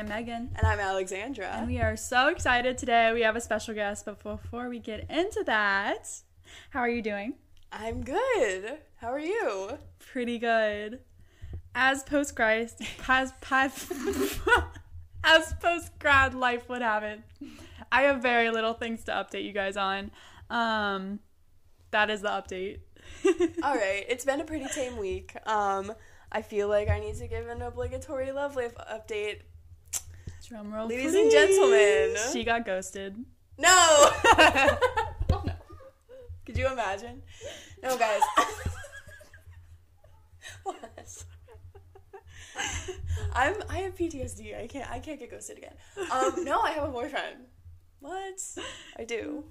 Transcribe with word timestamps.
I'm 0.00 0.08
Megan. 0.08 0.48
And 0.56 0.66
I'm 0.66 0.80
Alexandra. 0.80 1.48
And 1.48 1.66
we 1.66 1.78
are 1.78 1.94
so 1.94 2.28
excited 2.28 2.78
today. 2.78 3.12
We 3.12 3.20
have 3.20 3.36
a 3.36 3.40
special 3.40 3.74
guest, 3.74 4.06
but 4.06 4.22
before 4.22 4.70
we 4.70 4.78
get 4.78 5.10
into 5.10 5.44
that, 5.44 6.08
how 6.70 6.80
are 6.80 6.88
you 6.88 7.02
doing? 7.02 7.34
I'm 7.70 8.02
good. 8.02 8.78
How 8.96 9.08
are 9.08 9.20
you? 9.20 9.76
Pretty 9.98 10.38
good. 10.38 11.00
As 11.74 12.02
post 12.02 12.34
grad, 12.34 12.70
as, 13.08 13.34
as 15.22 15.54
post 15.60 15.98
grad 15.98 16.32
life 16.32 16.66
would 16.70 16.80
have 16.80 17.02
it, 17.02 17.20
I 17.92 18.04
have 18.04 18.22
very 18.22 18.48
little 18.48 18.72
things 18.72 19.04
to 19.04 19.12
update 19.12 19.44
you 19.44 19.52
guys 19.52 19.76
on. 19.76 20.12
Um, 20.48 21.20
that 21.90 22.08
is 22.08 22.22
the 22.22 22.30
update. 22.30 22.78
All 23.62 23.74
right, 23.74 24.06
it's 24.08 24.24
been 24.24 24.40
a 24.40 24.44
pretty 24.44 24.64
tame 24.74 24.96
week. 24.96 25.36
Um, 25.46 25.92
I 26.32 26.40
feel 26.40 26.68
like 26.68 26.88
I 26.88 27.00
need 27.00 27.16
to 27.16 27.26
give 27.26 27.48
an 27.48 27.60
obligatory 27.60 28.32
love 28.32 28.56
life 28.56 28.72
update. 28.76 29.40
Drumroll, 30.50 30.88
Ladies 30.88 31.12
please. 31.12 31.22
and 31.22 31.30
gentlemen. 31.30 32.16
She 32.32 32.44
got 32.44 32.64
ghosted. 32.66 33.16
No! 33.56 33.68
oh, 33.70 35.42
no. 35.46 35.52
Could 36.44 36.56
you 36.56 36.66
imagine? 36.66 37.22
No, 37.82 37.96
guys. 37.96 38.20
what? 40.64 40.76
I'm 43.32 43.54
I 43.68 43.78
have 43.78 43.96
PTSD. 43.96 44.58
I 44.60 44.66
can't 44.66 44.90
I 44.90 44.98
can't 44.98 45.18
get 45.18 45.30
ghosted 45.30 45.58
again. 45.58 45.74
Um, 46.10 46.44
no, 46.44 46.60
I 46.60 46.72
have 46.72 46.88
a 46.88 46.92
boyfriend. 46.92 47.46
What? 48.00 48.40
I 48.98 49.04
do. 49.04 49.44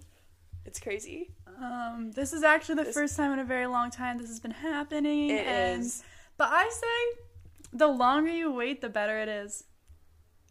It's 0.65 0.79
crazy. 0.79 1.31
Um, 1.61 2.11
this 2.13 2.33
is 2.33 2.43
actually 2.43 2.75
the 2.75 2.83
This- 2.85 2.93
first 2.93 3.15
time 3.15 3.31
in 3.31 3.39
a 3.39 3.45
very 3.45 3.67
long 3.67 3.89
time 3.89 4.17
this 4.17 4.27
has 4.27 4.39
been 4.39 4.51
happening. 4.51 5.29
It 5.29 5.45
and, 5.45 5.81
is. 5.81 6.03
But 6.37 6.49
I 6.51 6.69
say, 6.69 7.21
the 7.73 7.87
longer 7.87 8.31
you 8.31 8.51
wait, 8.51 8.81
the 8.81 8.89
better 8.89 9.19
it 9.19 9.29
is. 9.29 9.63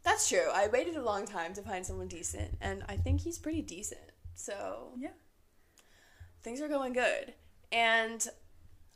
That's 0.04 0.28
true. 0.28 0.48
I 0.52 0.68
waited 0.68 0.96
a 0.96 1.02
long 1.02 1.26
time 1.26 1.52
to 1.54 1.62
find 1.62 1.84
someone 1.84 2.08
decent, 2.08 2.56
and 2.60 2.82
I 2.88 2.96
think 2.96 3.20
he's 3.20 3.38
pretty 3.38 3.62
decent. 3.62 4.00
So 4.34 4.92
Yeah. 4.98 5.10
things 6.42 6.60
are 6.60 6.68
going 6.68 6.92
good. 6.92 7.34
And 7.72 8.26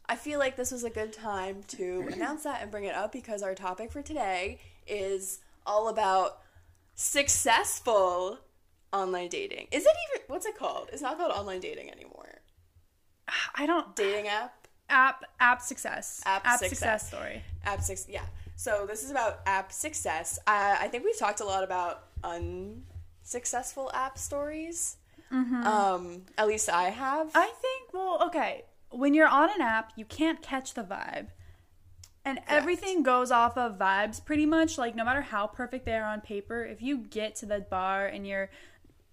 I 0.08 0.16
feel 0.16 0.38
like 0.38 0.56
this 0.56 0.70
was 0.72 0.84
a 0.84 0.90
good 0.90 1.12
time 1.12 1.62
to 1.68 2.08
announce 2.12 2.44
that 2.44 2.62
and 2.62 2.70
bring 2.70 2.84
it 2.84 2.94
up 2.94 3.12
because 3.12 3.42
our 3.42 3.54
topic 3.54 3.92
for 3.92 4.02
today 4.02 4.58
is 4.86 5.40
all 5.66 5.88
about 5.88 6.38
successful 6.94 8.38
online 8.92 9.28
dating. 9.28 9.66
Is 9.70 9.84
it 9.84 9.92
even 10.10 10.24
what's 10.28 10.46
it 10.46 10.56
called? 10.56 10.88
It's 10.92 11.02
not 11.02 11.18
called 11.18 11.32
online 11.32 11.60
dating 11.60 11.90
anymore. 11.90 12.40
I 13.54 13.66
don't 13.66 13.94
Dating 13.96 14.28
app? 14.28 14.66
app 14.90 15.24
app 15.40 15.62
success 15.62 16.20
App 16.26 16.42
success. 16.58 16.68
success. 16.70 17.08
story. 17.08 17.42
App 17.64 17.80
six 17.82 18.06
yeah. 18.08 18.24
So 18.56 18.86
this 18.86 19.02
is 19.02 19.10
about 19.10 19.40
app 19.46 19.72
success. 19.72 20.38
I 20.46 20.78
I 20.82 20.88
think 20.88 21.04
we've 21.04 21.18
talked 21.18 21.40
a 21.40 21.44
lot 21.44 21.64
about 21.64 22.04
unsuccessful 22.22 23.90
app 23.94 24.18
stories. 24.18 24.96
Um, 25.66 26.22
at 26.36 26.46
least 26.46 26.68
I 26.68 26.90
have. 26.90 27.30
I 27.34 27.50
think 27.60 27.92
well, 27.92 28.22
okay. 28.26 28.64
When 28.90 29.14
you're 29.14 29.28
on 29.28 29.48
an 29.50 29.62
app, 29.62 29.92
you 29.96 30.04
can't 30.04 30.42
catch 30.42 30.74
the 30.74 30.82
vibe. 30.82 31.28
And 32.24 32.38
everything 32.46 33.02
goes 33.02 33.32
off 33.32 33.58
of 33.58 33.78
vibes 33.78 34.24
pretty 34.24 34.46
much. 34.46 34.78
Like 34.78 34.94
no 34.94 35.04
matter 35.04 35.22
how 35.22 35.46
perfect 35.46 35.86
they 35.86 35.94
are 35.94 36.04
on 36.04 36.20
paper, 36.20 36.64
if 36.64 36.80
you 36.82 36.98
get 36.98 37.34
to 37.36 37.46
the 37.46 37.60
bar 37.60 38.06
and 38.06 38.26
you're 38.26 38.50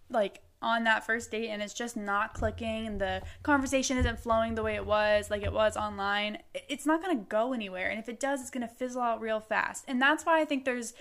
like 0.10 0.42
on 0.62 0.84
that 0.84 1.06
first 1.06 1.32
date 1.32 1.50
and 1.50 1.62
it's 1.62 1.74
just 1.74 1.96
not 1.96 2.34
clicking 2.34 2.86
and 2.86 3.00
the 3.00 3.22
conversation 3.44 3.98
isn't 3.98 4.20
flowing 4.20 4.56
the 4.56 4.64
way 4.64 4.76
it 4.76 4.86
was 4.86 5.30
like 5.30 5.42
it 5.42 5.54
was 5.54 5.78
online 5.78 6.38
it's 6.54 6.86
not 6.86 7.02
going 7.02 7.18
to 7.18 7.24
go 7.26 7.54
anywhere. 7.54 7.90
And 7.90 8.00
if 8.00 8.10
it 8.10 8.20
does 8.20 8.42
it's 8.42 8.50
going 8.50 8.68
to 8.68 8.74
fizzle 8.74 9.02
out 9.02 9.22
real 9.22 9.40
fast. 9.40 9.86
And 9.88 10.02
that's 10.02 10.26
why 10.26 10.42
i 10.42 10.46
think 10.46 10.66
there's 10.66 10.94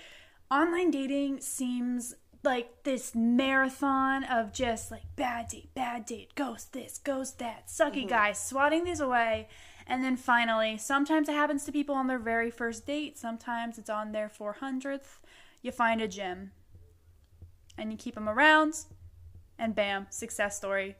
online 0.49 0.91
dating 0.91 1.41
seems 1.41 2.15
like 2.41 2.83
this 2.83 3.13
marathon 3.13 4.23
of 4.23 4.53
just 4.53 4.91
like 4.91 5.03
bad 5.17 5.49
date 5.49 5.73
bad 5.75 6.05
date 6.05 6.33
ghost 6.35 6.71
this 6.71 6.97
ghost 6.97 7.39
that 7.39 7.67
sucky 7.67 7.99
mm-hmm. 7.99 8.09
guy 8.09 8.31
swatting 8.31 8.85
these 8.85 9.01
away. 9.01 9.49
And 9.85 10.03
then 10.03 10.15
finally 10.15 10.77
sometimes 10.77 11.27
it 11.27 11.33
happens 11.33 11.65
to 11.65 11.73
people 11.73 11.95
on 11.95 12.07
their 12.07 12.19
very 12.19 12.49
first 12.49 12.85
date. 12.85 13.17
Sometimes 13.17 13.77
it's 13.77 13.89
on 13.89 14.13
their 14.13 14.29
400th 14.29 15.17
you 15.61 15.73
find 15.73 16.01
a 16.01 16.07
gym 16.07 16.51
and 17.77 17.91
you 17.91 17.97
keep 17.97 18.15
them 18.15 18.29
around 18.29 18.85
and 19.59 19.75
bam 19.75 20.07
success 20.09 20.57
story 20.57 20.95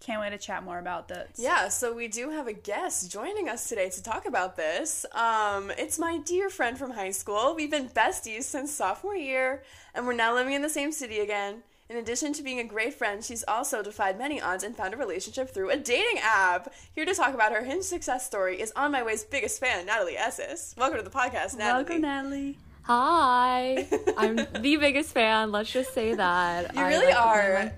can't 0.00 0.20
wait 0.20 0.30
to 0.30 0.38
chat 0.38 0.62
more 0.62 0.78
about 0.78 1.08
this 1.08 1.30
Yeah, 1.38 1.68
so 1.68 1.94
we 1.94 2.08
do 2.08 2.28
have 2.28 2.46
a 2.46 2.52
guest 2.52 3.10
joining 3.10 3.48
us 3.48 3.68
today 3.68 3.88
to 3.88 4.02
talk 4.02 4.26
about 4.26 4.54
this. 4.54 5.06
Um, 5.12 5.72
it's 5.78 5.98
my 5.98 6.18
dear 6.18 6.50
friend 6.50 6.76
from 6.76 6.90
high 6.90 7.12
school. 7.12 7.54
We've 7.54 7.70
been 7.70 7.88
besties 7.88 8.42
since 8.42 8.70
sophomore 8.70 9.16
year, 9.16 9.62
and 9.94 10.06
we're 10.06 10.12
now 10.12 10.34
living 10.34 10.52
in 10.52 10.60
the 10.60 10.68
same 10.68 10.92
city 10.92 11.20
again. 11.20 11.62
In 11.88 11.96
addition 11.96 12.32
to 12.34 12.42
being 12.42 12.60
a 12.60 12.64
great 12.64 12.94
friend, 12.94 13.24
she's 13.24 13.44
also 13.46 13.82
defied 13.82 14.18
many 14.18 14.40
odds 14.40 14.64
and 14.64 14.76
found 14.76 14.92
a 14.92 14.96
relationship 14.96 15.50
through 15.50 15.70
a 15.70 15.76
dating 15.76 16.18
app. 16.22 16.72
Here 16.94 17.04
to 17.04 17.14
talk 17.14 17.34
about 17.34 17.52
her 17.52 17.64
hinge 17.64 17.84
success 17.84 18.26
story 18.26 18.60
is 18.60 18.72
On 18.74 18.90
My 18.92 19.02
Way's 19.02 19.24
biggest 19.24 19.60
fan, 19.60 19.86
Natalie 19.86 20.16
Esses. 20.16 20.74
Welcome 20.76 20.98
to 20.98 21.04
the 21.04 21.10
podcast, 21.10 21.56
Natalie. 21.56 21.84
welcome 21.84 22.00
natalie 22.00 22.58
Hi. 22.84 23.88
I'm 24.16 24.36
the 24.60 24.76
biggest 24.76 25.12
fan. 25.12 25.50
Let's 25.52 25.72
just 25.72 25.94
say 25.94 26.14
that. 26.14 26.74
You 26.74 26.80
I 26.80 26.88
really 26.88 27.06
like 27.06 27.16
are. 27.16 27.72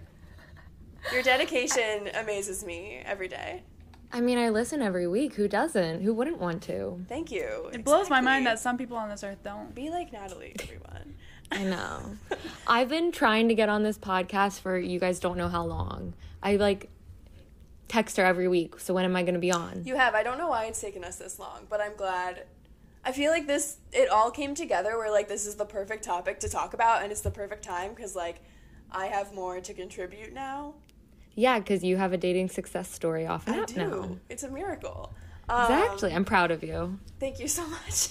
Your 1.12 1.22
dedication 1.22 2.10
amazes 2.14 2.64
me 2.64 3.00
every 3.04 3.28
day. 3.28 3.62
I 4.12 4.20
mean, 4.20 4.38
I 4.38 4.48
listen 4.48 4.82
every 4.82 5.06
week. 5.06 5.34
Who 5.34 5.46
doesn't? 5.46 6.02
Who 6.02 6.12
wouldn't 6.12 6.38
want 6.38 6.62
to? 6.64 7.04
Thank 7.08 7.30
you. 7.30 7.70
it 7.72 7.84
blows 7.84 8.10
my 8.10 8.20
mind 8.20 8.46
that 8.46 8.58
some 8.58 8.76
people 8.76 8.96
on 8.96 9.08
this 9.08 9.22
earth 9.22 9.38
don't 9.44 9.74
Be 9.74 9.90
like 9.90 10.12
Natalie, 10.12 10.56
everyone. 10.60 11.14
I 11.52 11.62
know. 11.62 12.16
I've 12.66 12.88
been 12.88 13.12
trying 13.12 13.48
to 13.48 13.54
get 13.54 13.68
on 13.68 13.84
this 13.84 13.98
podcast 13.98 14.60
for 14.60 14.76
you 14.76 14.98
guys 14.98 15.20
don't 15.20 15.36
know 15.38 15.48
how 15.48 15.64
long. 15.64 16.14
I 16.42 16.56
like 16.56 16.90
text 17.86 18.16
her 18.16 18.24
every 18.24 18.48
week. 18.48 18.80
So 18.80 18.92
when 18.94 19.04
am 19.04 19.14
I 19.14 19.22
going 19.22 19.34
to 19.34 19.40
be 19.40 19.52
on? 19.52 19.82
You 19.84 19.94
have. 19.94 20.16
I 20.16 20.24
don't 20.24 20.38
know 20.38 20.48
why 20.48 20.64
it's 20.64 20.80
taken 20.80 21.04
us 21.04 21.16
this 21.16 21.38
long, 21.38 21.66
but 21.70 21.80
I'm 21.80 21.94
glad. 21.94 22.44
I 23.06 23.12
feel 23.12 23.30
like 23.30 23.46
this, 23.46 23.76
it 23.92 24.10
all 24.10 24.32
came 24.32 24.56
together 24.56 24.98
where, 24.98 25.12
like, 25.12 25.28
this 25.28 25.46
is 25.46 25.54
the 25.54 25.64
perfect 25.64 26.02
topic 26.02 26.40
to 26.40 26.48
talk 26.48 26.74
about, 26.74 27.04
and 27.04 27.12
it's 27.12 27.20
the 27.20 27.30
perfect 27.30 27.62
time 27.62 27.94
because, 27.94 28.16
like, 28.16 28.42
I 28.90 29.06
have 29.06 29.32
more 29.32 29.60
to 29.60 29.72
contribute 29.72 30.32
now. 30.32 30.74
yeah, 31.36 31.60
because 31.60 31.84
you 31.84 31.96
have 31.98 32.12
a 32.12 32.16
dating 32.16 32.48
success 32.48 32.90
story 32.90 33.24
off 33.24 33.48
I 33.48 33.60
app 33.60 33.68
do. 33.68 33.76
now. 33.76 34.16
It's 34.28 34.42
a 34.42 34.50
miracle. 34.50 35.14
Um, 35.48 35.62
Exactly. 35.72 36.12
I'm 36.12 36.24
proud 36.24 36.50
of 36.50 36.64
you. 36.64 36.98
Thank 37.20 37.38
you 37.38 37.46
so 37.46 37.64
much. 37.68 38.08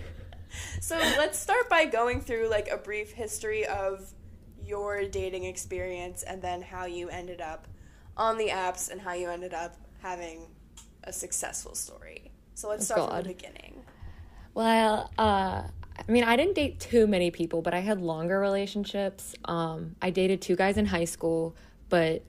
so 0.80 0.96
let's 0.96 1.38
start 1.38 1.68
by 1.70 1.84
going 1.84 2.20
through, 2.20 2.48
like, 2.48 2.68
a 2.68 2.76
brief 2.76 3.12
history 3.12 3.64
of 3.66 4.12
your 4.64 5.04
dating 5.04 5.44
experience 5.44 6.24
and 6.24 6.42
then 6.42 6.60
how 6.60 6.86
you 6.86 7.08
ended 7.08 7.40
up 7.40 7.68
on 8.16 8.36
the 8.36 8.48
apps 8.48 8.90
and 8.90 9.00
how 9.00 9.12
you 9.12 9.30
ended 9.30 9.54
up 9.54 9.76
having 10.02 10.48
a 11.04 11.12
successful 11.12 11.76
story. 11.76 12.32
So 12.54 12.68
let's 12.68 12.86
start 12.86 13.10
from 13.10 13.22
the 13.22 13.28
beginning. 13.28 13.83
Well, 14.54 15.10
uh, 15.18 15.62
I 15.62 16.12
mean, 16.12 16.24
I 16.24 16.36
didn't 16.36 16.54
date 16.54 16.80
too 16.80 17.06
many 17.06 17.30
people, 17.30 17.62
but 17.62 17.74
I 17.74 17.80
had 17.80 18.00
longer 18.00 18.38
relationships. 18.38 19.34
Um, 19.44 19.96
I 20.00 20.10
dated 20.10 20.40
two 20.42 20.56
guys 20.56 20.76
in 20.76 20.86
high 20.86 21.04
school, 21.06 21.54
but 21.88 22.22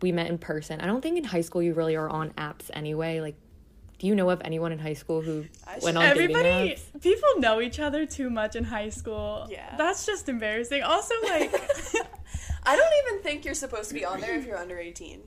we 0.00 0.12
met 0.12 0.28
in 0.28 0.38
person. 0.38 0.80
I 0.80 0.86
don't 0.86 1.00
think 1.00 1.18
in 1.18 1.24
high 1.24 1.40
school 1.42 1.62
you 1.62 1.74
really 1.74 1.96
are 1.96 2.08
on 2.08 2.30
apps 2.30 2.70
anyway. 2.72 3.20
Like, 3.20 3.36
do 3.98 4.06
you 4.06 4.14
know 4.14 4.30
of 4.30 4.40
anyone 4.44 4.72
in 4.72 4.78
high 4.78 4.94
school 4.94 5.20
who 5.20 5.44
I 5.66 5.72
went 5.72 5.82
should- 5.84 5.96
on 5.96 6.02
everybody 6.04 6.42
dating 6.44 6.76
apps? 6.76 7.02
people 7.02 7.28
know 7.38 7.60
each 7.60 7.78
other 7.78 8.06
too 8.06 8.30
much 8.30 8.56
in 8.56 8.64
high 8.64 8.88
school 8.88 9.46
Yeah. 9.50 9.74
that's 9.76 10.06
just 10.06 10.26
embarrassing 10.26 10.82
also 10.82 11.12
like 11.24 11.52
I 12.62 12.76
don't 12.76 12.92
even 13.12 13.22
think 13.22 13.44
you're 13.44 13.52
supposed 13.52 13.88
to 13.90 13.94
be 13.94 14.06
on 14.06 14.22
there 14.22 14.36
if 14.38 14.46
you're 14.46 14.56
under 14.56 14.78
18. 14.78 15.20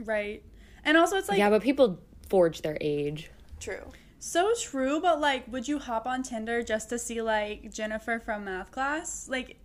right 0.00 0.42
and 0.84 0.96
also 0.96 1.16
it's 1.18 1.28
like 1.28 1.38
yeah, 1.38 1.50
but 1.50 1.62
people 1.62 2.00
forge 2.28 2.62
their 2.62 2.76
age. 2.80 3.30
True. 3.60 3.84
So 4.24 4.54
true 4.58 5.00
but 5.00 5.20
like 5.20 5.46
would 5.52 5.68
you 5.68 5.78
hop 5.78 6.06
on 6.06 6.22
tinder 6.22 6.62
just 6.62 6.88
to 6.88 6.98
see 6.98 7.20
like 7.20 7.70
jennifer 7.70 8.18
from 8.18 8.46
math 8.46 8.70
class 8.70 9.28
like 9.28 9.58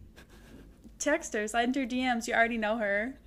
text 1.00 1.32
her 1.34 1.48
slide 1.48 1.64
into 1.64 1.80
her 1.80 1.86
dms 1.86 2.28
you 2.28 2.34
already 2.34 2.58
know 2.58 2.76
her 2.78 3.18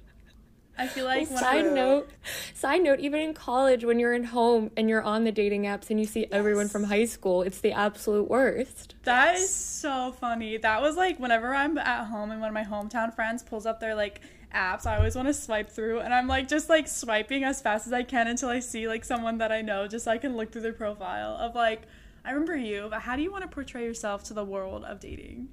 i 0.76 0.86
feel 0.86 1.06
like 1.06 1.26
when 1.30 1.38
Side 1.38 1.72
note, 1.72 2.10
side 2.54 2.82
note, 2.82 3.00
even 3.00 3.20
in 3.20 3.32
college 3.32 3.82
when 3.82 3.98
you're 3.98 4.12
in 4.12 4.24
home 4.24 4.70
and 4.76 4.90
you're 4.90 5.02
on 5.02 5.24
the 5.24 5.32
dating 5.32 5.62
apps 5.62 5.88
and 5.88 5.98
you 5.98 6.04
see 6.04 6.26
everyone 6.30 6.68
from 6.68 6.84
high 6.84 7.04
school, 7.04 7.42
it's 7.42 7.60
the 7.60 7.72
absolute 7.72 8.28
worst. 8.28 8.94
That 9.04 9.34
is 9.34 9.54
so 9.54 10.12
funny. 10.18 10.56
That 10.56 10.80
was 10.80 10.96
like 10.96 11.18
whenever 11.18 11.54
I'm 11.54 11.76
at 11.76 12.06
home 12.06 12.30
and 12.30 12.40
one 12.40 12.48
of 12.48 12.54
my 12.54 12.64
hometown 12.64 13.14
friends 13.14 13.42
pulls 13.42 13.66
up 13.66 13.80
their 13.80 13.94
like 13.94 14.22
apps, 14.54 14.86
I 14.86 14.96
always 14.96 15.16
want 15.16 15.28
to 15.28 15.34
swipe 15.34 15.70
through 15.70 16.00
and 16.00 16.12
I'm 16.12 16.28
like 16.28 16.48
just 16.48 16.68
like 16.68 16.88
swiping 16.88 17.44
as 17.44 17.60
fast 17.60 17.86
as 17.86 17.92
I 17.92 18.02
can 18.02 18.26
until 18.26 18.48
I 18.48 18.60
see 18.60 18.88
like 18.88 19.04
someone 19.04 19.38
that 19.38 19.52
I 19.52 19.62
know 19.62 19.86
just 19.88 20.04
so 20.04 20.10
I 20.10 20.18
can 20.18 20.36
look 20.36 20.52
through 20.52 20.62
their 20.62 20.72
profile 20.72 21.36
of 21.36 21.54
like 21.54 21.82
I 22.24 22.30
remember 22.30 22.56
you, 22.56 22.86
but 22.90 23.02
how 23.02 23.16
do 23.16 23.22
you 23.22 23.32
want 23.32 23.42
to 23.42 23.48
portray 23.48 23.84
yourself 23.84 24.22
to 24.24 24.34
the 24.34 24.44
world 24.44 24.84
of 24.84 25.00
dating? 25.00 25.48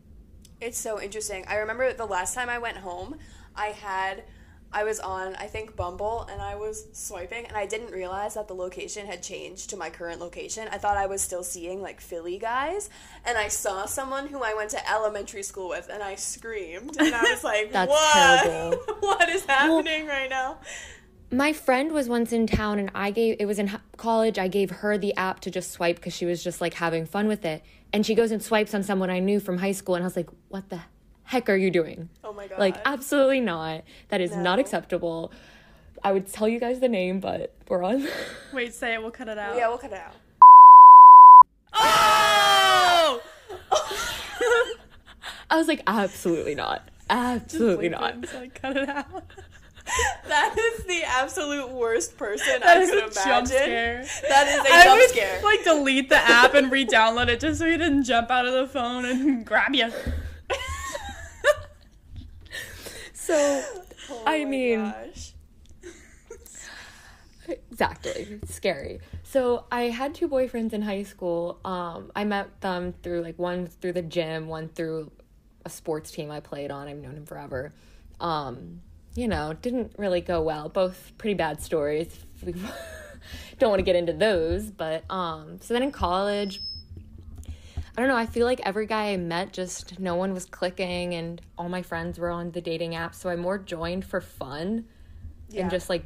It's 0.61 0.77
so 0.77 1.01
interesting. 1.01 1.45
I 1.47 1.55
remember 1.55 1.93
the 1.93 2.05
last 2.05 2.35
time 2.35 2.49
I 2.49 2.59
went 2.59 2.77
home, 2.77 3.15
I 3.55 3.67
had 3.67 4.23
I 4.71 4.83
was 4.83 4.99
on, 4.99 5.35
I 5.35 5.47
think, 5.47 5.75
Bumble, 5.75 6.27
and 6.31 6.39
I 6.41 6.55
was 6.55 6.85
swiping, 6.93 7.47
and 7.47 7.57
I 7.57 7.65
didn't 7.65 7.91
realize 7.91 8.35
that 8.35 8.47
the 8.47 8.53
location 8.53 9.07
had 9.07 9.23
changed 9.23 9.71
to 9.71 9.77
my 9.77 9.89
current 9.89 10.19
location. 10.19 10.67
I 10.71 10.77
thought 10.77 10.95
I 10.95 11.07
was 11.07 11.23
still 11.23 11.43
seeing 11.43 11.81
like 11.81 11.99
Philly 11.99 12.37
guys, 12.37 12.91
and 13.25 13.35
I 13.35 13.47
saw 13.47 13.87
someone 13.87 14.27
who 14.27 14.43
I 14.43 14.53
went 14.53 14.69
to 14.71 14.89
elementary 14.91 15.41
school 15.41 15.69
with, 15.69 15.89
and 15.91 16.03
I 16.03 16.13
screamed, 16.15 16.97
and 16.99 17.15
I 17.15 17.23
was 17.23 17.43
like, 17.43 17.71
That's 17.71 17.89
"What? 17.89 18.43
terrible. 18.43 18.83
what 19.07 19.29
is 19.29 19.45
happening 19.45 20.07
right 20.07 20.29
now?" 20.29 20.59
My 21.31 21.53
friend 21.53 21.91
was 21.91 22.09
once 22.09 22.31
in 22.31 22.47
town 22.47 22.79
and 22.79 22.89
I 22.95 23.11
gave 23.11 23.35
it 23.39 23.45
was 23.45 23.59
in 23.59 23.71
college. 23.97 24.39
I 24.39 24.47
gave 24.47 24.71
her 24.71 24.97
the 24.97 25.15
app 25.15 25.39
to 25.41 25.51
just 25.51 25.71
swipe 25.71 25.97
because 25.97 26.13
she 26.13 26.25
was 26.25 26.43
just 26.43 26.59
like 26.59 26.73
having 26.75 27.05
fun 27.05 27.27
with 27.27 27.45
it. 27.45 27.63
And 27.93 28.05
she 28.05 28.15
goes 28.15 28.31
and 28.31 28.41
swipes 28.41 28.73
on 28.73 28.81
someone 28.83 29.09
I 29.09 29.19
knew 29.19 29.39
from 29.39 29.59
high 29.59 29.71
school 29.73 29.95
and 29.95 30.03
I 30.03 30.07
was 30.07 30.15
like, 30.15 30.29
"What 30.49 30.69
the 30.69 30.81
heck 31.25 31.49
are 31.49 31.55
you 31.55 31.69
doing?" 31.69 32.09
Oh 32.23 32.33
my 32.33 32.47
god! 32.47 32.59
Like 32.59 32.77
absolutely 32.85 33.41
not. 33.41 33.83
That 34.09 34.21
is 34.21 34.35
not 34.35 34.57
acceptable. 34.59 35.31
I 36.03 36.13
would 36.13 36.27
tell 36.27 36.47
you 36.47 36.59
guys 36.59 36.79
the 36.79 36.87
name, 36.87 37.19
but 37.19 37.53
we're 37.67 37.83
on. 37.83 38.07
Wait, 38.53 38.73
say 38.73 38.93
it. 38.93 39.01
We'll 39.01 39.11
cut 39.11 39.27
it 39.27 39.37
out. 39.37 39.55
yeah, 39.55 39.67
we'll 39.67 39.77
cut 39.77 39.91
it 39.91 39.99
out. 39.99 40.15
Oh! 41.73 43.21
I 45.51 45.57
was 45.57 45.67
like, 45.67 45.81
absolutely 45.87 46.55
not. 46.55 46.87
Absolutely 47.09 47.89
not. 47.89 48.31
like, 48.35 48.61
cut 48.61 48.77
it 48.77 48.89
out. 48.89 49.05
That 50.27 50.55
is 50.55 50.83
the 50.85 51.01
absolute 51.03 51.69
worst 51.71 52.15
person 52.15 52.59
That 52.59 52.77
I 52.77 52.81
is 52.81 52.89
could 52.91 52.99
a 52.99 53.01
imagine. 53.07 53.23
jump 53.25 53.47
scare. 53.47 54.05
That 54.29 54.47
is 54.47 54.59
a 54.59 54.71
I 54.73 54.83
jump 54.83 54.99
would 54.99 55.09
scare. 55.09 55.41
like 55.41 55.63
delete 55.63 56.09
the 56.09 56.17
app 56.17 56.53
and 56.53 56.71
re-download 56.71 57.27
it 57.29 57.39
just 57.39 57.57
so 57.59 57.65
he 57.65 57.75
didn't 57.75 58.03
jump 58.03 58.29
out 58.29 58.45
of 58.45 58.53
the 58.53 58.67
phone 58.67 59.05
and 59.05 59.43
grab 59.43 59.73
you. 59.73 59.91
So 63.13 63.63
Oh 64.11 64.23
I 64.27 64.45
mean- 64.45 64.79
gosh. 64.81 65.33
exactly 67.47 68.39
it's 68.43 68.53
scary 68.53 68.99
so 69.23 69.65
i 69.71 69.83
had 69.83 70.13
two 70.13 70.27
boyfriends 70.29 70.71
in 70.71 70.83
high 70.83 71.01
school 71.01 71.59
um 71.65 72.11
i 72.15 72.23
met 72.23 72.61
them 72.61 72.93
through 73.01 73.21
like 73.23 73.39
one 73.39 73.65
through 73.65 73.91
the 73.93 74.03
gym 74.03 74.47
one 74.47 74.67
through 74.69 75.11
a 75.69 75.71
sports 75.71 76.11
team 76.11 76.31
i 76.31 76.39
played 76.39 76.71
on 76.71 76.87
i've 76.87 76.97
known 76.97 77.15
him 77.15 77.25
forever 77.25 77.71
um 78.19 78.81
you 79.15 79.27
know 79.27 79.53
didn't 79.53 79.93
really 79.97 80.21
go 80.21 80.41
well 80.41 80.69
both 80.69 81.11
pretty 81.17 81.35
bad 81.35 81.61
stories 81.61 82.09
we 82.45 82.53
don't 83.59 83.69
want 83.69 83.79
to 83.79 83.83
get 83.83 83.95
into 83.95 84.13
those 84.13 84.71
but 84.71 85.03
um 85.09 85.59
so 85.61 85.73
then 85.73 85.83
in 85.83 85.91
college 85.91 86.61
I 87.97 88.01
don't 88.01 88.07
know. 88.07 88.15
I 88.15 88.27
feel 88.27 88.45
like 88.45 88.61
every 88.63 88.85
guy 88.85 89.11
I 89.11 89.17
met, 89.17 89.51
just 89.51 89.99
no 89.99 90.15
one 90.15 90.33
was 90.33 90.45
clicking, 90.45 91.15
and 91.15 91.41
all 91.57 91.67
my 91.67 91.81
friends 91.81 92.17
were 92.17 92.29
on 92.29 92.51
the 92.51 92.61
dating 92.61 92.95
app. 92.95 93.13
So 93.13 93.29
I 93.29 93.35
more 93.35 93.57
joined 93.57 94.05
for 94.05 94.21
fun 94.21 94.85
Yeah. 95.49 95.63
and 95.63 95.71
just 95.71 95.89
like 95.89 96.05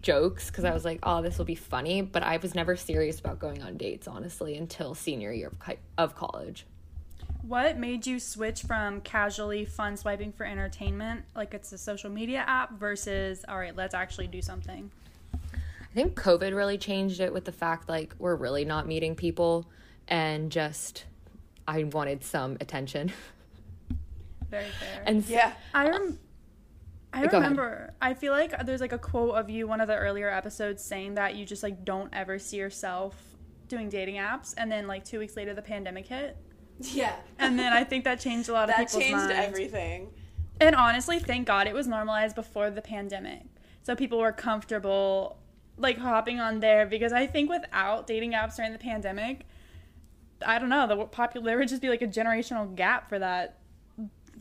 jokes 0.00 0.46
because 0.48 0.64
I 0.64 0.72
was 0.72 0.86
like, 0.86 1.00
oh, 1.02 1.20
this 1.20 1.36
will 1.36 1.44
be 1.44 1.54
funny. 1.54 2.00
But 2.00 2.22
I 2.22 2.38
was 2.38 2.54
never 2.54 2.76
serious 2.76 3.20
about 3.20 3.40
going 3.40 3.62
on 3.62 3.76
dates, 3.76 4.08
honestly, 4.08 4.56
until 4.56 4.94
senior 4.94 5.32
year 5.32 5.48
of, 5.68 5.76
of 5.98 6.16
college. 6.16 6.64
What 7.46 7.76
made 7.78 8.06
you 8.06 8.18
switch 8.20 8.62
from 8.62 9.02
casually 9.02 9.66
fun 9.66 9.96
swiping 9.98 10.32
for 10.32 10.46
entertainment, 10.46 11.24
like 11.36 11.52
it's 11.52 11.70
a 11.72 11.78
social 11.78 12.08
media 12.10 12.42
app, 12.46 12.78
versus 12.78 13.44
all 13.48 13.58
right, 13.58 13.76
let's 13.76 13.94
actually 13.94 14.28
do 14.28 14.40
something? 14.40 14.90
I 15.42 15.94
think 15.94 16.14
COVID 16.18 16.54
really 16.56 16.78
changed 16.78 17.20
it 17.20 17.32
with 17.32 17.44
the 17.44 17.52
fact 17.52 17.88
like 17.88 18.14
we're 18.18 18.34
really 18.36 18.64
not 18.64 18.86
meeting 18.86 19.14
people 19.14 19.66
and 20.08 20.50
just 20.50 21.04
I 21.68 21.84
wanted 21.84 22.24
some 22.24 22.56
attention. 22.60 23.12
Very 24.50 24.70
fair. 24.80 25.02
And 25.06 25.24
Yeah. 25.26 25.52
I 25.74 25.88
rem- 25.90 26.18
I 27.12 27.18
Go 27.26 27.26
ahead. 27.26 27.34
remember. 27.34 27.92
I 28.00 28.14
feel 28.14 28.32
like 28.32 28.64
there's 28.64 28.80
like 28.80 28.92
a 28.92 28.98
quote 28.98 29.34
of 29.36 29.50
you 29.50 29.68
one 29.68 29.80
of 29.82 29.86
the 29.88 29.96
earlier 29.96 30.30
episodes 30.30 30.82
saying 30.82 31.14
that 31.14 31.34
you 31.36 31.44
just 31.44 31.62
like 31.62 31.84
don't 31.84 32.08
ever 32.14 32.38
see 32.38 32.56
yourself 32.56 33.14
doing 33.68 33.88
dating 33.88 34.16
apps, 34.16 34.54
and 34.56 34.72
then 34.72 34.86
like 34.86 35.04
two 35.04 35.18
weeks 35.18 35.36
later 35.36 35.54
the 35.54 35.62
pandemic 35.62 36.06
hit, 36.06 36.36
Yeah. 36.92 37.16
and 37.38 37.58
then 37.58 37.72
I 37.72 37.84
think 37.84 38.04
that 38.04 38.20
changed 38.20 38.48
a 38.48 38.52
lot 38.52 38.68
of 38.68 38.76
that 38.76 38.88
people's 38.88 39.02
changed 39.02 39.16
minds. 39.16 39.32
everything. 39.32 40.10
And 40.60 40.74
honestly, 40.74 41.18
thank 41.18 41.46
God 41.46 41.66
it 41.66 41.74
was 41.74 41.86
normalized 41.86 42.34
before 42.34 42.70
the 42.70 42.82
pandemic, 42.82 43.42
so 43.82 43.94
people 43.94 44.18
were 44.18 44.32
comfortable 44.32 45.38
like 45.76 45.98
hopping 45.98 46.40
on 46.40 46.60
there 46.60 46.86
because 46.86 47.12
I 47.12 47.26
think 47.26 47.50
without 47.50 48.06
dating 48.06 48.32
apps 48.32 48.56
during 48.56 48.72
the 48.72 48.78
pandemic, 48.78 49.46
I 50.46 50.58
don't 50.58 50.68
know 50.68 50.86
the 50.86 51.04
popular 51.06 51.44
there 51.46 51.58
would 51.58 51.68
just 51.68 51.82
be 51.82 51.88
like 51.88 52.02
a 52.02 52.06
generational 52.06 52.74
gap 52.74 53.08
for 53.08 53.18
that 53.18 53.58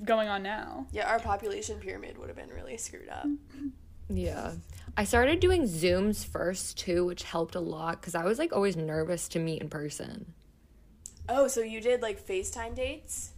going 0.04 0.28
on 0.28 0.44
now. 0.44 0.88
Yeah, 0.92 1.08
our 1.10 1.20
population 1.20 1.80
pyramid 1.80 2.18
would 2.18 2.28
have 2.28 2.38
been 2.38 2.50
really 2.50 2.78
screwed 2.78 3.10
up. 3.10 3.28
yeah. 4.10 4.54
I 4.96 5.04
started 5.06 5.40
doing 5.40 5.64
Zooms 5.64 6.26
first 6.26 6.78
too, 6.78 7.06
which 7.06 7.24
helped 7.24 7.56
a 7.56 7.60
lot 7.60 8.02
because 8.02 8.16
I 8.16 8.26
was 8.26 8.38
like 8.38 8.54
always 8.54 8.76
nervous 8.76 9.28
to 9.30 9.40
meet 9.40 9.62
in 9.62 9.70
person. 9.70 10.34
Oh, 11.30 11.48
so 11.48 11.62
you 11.62 11.80
did 11.82 12.02
like 12.02 12.26
FaceTime 12.26 12.76
dates? 12.76 13.32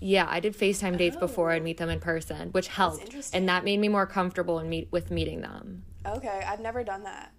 Yeah, 0.00 0.26
I 0.28 0.40
did 0.40 0.56
FaceTime 0.56 0.96
dates 0.96 1.16
before 1.16 1.50
Oh. 1.50 1.54
I'd 1.54 1.62
meet 1.64 1.76
them 1.78 1.88
in 1.88 2.00
person, 2.00 2.50
which 2.50 2.68
helped. 2.68 3.02
interesting. 3.02 3.38
And 3.38 3.48
that 3.48 3.64
made 3.64 3.80
me 3.80 3.88
more 3.88 4.06
comfortable 4.06 4.58
in 4.60 4.68
meet 4.68 4.88
with 4.90 5.10
meeting 5.10 5.40
them. 5.40 5.84
Okay, 6.06 6.42
I've 6.46 6.60
never 6.60 6.84
done 6.84 7.02
that. 7.04 7.32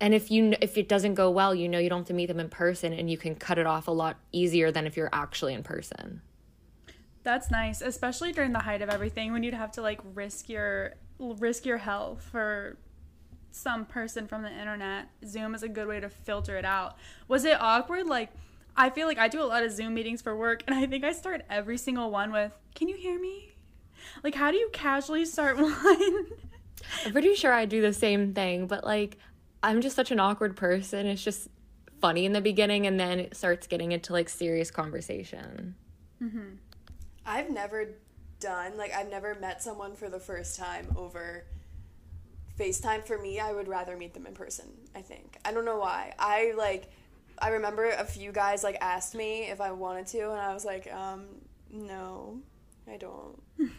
And 0.00 0.14
if 0.14 0.30
you 0.30 0.54
if 0.60 0.76
it 0.76 0.88
doesn't 0.88 1.14
go 1.14 1.30
well, 1.30 1.54
you 1.54 1.68
know 1.68 1.78
you 1.78 1.88
don't 1.88 2.00
have 2.00 2.06
to 2.08 2.14
meet 2.14 2.26
them 2.26 2.40
in 2.40 2.48
person 2.48 2.92
and 2.92 3.10
you 3.10 3.16
can 3.16 3.34
cut 3.34 3.58
it 3.58 3.66
off 3.66 3.88
a 3.88 3.92
lot 3.92 4.18
easier 4.32 4.70
than 4.70 4.86
if 4.86 4.96
you're 4.96 5.10
actually 5.12 5.54
in 5.54 5.62
person. 5.62 6.20
That's 7.22 7.50
nice, 7.50 7.80
especially 7.80 8.32
during 8.32 8.52
the 8.52 8.58
height 8.60 8.82
of 8.82 8.90
everything 8.90 9.32
when 9.32 9.42
you'd 9.42 9.54
have 9.54 9.72
to 9.72 9.82
like 9.82 10.00
risk 10.14 10.48
your 10.48 10.94
risk 11.18 11.64
your 11.64 11.78
health 11.78 12.22
for 12.30 12.76
some 13.50 13.84
person 13.86 14.26
from 14.26 14.42
the 14.42 14.50
internet. 14.52 15.06
Zoom 15.24 15.54
is 15.54 15.62
a 15.62 15.68
good 15.68 15.86
way 15.86 16.00
to 16.00 16.08
filter 16.08 16.56
it 16.58 16.64
out. 16.64 16.96
Was 17.28 17.44
it 17.44 17.58
awkward? 17.60 18.06
Like, 18.06 18.30
I 18.76 18.90
feel 18.90 19.06
like 19.06 19.18
I 19.18 19.28
do 19.28 19.40
a 19.42 19.44
lot 19.44 19.62
of 19.62 19.70
Zoom 19.70 19.94
meetings 19.94 20.20
for 20.22 20.36
work, 20.36 20.64
and 20.66 20.76
I 20.76 20.86
think 20.86 21.04
I 21.04 21.12
start 21.12 21.42
every 21.48 21.78
single 21.78 22.10
one 22.10 22.32
with, 22.32 22.52
"Can 22.74 22.88
you 22.88 22.96
hear 22.96 23.18
me?" 23.20 23.54
Like, 24.22 24.34
how 24.34 24.50
do 24.50 24.56
you 24.56 24.68
casually 24.72 25.24
start 25.24 25.56
one? 25.58 26.26
I'm 27.04 27.12
pretty 27.12 27.34
sure 27.34 27.52
I 27.52 27.64
do 27.64 27.80
the 27.80 27.92
same 27.92 28.34
thing, 28.34 28.66
but 28.66 28.84
like 28.84 29.18
I'm 29.62 29.80
just 29.80 29.96
such 29.96 30.10
an 30.10 30.20
awkward 30.20 30.56
person. 30.56 31.06
It's 31.06 31.24
just 31.24 31.48
funny 32.00 32.26
in 32.26 32.32
the 32.32 32.40
beginning 32.40 32.86
and 32.86 33.00
then 33.00 33.18
it 33.18 33.36
starts 33.36 33.66
getting 33.66 33.92
into 33.92 34.12
like 34.12 34.28
serious 34.28 34.70
conversation. 34.70 35.74
Mm-hmm. 36.22 36.56
I've 37.24 37.50
never 37.50 37.94
done 38.40 38.76
like 38.76 38.92
I've 38.94 39.08
never 39.08 39.34
met 39.36 39.62
someone 39.62 39.94
for 39.94 40.10
the 40.10 40.20
first 40.20 40.58
time 40.58 40.86
over 40.96 41.44
FaceTime. 42.58 43.06
For 43.06 43.18
me, 43.18 43.40
I 43.40 43.52
would 43.52 43.68
rather 43.68 43.96
meet 43.96 44.12
them 44.14 44.26
in 44.26 44.34
person, 44.34 44.66
I 44.94 45.00
think. 45.00 45.38
I 45.44 45.52
don't 45.52 45.64
know 45.64 45.78
why. 45.78 46.12
I 46.18 46.52
like 46.56 46.90
I 47.38 47.48
remember 47.50 47.90
a 47.90 48.04
few 48.04 48.32
guys 48.32 48.62
like 48.62 48.76
asked 48.80 49.14
me 49.14 49.44
if 49.50 49.60
I 49.60 49.72
wanted 49.72 50.06
to 50.08 50.30
and 50.30 50.40
I 50.40 50.54
was 50.54 50.64
like, 50.64 50.92
um, 50.92 51.26
no, 51.70 52.40
I 52.88 52.96
don't. 52.96 53.40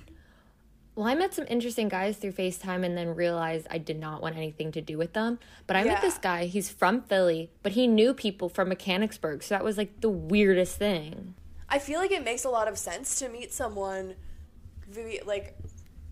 Well, 0.95 1.07
I 1.07 1.13
met 1.13 1.33
some 1.33 1.43
interesting 1.49 1.89
guys 1.89 2.15
through 2.15 2.31
FaceTime 2.31 2.85
and 2.85 2.97
then 2.97 3.15
realized 3.15 3.67
I 3.69 3.79
did 3.79 3.99
not 3.99 4.21
want 4.21 4.37
anything 4.37 4.71
to 4.71 4.81
do 4.81 4.97
with 4.97 5.11
them. 5.11 5.39
But 5.67 5.75
I 5.75 5.83
met 5.83 6.01
this 6.01 6.17
guy, 6.17 6.45
he's 6.45 6.69
from 6.69 7.01
Philly, 7.01 7.51
but 7.63 7.73
he 7.73 7.85
knew 7.85 8.13
people 8.13 8.47
from 8.47 8.69
Mechanicsburg. 8.69 9.43
So 9.43 9.55
that 9.55 9.63
was 9.63 9.77
like 9.77 9.99
the 9.99 10.09
weirdest 10.09 10.77
thing. 10.77 11.35
I 11.67 11.79
feel 11.79 11.99
like 11.99 12.11
it 12.11 12.23
makes 12.23 12.45
a 12.45 12.49
lot 12.49 12.69
of 12.69 12.77
sense 12.77 13.19
to 13.19 13.27
meet 13.27 13.51
someone 13.51 14.15
like 15.25 15.57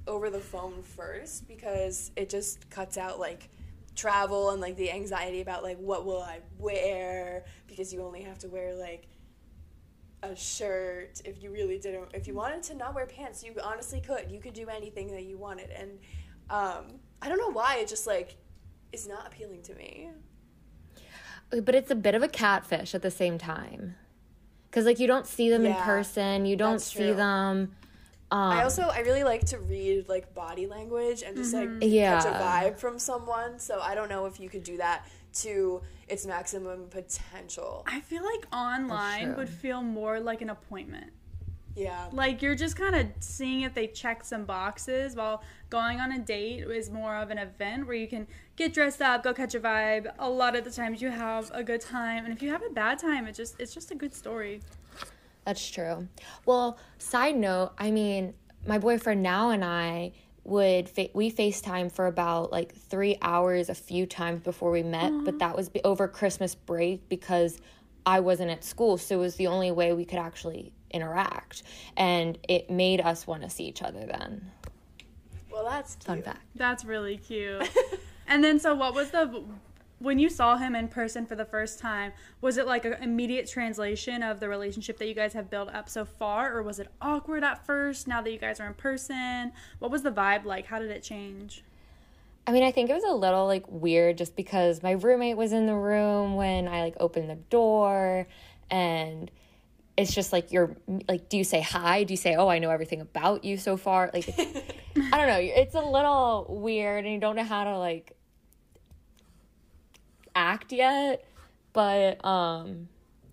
over 0.05 0.29
the 0.29 0.39
phone 0.39 0.83
first 0.83 1.47
because 1.47 2.11
it 2.17 2.29
just 2.29 2.69
cuts 2.69 2.97
out 2.97 3.19
like 3.21 3.49
travel 3.95 4.49
and 4.51 4.61
like 4.61 4.75
the 4.75 4.91
anxiety 4.91 5.41
about 5.41 5.63
like 5.63 5.77
what 5.77 6.05
will 6.05 6.21
I 6.21 6.39
wear? 6.57 7.45
Because 7.67 7.93
you 7.93 8.01
only 8.03 8.21
have 8.21 8.39
to 8.39 8.47
wear 8.47 8.75
like 8.75 9.07
a 10.23 10.35
shirt 10.35 11.21
if 11.25 11.43
you 11.43 11.51
really 11.51 11.77
didn't 11.77 12.07
if 12.13 12.27
you 12.27 12.33
wanted 12.33 12.63
to 12.63 12.75
not 12.75 12.95
wear 12.95 13.05
pants 13.05 13.43
you 13.43 13.53
honestly 13.61 14.01
could. 14.01 14.31
You 14.31 14.39
could 14.39 14.53
do 14.53 14.67
anything 14.69 15.07
that 15.07 15.23
you 15.23 15.37
wanted. 15.37 15.69
And 15.69 15.99
um 16.49 16.99
I 17.21 17.29
don't 17.29 17.37
know 17.37 17.51
why 17.51 17.77
it 17.77 17.87
just 17.87 18.07
like 18.07 18.37
is 18.91 19.07
not 19.07 19.27
appealing 19.27 19.61
to 19.63 19.75
me. 19.75 20.09
But 21.49 21.75
it's 21.75 21.91
a 21.91 21.95
bit 21.95 22.15
of 22.15 22.23
a 22.23 22.27
catfish 22.27 22.95
at 22.95 23.01
the 23.01 23.11
same 23.11 23.37
time. 23.37 23.95
Cuz 24.71 24.85
like 24.85 24.99
you 24.99 25.07
don't 25.07 25.27
see 25.27 25.49
them 25.49 25.65
in 25.65 25.75
person, 25.75 26.45
you 26.45 26.55
don't 26.55 26.81
see 26.81 27.11
them 27.11 27.75
um, 28.33 28.51
I 28.51 28.63
also 28.63 28.81
I 28.83 28.99
really 28.99 29.23
like 29.23 29.45
to 29.47 29.59
read 29.59 30.09
like 30.09 30.33
body 30.33 30.65
language 30.65 31.21
and 31.21 31.37
just 31.37 31.53
like 31.53 31.69
Yeah. 31.81 32.19
catch 32.19 32.25
a 32.25 32.43
vibe 32.43 32.79
from 32.79 32.97
someone. 32.97 33.59
So 33.59 33.79
I 33.79 33.93
don't 33.93 34.09
know 34.09 34.25
if 34.25 34.39
you 34.39 34.49
could 34.49 34.63
do 34.63 34.77
that 34.77 35.05
to 35.43 35.81
its 36.07 36.25
maximum 36.25 36.87
potential. 36.89 37.83
I 37.87 38.01
feel 38.01 38.23
like 38.23 38.45
online 38.53 39.35
would 39.35 39.49
feel 39.49 39.81
more 39.81 40.19
like 40.19 40.41
an 40.41 40.49
appointment. 40.49 41.11
Yeah. 41.75 42.07
Like 42.11 42.41
you're 42.41 42.55
just 42.55 42.75
kind 42.75 42.95
of 42.95 43.07
seeing 43.19 43.61
if 43.61 43.73
they 43.73 43.87
check 43.87 44.23
some 44.23 44.45
boxes, 44.45 45.15
while 45.15 45.43
going 45.69 45.99
on 45.99 46.11
a 46.11 46.19
date 46.19 46.61
is 46.61 46.89
more 46.91 47.15
of 47.15 47.31
an 47.31 47.37
event 47.39 47.87
where 47.87 47.95
you 47.95 48.07
can 48.07 48.27
get 48.55 48.73
dressed 48.73 49.01
up, 49.01 49.23
go 49.23 49.33
catch 49.33 49.55
a 49.55 49.59
vibe. 49.59 50.11
A 50.19 50.29
lot 50.29 50.55
of 50.55 50.63
the 50.65 50.71
times 50.71 51.01
you 51.01 51.09
have 51.09 51.49
a 51.51 51.63
good 51.63 51.81
time, 51.81 52.25
and 52.25 52.33
if 52.33 52.43
you 52.43 52.49
have 52.51 52.61
a 52.63 52.69
bad 52.69 52.99
time, 52.99 53.25
it 53.27 53.33
just 53.33 53.59
it's 53.59 53.73
just 53.73 53.89
a 53.91 53.95
good 53.95 54.13
story. 54.13 54.61
That's 55.45 55.69
true. 55.69 56.07
Well, 56.45 56.77
side 56.97 57.35
note, 57.35 57.73
I 57.77 57.91
mean, 57.91 58.33
my 58.65 58.77
boyfriend 58.77 59.21
now 59.21 59.49
and 59.49 59.63
I, 59.63 60.13
would 60.45 60.89
fa- 60.89 61.09
we 61.13 61.31
FaceTime 61.31 61.91
for 61.91 62.07
about 62.07 62.51
like 62.51 62.75
three 62.75 63.17
hours 63.21 63.69
a 63.69 63.75
few 63.75 64.05
times 64.05 64.41
before 64.41 64.71
we 64.71 64.83
met, 64.83 65.11
but 65.23 65.39
that 65.39 65.55
was 65.55 65.69
be- 65.69 65.81
over 65.83 66.07
Christmas 66.07 66.53
break 66.53 67.07
because 67.07 67.59
I 68.05 68.19
wasn't 68.19 68.51
at 68.51 68.63
school, 68.63 68.97
so 68.97 69.15
it 69.15 69.19
was 69.19 69.35
the 69.35 69.47
only 69.47 69.71
way 69.71 69.93
we 69.93 70.03
could 70.03 70.19
actually 70.19 70.73
interact, 70.91 71.63
and 71.95 72.37
it 72.49 72.69
made 72.69 72.99
us 72.99 73.25
want 73.25 73.43
to 73.43 73.49
see 73.49 73.63
each 73.63 73.81
other 73.81 74.05
then. 74.05 74.51
Well, 75.49 75.63
that's 75.63 75.95
cute. 75.95 76.05
Fun 76.05 76.21
fact. 76.21 76.41
That's 76.55 76.83
really 76.83 77.17
cute. 77.17 77.69
and 78.27 78.43
then, 78.43 78.59
so 78.59 78.75
what 78.75 78.93
was 78.93 79.11
the 79.11 79.43
when 80.03 80.19
you 80.19 80.29
saw 80.29 80.57
him 80.57 80.75
in 80.75 80.89
person 80.89 81.25
for 81.25 81.35
the 81.35 81.45
first 81.45 81.79
time? 81.79 82.11
Was 82.41 82.57
it 82.57 82.67
like 82.67 82.83
an 82.83 82.93
immediate 83.01 83.47
translation 83.47 84.21
of 84.21 84.41
the 84.41 84.49
relationship 84.49 84.97
that 84.97 85.07
you 85.07 85.13
guys 85.13 85.31
have 85.31 85.49
built 85.49 85.69
up 85.73 85.87
so 85.87 86.03
far, 86.03 86.55
or 86.55 86.61
was 86.61 86.77
it 86.77 86.89
awkward 87.01 87.43
at 87.43 87.65
first? 87.65 88.05
Now 88.05 88.21
that 88.21 88.29
you 88.29 88.37
guys 88.37 88.59
are 88.59 88.67
in 88.67 88.73
person, 88.73 89.53
what 89.79 89.91
was 89.91 90.03
the 90.03 90.11
vibe 90.11 90.43
like? 90.43 90.65
How 90.65 90.77
did 90.77 90.91
it 90.91 91.03
change? 91.03 91.63
I 92.45 92.51
mean, 92.51 92.63
I 92.63 92.71
think 92.71 92.89
it 92.89 92.93
was 92.93 93.05
a 93.05 93.13
little 93.13 93.47
like 93.47 93.63
weird 93.69 94.17
just 94.17 94.35
because 94.35 94.83
my 94.83 94.91
roommate 94.91 95.37
was 95.37 95.53
in 95.53 95.65
the 95.65 95.75
room 95.75 96.35
when 96.35 96.67
I 96.67 96.81
like 96.81 96.95
opened 96.99 97.29
the 97.29 97.35
door 97.35 98.27
and 98.69 99.31
it's 99.95 100.13
just 100.13 100.33
like 100.33 100.51
you're 100.51 100.75
like 101.07 101.29
do 101.29 101.37
you 101.37 101.45
say 101.45 101.61
hi? 101.61 102.03
Do 102.03 102.11
you 102.11 102.17
say, 102.17 102.35
"Oh, 102.35 102.49
I 102.49 102.59
know 102.59 102.71
everything 102.71 102.99
about 102.99 103.45
you 103.45 103.57
so 103.57 103.77
far?" 103.77 104.11
Like 104.13 104.27
I 104.37 105.17
don't 105.17 105.27
know, 105.27 105.39
it's 105.39 105.75
a 105.75 105.81
little 105.81 106.47
weird 106.49 107.05
and 107.05 107.13
you 107.13 107.19
don't 107.21 107.37
know 107.37 107.43
how 107.43 107.63
to 107.63 107.77
like 107.77 108.17
act 110.35 110.71
yet, 110.71 111.25
but 111.73 112.23
um 112.25 112.87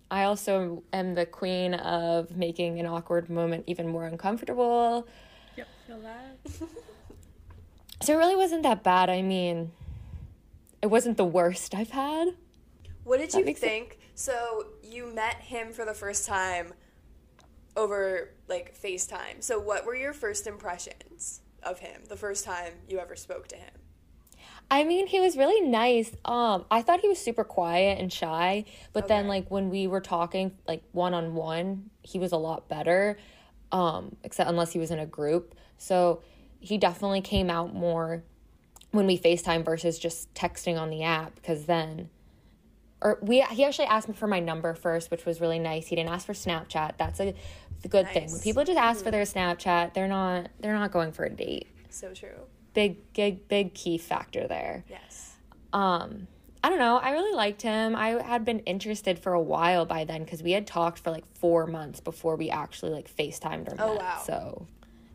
I 0.09 0.23
also 0.25 0.83
am 0.91 1.15
the 1.15 1.25
queen 1.25 1.73
of 1.73 2.35
making 2.35 2.79
an 2.79 2.85
awkward 2.85 3.29
moment 3.29 3.63
even 3.67 3.87
more 3.87 4.05
uncomfortable. 4.05 5.07
Yep, 5.55 5.67
feel 5.87 5.99
that. 6.01 6.37
So 8.01 8.13
it 8.13 8.17
really 8.17 8.35
wasn't 8.35 8.63
that 8.63 8.83
bad. 8.83 9.09
I 9.09 9.21
mean, 9.21 9.71
it 10.81 10.87
wasn't 10.87 11.15
the 11.17 11.23
worst 11.23 11.73
I've 11.75 11.91
had. 11.91 12.29
What 13.03 13.19
did 13.19 13.33
you 13.33 13.45
makes 13.45 13.61
it- 13.61 13.65
think? 13.65 13.99
So 14.15 14.65
you 14.83 15.05
met 15.13 15.35
him 15.35 15.71
for 15.71 15.85
the 15.85 15.93
first 15.93 16.25
time 16.27 16.73
over 17.77 18.31
like 18.49 18.75
FaceTime. 18.77 19.41
So 19.41 19.59
what 19.59 19.85
were 19.85 19.95
your 19.95 20.13
first 20.13 20.45
impressions 20.47 21.41
of 21.63 21.79
him 21.79 22.01
the 22.09 22.17
first 22.17 22.43
time 22.43 22.73
you 22.89 22.99
ever 22.99 23.15
spoke 23.15 23.47
to 23.49 23.55
him? 23.55 23.71
I 24.71 24.85
mean, 24.85 25.05
he 25.05 25.19
was 25.19 25.35
really 25.35 25.67
nice. 25.67 26.11
Um, 26.23 26.63
I 26.71 26.81
thought 26.81 27.01
he 27.01 27.09
was 27.09 27.19
super 27.19 27.43
quiet 27.43 27.99
and 27.99 28.11
shy, 28.11 28.63
but 28.93 29.09
then 29.09 29.27
like 29.27 29.51
when 29.51 29.69
we 29.69 29.85
were 29.85 29.99
talking 29.99 30.53
like 30.65 30.81
one 30.93 31.13
on 31.13 31.35
one, 31.35 31.89
he 32.01 32.17
was 32.17 32.31
a 32.31 32.37
lot 32.37 32.69
better. 32.69 33.17
Um, 33.73 34.15
except 34.23 34.49
unless 34.49 34.71
he 34.71 34.79
was 34.79 34.89
in 34.89 34.99
a 34.99 35.05
group. 35.05 35.55
So 35.77 36.21
he 36.59 36.77
definitely 36.77 37.21
came 37.21 37.49
out 37.49 37.73
more 37.73 38.23
when 38.91 39.07
we 39.07 39.17
FaceTime 39.17 39.63
versus 39.63 39.99
just 39.99 40.33
texting 40.33 40.79
on 40.79 40.89
the 40.89 41.03
app 41.03 41.35
because 41.35 41.65
then 41.65 42.09
or 43.01 43.17
we 43.21 43.41
he 43.41 43.65
actually 43.65 43.85
asked 43.85 44.07
me 44.07 44.13
for 44.13 44.27
my 44.27 44.39
number 44.39 44.73
first, 44.73 45.11
which 45.11 45.25
was 45.25 45.41
really 45.41 45.59
nice. 45.59 45.87
He 45.87 45.95
didn't 45.95 46.11
ask 46.11 46.25
for 46.25 46.33
Snapchat. 46.33 46.93
That's 46.97 47.19
a, 47.19 47.33
a 47.83 47.87
good 47.87 48.07
thing. 48.09 48.31
When 48.31 48.41
people 48.41 48.63
just 48.63 48.77
ask 48.77 49.03
for 49.03 49.11
their 49.11 49.23
Snapchat, 49.23 49.93
they're 49.93 50.07
not 50.07 50.49
they're 50.59 50.73
not 50.73 50.91
going 50.91 51.11
for 51.11 51.25
a 51.25 51.29
date. 51.29 51.67
So 51.89 52.13
true. 52.13 52.47
Big 52.73 53.13
big 53.13 53.47
big 53.47 53.73
key 53.73 53.97
factor 53.97 54.47
there. 54.47 54.83
Yes. 54.89 55.35
Um 55.73 56.27
I 56.63 56.69
don't 56.69 56.79
know. 56.79 56.97
I 56.97 57.11
really 57.11 57.35
liked 57.35 57.63
him. 57.63 57.95
I 57.95 58.21
had 58.21 58.45
been 58.45 58.59
interested 58.59 59.17
for 59.17 59.33
a 59.33 59.41
while 59.41 59.85
by 59.85 60.03
then 60.03 60.23
because 60.23 60.43
we 60.43 60.51
had 60.51 60.67
talked 60.67 60.99
for 60.99 61.09
like 61.09 61.25
four 61.35 61.65
months 61.65 61.99
before 61.99 62.35
we 62.35 62.51
actually 62.51 62.91
like 62.91 63.09
FaceTimed 63.15 63.71
or 63.71 63.75
met. 63.75 63.79
Oh, 63.79 63.95
wow. 63.95 64.21
So 64.23 64.67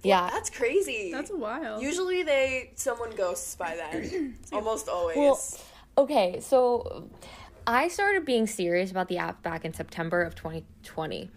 yeah. 0.03 0.29
That's 0.33 0.51
crazy. 0.51 1.11
That's 1.13 1.31
a 1.31 1.37
while. 1.37 1.81
Usually 1.81 2.23
they 2.23 2.73
someone 2.75 3.15
ghosts 3.17 3.55
by 3.57 3.77
then. 3.77 4.37
Almost 4.53 4.89
always. 4.89 5.17
Well, 5.17 5.41
okay, 5.99 6.41
so 6.41 7.09
I 7.67 7.89
started 7.89 8.25
being 8.25 8.47
serious 8.47 8.91
about 8.91 9.09
the 9.09 9.19
app 9.19 9.43
back 9.43 9.65
in 9.65 9.73
September 9.75 10.23
of 10.23 10.35
2020, 10.35 11.31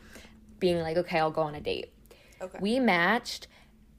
being 0.60 0.80
like, 0.80 0.98
okay, 0.98 1.20
I'll 1.20 1.32
go 1.32 1.42
on 1.42 1.56
a 1.56 1.62
date. 1.62 1.92
okay. 2.42 2.58
We 2.62 2.80
matched, 2.80 3.48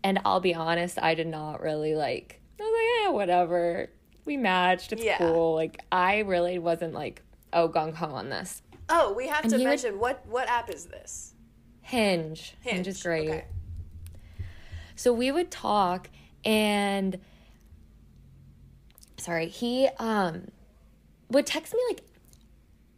and 0.05 0.21
I'll 0.25 0.41
be 0.41 0.55
honest, 0.55 0.99
I 1.01 1.15
did 1.15 1.27
not 1.27 1.61
really 1.61 1.95
like, 1.95 2.41
I 2.59 2.63
was 2.63 2.73
like, 2.73 3.05
yeah, 3.05 3.11
whatever. 3.11 3.91
We 4.25 4.37
matched, 4.37 4.93
it's 4.93 5.03
Yeah. 5.05 5.19
cool. 5.19 5.55
Like, 5.55 5.81
I 5.91 6.19
really 6.21 6.59
wasn't 6.59 6.93
like, 6.95 7.23
oh, 7.53 7.69
gung 7.69 7.95
ho 7.95 8.07
on 8.07 8.29
this. 8.31 8.63
oh, 8.89 9.13
we 9.15 9.29
have 9.29 9.43
And 9.45 9.51
to 9.53 9.57
he 9.59 9.65
would- 9.65 9.71
mention 9.71 9.99
what 9.99 10.27
what 10.27 10.49
app 10.49 10.69
is 10.69 10.87
this? 10.87 11.35
Hinge. 11.83 12.55
Hinge, 12.61 12.87
is 12.89 13.03
great. 13.03 13.29
Okay. 13.29 13.45
So 14.97 15.13
we 15.13 15.31
would 15.33 15.51
talk 15.51 16.11
and 16.45 17.19
sorry, 19.17 19.49
he 19.49 19.89
um 19.99 20.49
would 21.31 21.47
text 21.47 21.73
me 21.75 21.81
like 21.89 22.03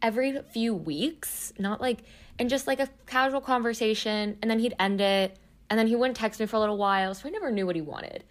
every 0.01 0.39
few 0.51 0.73
weeks, 0.75 1.53
not 1.59 1.79
like 1.81 1.99
and 2.39 2.49
just 2.49 2.67
like 2.67 2.79
a 2.79 2.89
casual 3.05 3.41
conversation 3.41 4.37
and 4.41 4.49
then 4.49 4.59
he'd 4.59 4.73
end 4.79 4.99
it 5.01 5.37
and 5.69 5.79
then 5.79 5.87
he 5.87 5.95
wouldn't 5.95 6.17
text 6.17 6.39
me 6.39 6.45
for 6.45 6.55
a 6.57 6.59
little 6.59 6.77
while, 6.77 7.13
so 7.15 7.27
I 7.27 7.31
never 7.31 7.51
knew 7.51 7.65
what 7.65 7.75
he 7.75 7.81
wanted. 7.81 8.23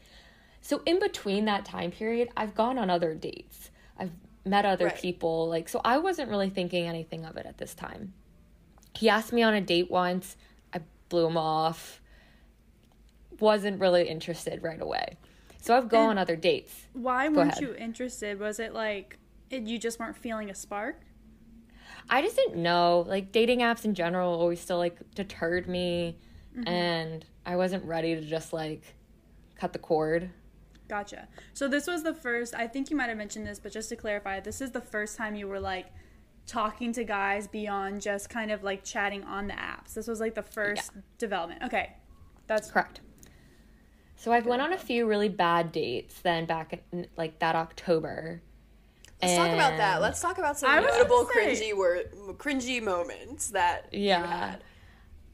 So 0.61 0.83
in 0.87 0.99
between 1.01 1.45
that 1.47 1.65
time 1.65 1.91
period, 1.91 2.29
I've 2.37 2.55
gone 2.55 2.79
on 2.79 2.89
other 2.91 3.15
dates. 3.15 3.71
I've 3.99 4.13
met 4.45 4.65
other 4.65 4.87
Right. 4.87 4.97
people 5.01 5.49
like 5.49 5.69
so 5.69 5.81
I 5.85 5.99
wasn't 5.99 6.31
really 6.31 6.51
thinking 6.51 6.87
anything 6.87 7.25
of 7.25 7.37
it 7.37 7.47
at 7.47 7.59
this 7.59 7.75
time. 7.75 8.13
He 8.95 9.09
asked 9.09 9.33
me 9.33 9.43
on 9.43 9.55
a 9.55 9.61
date 9.61 9.91
once. 9.91 10.37
I 10.73 10.81
blew 11.09 11.27
him 11.27 11.37
off 11.37 12.01
wasn't 13.41 13.81
really 13.81 14.09
interested 14.09 14.63
right 14.63 14.81
away. 14.81 15.17
So 15.61 15.77
I've 15.77 15.89
gone 15.89 16.11
on 16.11 16.19
other 16.19 16.37
dates. 16.37 16.87
Why 16.93 17.29
Go 17.29 17.35
weren't 17.37 17.53
ahead. 17.53 17.63
you 17.63 17.75
interested? 17.75 18.39
Was 18.39 18.59
it 18.61 18.73
like 18.73 19.19
you 19.51 19.79
just 19.79 19.99
weren't 19.99 20.17
feeling 20.17 20.49
a 20.51 20.55
spark? 20.55 21.01
I 22.09 22.23
just 22.23 22.37
didn't 22.37 22.61
know. 22.63 23.05
Like 23.07 23.33
dating 23.33 23.61
apps 23.61 23.85
in 23.85 23.95
general 23.95 24.33
always 24.33 24.61
still 24.61 24.79
like 24.79 24.99
deterred 25.15 25.67
me 25.69 26.17
Mm-hmm. 26.57 26.69
and 26.69 27.25
I 27.47 27.57
wasn't 27.57 27.85
ready 27.87 28.15
to 28.15 28.21
just 28.21 28.53
like 28.53 28.83
cut 29.57 29.73
the 29.73 29.79
cord. 29.79 30.31
Gotcha. 30.89 31.27
So 31.55 31.67
this 31.67 31.87
was 31.87 32.03
the 32.03 32.13
first. 32.15 32.55
I 32.55 32.67
think 32.67 32.91
you 32.91 32.97
might 32.97 33.09
have 33.09 33.17
mentioned 33.17 33.47
this, 33.47 33.59
but 33.59 33.73
just 33.73 33.89
to 33.89 33.97
clarify, 33.97 34.41
this 34.41 34.61
is 34.61 34.73
the 34.73 34.81
first 34.81 35.17
time 35.17 35.35
you 35.35 35.49
were 35.49 35.61
like 35.61 35.87
talking 36.47 36.93
to 36.93 37.05
guys 37.05 37.47
beyond 37.47 38.03
just 38.03 38.29
kind 38.29 38.51
of 38.51 38.63
like 38.63 38.85
chatting 38.85 39.25
on 39.25 39.47
the 39.47 39.55
apps. 39.55 39.95
This 39.95 40.07
was 40.07 40.21
like 40.21 40.35
the 40.35 40.43
first 40.43 40.91
development. 41.17 41.63
Okay, 41.63 41.93
that's 42.47 42.71
Correct. 42.71 43.01
So 44.17 44.31
I've 44.31 44.47
went 44.47 44.61
on 44.63 44.73
a 44.73 44.79
few 44.79 45.07
really 45.07 45.29
bad 45.29 45.73
dates 45.73 46.21
then 46.21 46.45
back 46.47 46.81
in 46.93 47.07
like 47.17 47.39
that 47.39 47.57
October. 47.57 48.43
Let's 49.23 49.37
talk 49.37 49.53
about 49.53 49.77
that. 49.79 50.03
Let's 50.03 50.21
talk 50.21 50.39
about 50.39 50.59
some 50.59 50.83
notable 50.83 51.25
cringy 51.25 51.77
word, 51.77 52.13
cringy 52.39 52.83
moments 52.83 53.49
that 53.51 53.89
you 53.93 54.01
Yeah. 54.09 54.27
had. 54.27 54.65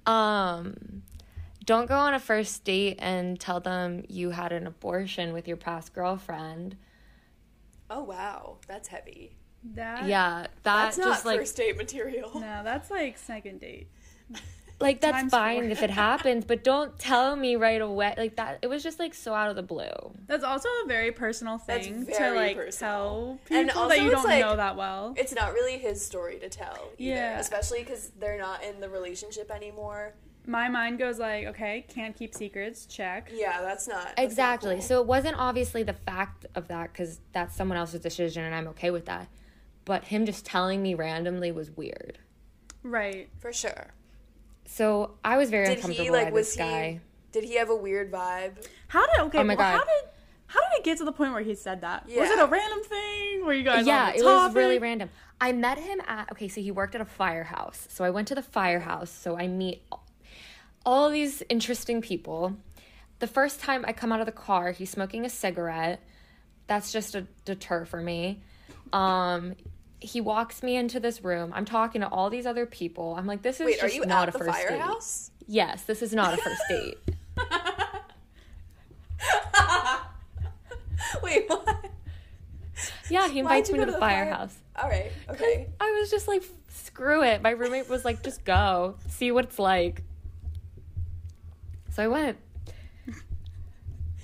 Um 0.08 1.02
don't 1.64 1.86
go 1.86 1.96
on 1.96 2.14
a 2.14 2.18
first 2.18 2.64
date 2.64 2.96
and 2.98 3.38
tell 3.38 3.60
them 3.60 4.02
you 4.08 4.30
had 4.30 4.52
an 4.52 4.66
abortion 4.66 5.34
with 5.34 5.46
your 5.46 5.58
past 5.58 5.92
girlfriend. 5.92 6.76
Oh 7.90 8.04
wow, 8.04 8.56
that's 8.66 8.88
heavy. 8.88 9.36
that. 9.74 10.06
Yeah, 10.06 10.46
that 10.62 10.96
That's 10.96 10.98
not 10.98 11.24
like 11.26 11.40
first 11.40 11.56
date 11.56 11.76
material. 11.76 12.30
No, 12.34 12.62
that's 12.64 12.90
like 12.90 13.18
second 13.18 13.60
date. 13.60 13.88
like 14.80 15.00
that's 15.00 15.12
times 15.22 15.30
fine 15.32 15.70
if 15.70 15.82
it 15.82 15.90
happens, 15.90 16.44
but 16.44 16.62
don't 16.62 16.96
tell 16.98 17.34
me 17.34 17.56
right 17.56 17.80
away. 17.80 18.14
Like 18.16 18.36
that, 18.36 18.60
it 18.62 18.68
was 18.68 18.82
just 18.82 18.98
like 18.98 19.12
so 19.14 19.34
out 19.34 19.50
of 19.50 19.56
the 19.56 19.62
blue. 19.62 19.88
That's 20.26 20.44
also 20.44 20.68
a 20.84 20.86
very 20.86 21.10
personal 21.12 21.60
That's 21.66 21.86
thing 21.86 22.06
to 22.06 22.30
like 22.34 22.56
personal. 22.56 22.70
tell 22.70 23.38
people 23.44 23.56
And 23.56 23.70
also 23.72 23.88
that 23.88 24.02
you 24.02 24.10
don't 24.10 24.24
like- 24.24 24.40
know 24.40 24.56
that 24.56 24.76
well. 24.76 25.14
It's 25.16 25.34
not 25.34 25.52
really 25.52 25.78
his 25.78 26.04
story 26.04 26.38
to 26.38 26.48
tell. 26.48 26.90
Either, 26.96 27.10
Yeah. 27.14 27.38
Especially 27.40 27.80
because 27.80 28.10
they're 28.20 28.38
not 28.38 28.62
in 28.62 28.80
the 28.80 28.88
relationship 28.88 29.50
anymore. 29.50 30.14
My 30.46 30.68
mind 30.68 30.98
goes 30.98 31.18
like, 31.18 31.46
okay, 31.48 31.84
can't 31.88 32.16
keep 32.16 32.32
secrets. 32.34 32.86
Check. 32.86 33.30
Yeah, 33.34 33.60
that's 33.60 33.86
not 33.88 34.04
that's 34.04 34.16
not 34.16 34.24
Exactly. 34.24 34.74
cool. 34.76 34.82
So 34.82 35.00
it 35.00 35.06
wasn't 35.06 35.36
obviously 35.38 35.82
the 35.82 35.92
fact 35.92 36.46
of 36.54 36.68
that 36.68 36.92
because 36.92 37.20
that's 37.32 37.54
someone 37.54 37.76
else's 37.76 38.00
decision, 38.00 38.44
and 38.44 38.54
I'm 38.54 38.68
okay 38.68 38.90
with 38.90 39.06
that. 39.06 39.28
But 39.84 40.04
him 40.04 40.24
just 40.24 40.46
telling 40.46 40.82
me 40.82 40.94
randomly 40.94 41.50
was 41.52 41.70
weird. 41.70 42.18
Right. 42.82 43.28
for 43.38 43.52
sure. 43.52 43.88
So 44.70 45.14
I 45.24 45.38
was 45.38 45.48
very 45.50 45.66
Did 45.66 45.76
uncomfortable 45.78 46.04
he 46.04 46.10
like 46.10 46.26
by 46.26 46.32
was 46.32 46.46
this 46.48 46.54
he? 46.56 46.60
guy. 46.60 47.00
Did 47.32 47.44
he 47.44 47.56
have 47.56 47.70
a 47.70 47.74
weird 47.76 48.12
vibe? 48.12 48.66
How 48.88 49.06
did 49.06 49.18
okay? 49.26 49.38
Oh 49.38 49.44
my 49.44 49.54
well, 49.54 49.70
How 49.78 49.84
did 49.84 50.04
how 50.46 50.60
did 50.60 50.78
it 50.78 50.84
get 50.84 50.98
to 50.98 51.04
the 51.04 51.12
point 51.12 51.32
where 51.32 51.42
he 51.42 51.54
said 51.54 51.80
that? 51.80 52.06
Was 52.06 52.30
it 52.30 52.38
a 52.38 52.46
random 52.46 52.82
thing? 52.84 53.44
Were 53.46 53.52
you 53.54 53.62
guys? 53.64 53.86
yeah, 53.86 54.06
on 54.08 54.12
the 54.12 54.18
it 54.18 54.24
was 54.24 54.54
really 54.54 54.78
random. 54.78 55.08
I 55.40 55.52
met 55.52 55.78
him 55.78 56.00
at 56.06 56.30
okay, 56.32 56.48
so 56.48 56.60
he 56.60 56.70
worked 56.70 56.94
at 56.94 57.00
a 57.00 57.04
firehouse. 57.06 57.86
So 57.90 58.04
I 58.04 58.10
went 58.10 58.28
to 58.28 58.34
the 58.34 58.42
firehouse. 58.42 59.10
So 59.10 59.36
I 59.38 59.46
meet 59.46 59.82
all- 59.90 60.04
all 60.86 61.10
these 61.10 61.42
interesting 61.48 62.00
people. 62.00 62.56
The 63.20 63.26
first 63.26 63.60
time 63.60 63.84
I 63.88 63.92
come 63.92 64.12
out 64.12 64.20
of 64.20 64.26
the 64.26 64.32
car, 64.32 64.72
he's 64.72 64.90
smoking 64.90 65.24
a 65.24 65.30
cigarette. 65.30 66.00
That's 66.66 66.92
just 66.92 67.14
a 67.14 67.22
deter 67.44 67.84
for 67.84 68.00
me. 68.00 68.42
Um, 68.92 69.54
he 70.00 70.20
walks 70.20 70.62
me 70.62 70.76
into 70.76 71.00
this 71.00 71.24
room. 71.24 71.52
I'm 71.54 71.64
talking 71.64 72.02
to 72.02 72.08
all 72.08 72.30
these 72.30 72.46
other 72.46 72.66
people. 72.66 73.14
I'm 73.18 73.26
like, 73.26 73.42
this 73.42 73.60
is 73.60 73.66
Wait, 73.66 73.78
are 73.82 73.86
just 73.86 73.96
you 73.96 74.06
not 74.06 74.28
at 74.28 74.34
a 74.34 74.38
the 74.38 74.44
first 74.44 74.68
date. 74.68 74.80
Yes, 75.46 75.82
this 75.84 76.02
is 76.02 76.12
not 76.12 76.34
a 76.34 76.36
first 76.36 76.62
date. 76.68 76.98
Wait, 81.22 81.48
what? 81.48 81.86
Yeah, 83.10 83.28
he 83.28 83.40
invites 83.40 83.70
me 83.70 83.78
go 83.78 83.86
to 83.86 83.92
the 83.92 83.98
firehouse. 83.98 84.56
All 84.76 84.88
right. 84.88 85.10
Okay. 85.30 85.68
I 85.80 85.98
was 86.00 86.10
just 86.10 86.28
like, 86.28 86.42
screw 86.68 87.22
it. 87.22 87.42
My 87.42 87.50
roommate 87.50 87.88
was 87.88 88.04
like, 88.04 88.22
just 88.22 88.44
go, 88.44 88.96
see 89.08 89.30
what 89.30 89.46
it's 89.46 89.58
like. 89.58 90.02
So 91.90 92.02
I 92.02 92.08
went. 92.08 92.38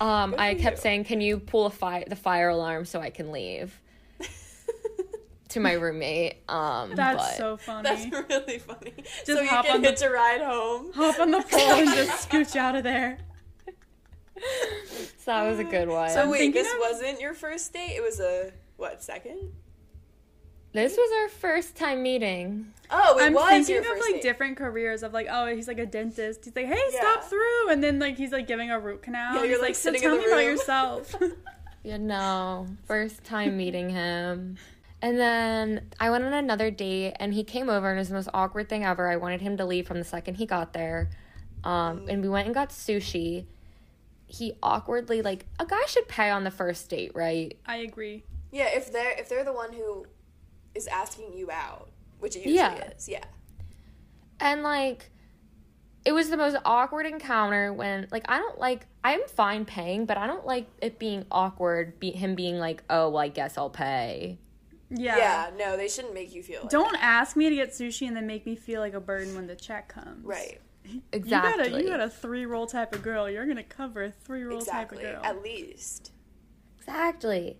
Um, 0.00 0.34
I 0.38 0.54
kept 0.54 0.78
you. 0.78 0.82
saying, 0.82 1.04
"Can 1.04 1.20
you 1.20 1.38
pull 1.38 1.66
a 1.66 1.70
fire 1.70 2.04
the 2.06 2.16
fire 2.16 2.48
alarm 2.48 2.84
so 2.84 3.00
I 3.00 3.10
can 3.10 3.30
leave?" 3.30 3.80
To 5.54 5.60
my 5.60 5.72
roommate. 5.72 6.36
Um, 6.48 6.94
That's 6.94 7.16
but 7.16 7.36
so 7.36 7.56
funny. 7.56 7.88
That's 7.88 8.28
really 8.28 8.58
funny. 8.58 8.92
Just 8.96 9.26
so 9.26 9.40
you 9.40 9.48
hop 9.48 9.64
can 9.66 9.76
on 9.76 9.82
the- 9.82 10.06
a 10.06 10.10
ride 10.10 10.40
home. 10.42 10.92
Hop 10.92 11.18
on 11.18 11.30
the 11.30 11.40
pole 11.50 11.60
and 11.60 11.88
just 11.94 12.28
scooch 12.28 12.54
out 12.56 12.76
of 12.76 12.84
there. 12.84 13.18
so 15.18 15.26
that 15.26 15.48
was 15.48 15.58
a 15.58 15.64
good 15.64 15.88
one. 15.88 16.10
So 16.10 16.28
wait, 16.30 16.52
this 16.52 16.70
of- 16.72 16.78
wasn't 16.80 17.20
your 17.20 17.34
first 17.34 17.72
date. 17.72 17.94
It 17.96 18.02
was 18.02 18.20
a 18.20 18.52
what 18.76 19.02
second? 19.02 19.52
this 20.72 20.96
was 20.96 21.22
our 21.22 21.28
first 21.28 21.76
time 21.76 22.02
meeting. 22.02 22.66
Oh, 22.90 23.16
it 23.18 23.22
I'm 23.26 23.32
was 23.32 23.48
thinking 23.48 23.74
your 23.74 23.82
of 23.82 23.86
first 23.86 24.02
like 24.02 24.14
date. 24.14 24.22
different 24.24 24.56
careers 24.56 25.04
of 25.04 25.12
like, 25.12 25.28
oh, 25.30 25.46
he's 25.54 25.68
like 25.68 25.78
a 25.78 25.86
dentist. 25.86 26.44
He's 26.44 26.56
like, 26.56 26.66
hey, 26.66 26.82
Yeah. 26.90 26.98
stop 26.98 27.24
through, 27.24 27.68
and 27.70 27.82
then 27.82 28.00
like 28.00 28.16
he's 28.16 28.32
like 28.32 28.48
giving 28.48 28.72
a 28.72 28.80
root 28.80 29.02
canal. 29.02 29.34
Yeah, 29.36 29.40
you're, 29.42 29.48
he's 29.50 29.58
like, 29.58 29.68
like, 29.68 29.74
so 29.76 29.92
sitting 29.92 30.00
tell 30.02 30.14
in 30.14 30.18
me 30.18 30.24
the 30.26 30.32
about 30.32 30.44
yourself. 30.44 31.14
You 31.86 31.98
know, 31.98 32.66
first 32.86 33.24
time 33.24 33.58
meeting 33.58 33.90
him. 33.90 34.56
And 35.04 35.20
then 35.20 35.90
I 36.00 36.08
went 36.08 36.24
on 36.24 36.32
another 36.32 36.70
date 36.70 37.12
and 37.20 37.34
he 37.34 37.44
came 37.44 37.68
over 37.68 37.90
and 37.90 37.98
it 37.98 38.00
was 38.00 38.08
the 38.08 38.14
most 38.14 38.30
awkward 38.32 38.70
thing 38.70 38.86
ever. 38.86 39.06
I 39.06 39.16
wanted 39.16 39.42
him 39.42 39.58
to 39.58 39.66
leave 39.66 39.86
from 39.86 39.98
the 39.98 40.04
second 40.04 40.36
he 40.36 40.46
got 40.46 40.72
there. 40.72 41.10
Um, 41.62 42.06
and 42.08 42.22
we 42.22 42.28
went 42.30 42.46
and 42.46 42.54
got 42.54 42.70
sushi. 42.70 43.44
He 44.26 44.54
awkwardly 44.62 45.20
like 45.20 45.44
a 45.60 45.66
guy 45.66 45.84
should 45.88 46.08
pay 46.08 46.30
on 46.30 46.44
the 46.44 46.50
first 46.50 46.88
date, 46.88 47.12
right? 47.14 47.54
I 47.66 47.76
agree. 47.76 48.24
Yeah, 48.50 48.68
if 48.72 48.90
they're 48.94 49.12
if 49.18 49.28
they're 49.28 49.44
the 49.44 49.52
one 49.52 49.74
who 49.74 50.06
is 50.74 50.86
asking 50.86 51.34
you 51.36 51.50
out, 51.50 51.90
which 52.20 52.34
it 52.34 52.38
usually 52.38 52.54
Yeah. 52.56 52.92
is. 52.96 53.06
Yeah. 53.06 53.24
And 54.40 54.62
like 54.62 55.10
it 56.06 56.12
was 56.12 56.30
the 56.30 56.38
most 56.38 56.56
awkward 56.64 57.04
encounter 57.04 57.74
when 57.74 58.08
like 58.10 58.24
I 58.26 58.38
don't 58.38 58.58
like 58.58 58.86
I'm 59.04 59.20
fine 59.28 59.66
paying, 59.66 60.06
but 60.06 60.16
I 60.16 60.26
don't 60.26 60.46
like 60.46 60.66
it 60.80 60.98
being 60.98 61.26
awkward 61.30 62.00
be, 62.00 62.10
him 62.10 62.34
being 62.34 62.58
like, 62.58 62.82
"Oh, 62.88 63.10
well, 63.10 63.18
I 63.18 63.28
guess 63.28 63.58
I'll 63.58 63.68
pay." 63.68 64.38
Yeah. 64.90 65.16
Yeah. 65.16 65.50
No, 65.58 65.76
they 65.76 65.88
shouldn't 65.88 66.14
make 66.14 66.34
you 66.34 66.42
feel. 66.42 66.62
Like 66.62 66.70
Don't 66.70 66.92
that. 66.92 67.02
ask 67.02 67.36
me 67.36 67.48
to 67.48 67.54
get 67.54 67.70
sushi 67.70 68.06
and 68.06 68.16
then 68.16 68.26
make 68.26 68.46
me 68.46 68.56
feel 68.56 68.80
like 68.80 68.94
a 68.94 69.00
burden 69.00 69.34
when 69.34 69.46
the 69.46 69.56
check 69.56 69.88
comes. 69.88 70.24
Right. 70.24 70.60
Exactly. 71.12 71.64
You 71.64 71.70
got 71.70 71.80
a 71.80 71.82
you 71.82 71.88
got 71.88 72.00
a 72.00 72.10
three 72.10 72.44
roll 72.46 72.66
type 72.66 72.94
of 72.94 73.02
girl. 73.02 73.28
You're 73.28 73.46
gonna 73.46 73.62
cover 73.62 74.04
a 74.04 74.10
three 74.10 74.42
roll 74.42 74.58
Exactly. 74.58 74.98
type 75.02 75.16
of 75.16 75.22
girl. 75.22 75.24
At 75.24 75.42
least. 75.42 76.12
Exactly. 76.78 77.56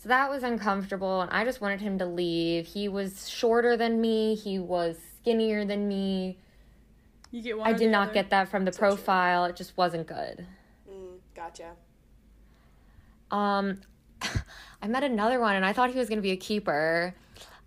So 0.00 0.08
that 0.08 0.30
was 0.30 0.44
uncomfortable, 0.44 1.20
and 1.22 1.30
I 1.32 1.44
just 1.44 1.60
wanted 1.60 1.80
him 1.80 1.98
to 1.98 2.06
leave. 2.06 2.66
He 2.66 2.88
was 2.88 3.28
shorter 3.28 3.76
than 3.76 4.00
me, 4.00 4.36
he 4.36 4.60
was 4.60 4.96
skinnier 5.20 5.64
than 5.64 5.88
me. 5.88 6.38
You 7.32 7.42
get 7.42 7.58
one. 7.58 7.66
I 7.66 7.72
did 7.72 7.90
not 7.90 8.04
other. 8.08 8.14
get 8.14 8.30
that 8.30 8.48
from 8.48 8.64
the 8.64 8.70
true. 8.70 8.78
profile. 8.78 9.44
It 9.46 9.56
just 9.56 9.76
wasn't 9.76 10.06
good. 10.06 10.46
Mm, 10.88 11.16
gotcha. 11.34 11.72
Um, 13.32 13.80
I 14.82 14.86
met 14.86 15.04
another 15.04 15.40
one, 15.40 15.56
and 15.56 15.64
I 15.64 15.72
thought 15.72 15.90
he 15.90 15.98
was 15.98 16.08
going 16.08 16.18
to 16.18 16.22
be 16.22 16.30
a 16.30 16.36
keeper. 16.36 17.14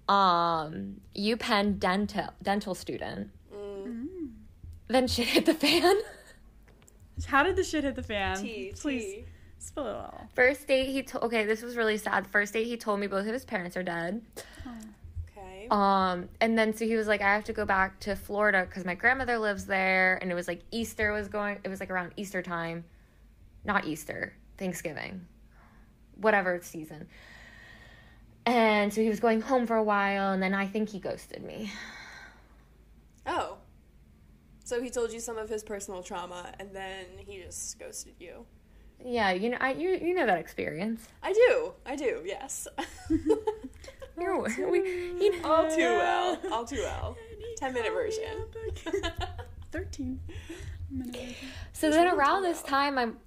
Um, 0.08 1.02
UPenn 1.16 1.80
dental 1.80 2.30
dental 2.42 2.76
student. 2.76 3.30
Mm. 3.54 4.32
Then 4.88 5.08
shit 5.08 5.28
hit 5.28 5.46
the 5.46 5.54
fan. 5.54 5.96
How 7.26 7.44
did 7.44 7.56
the 7.56 7.64
shit 7.64 7.84
hit 7.84 7.96
the 7.96 8.04
fan? 8.04 8.42
Tea. 8.42 8.74
Please 8.78 9.04
Tea. 9.04 9.26
spill 9.60 9.88
it 9.88 9.96
all. 9.96 10.28
First 10.34 10.68
date, 10.68 10.88
he 10.88 11.04
told. 11.04 11.26
Okay, 11.26 11.46
this 11.46 11.62
was 11.62 11.76
really 11.76 11.98
sad. 11.98 12.28
First 12.28 12.54
date, 12.54 12.66
he 12.66 12.78
told 12.78 13.00
me 13.00 13.08
both 13.08 13.26
of 13.26 13.34
his 13.34 13.46
parents 13.46 13.78
are 13.78 13.84
dead. 13.84 14.22
Okay. 15.32 15.68
Um, 15.70 16.28
and 16.42 16.58
then 16.58 16.76
so 16.76 16.86
he 16.86 16.96
was 16.96 17.08
like, 17.08 17.22
I 17.22 17.34
have 17.34 17.46
to 17.46 17.54
go 17.54 17.66
back 17.66 18.00
to 18.02 18.16
Florida 18.16 18.66
because 18.68 18.84
my 18.84 18.96
grandmother 18.96 19.38
lives 19.38 19.66
there, 19.66 20.18
and 20.22 20.32
it 20.32 20.36
was 20.36 20.48
like 20.48 20.62
Easter 20.72 21.14
was 21.14 21.28
going. 21.28 21.60
It 21.64 21.70
was 21.70 21.80
like 21.80 21.92
around 21.92 22.14
Easter 22.18 22.42
time, 22.42 22.84
not 23.64 23.86
Easter, 23.86 24.34
Thanksgiving, 24.58 25.26
whatever 26.22 26.60
season. 26.64 27.08
And 28.46 28.94
so 28.94 29.02
he 29.02 29.10
was 29.10 29.20
going 29.20 29.42
home 29.42 29.68
for 29.68 29.76
a 29.76 29.84
while, 29.84 30.34
and 30.34 30.42
then 30.42 30.54
I 30.54 30.68
think 30.68 30.90
he 30.90 31.00
ghosted 31.00 31.44
me. 31.44 31.72
Oh. 33.28 33.58
So 34.64 34.82
he 34.82 34.90
told 34.90 35.12
you 35.12 35.20
some 35.20 35.38
of 35.38 35.50
his 35.50 35.64
personal 35.64 36.02
trauma, 36.02 36.54
and 36.60 36.74
then 36.74 37.06
he 37.18 37.42
just 37.42 37.78
ghosted 37.78 38.14
you. 38.20 38.46
Yeah, 39.04 39.32
you 39.32 39.50
know, 39.50 39.58
I 39.60 39.74
you 39.74 39.90
you 39.90 40.14
know 40.14 40.26
that 40.26 40.38
experience. 40.38 41.08
I 41.24 41.34
do. 41.34 41.74
I 41.86 41.96
do. 41.96 42.22
Yes. 42.26 42.68
You're, 44.20 44.70
we, 44.70 44.80
you 45.20 45.42
know, 45.42 45.52
All 45.52 45.70
too 45.70 45.82
well. 45.82 46.40
All 46.52 46.66
too 46.66 46.82
well. 46.84 47.18
10 47.58 47.74
minute 47.74 47.92
version. 47.92 48.46
Thirteen. 49.72 50.20
minute. 50.92 51.36
so 51.74 51.90
then 51.90 52.08
around 52.08 52.44
this 52.44 52.62
time, 52.62 52.98
I'm 52.98 53.18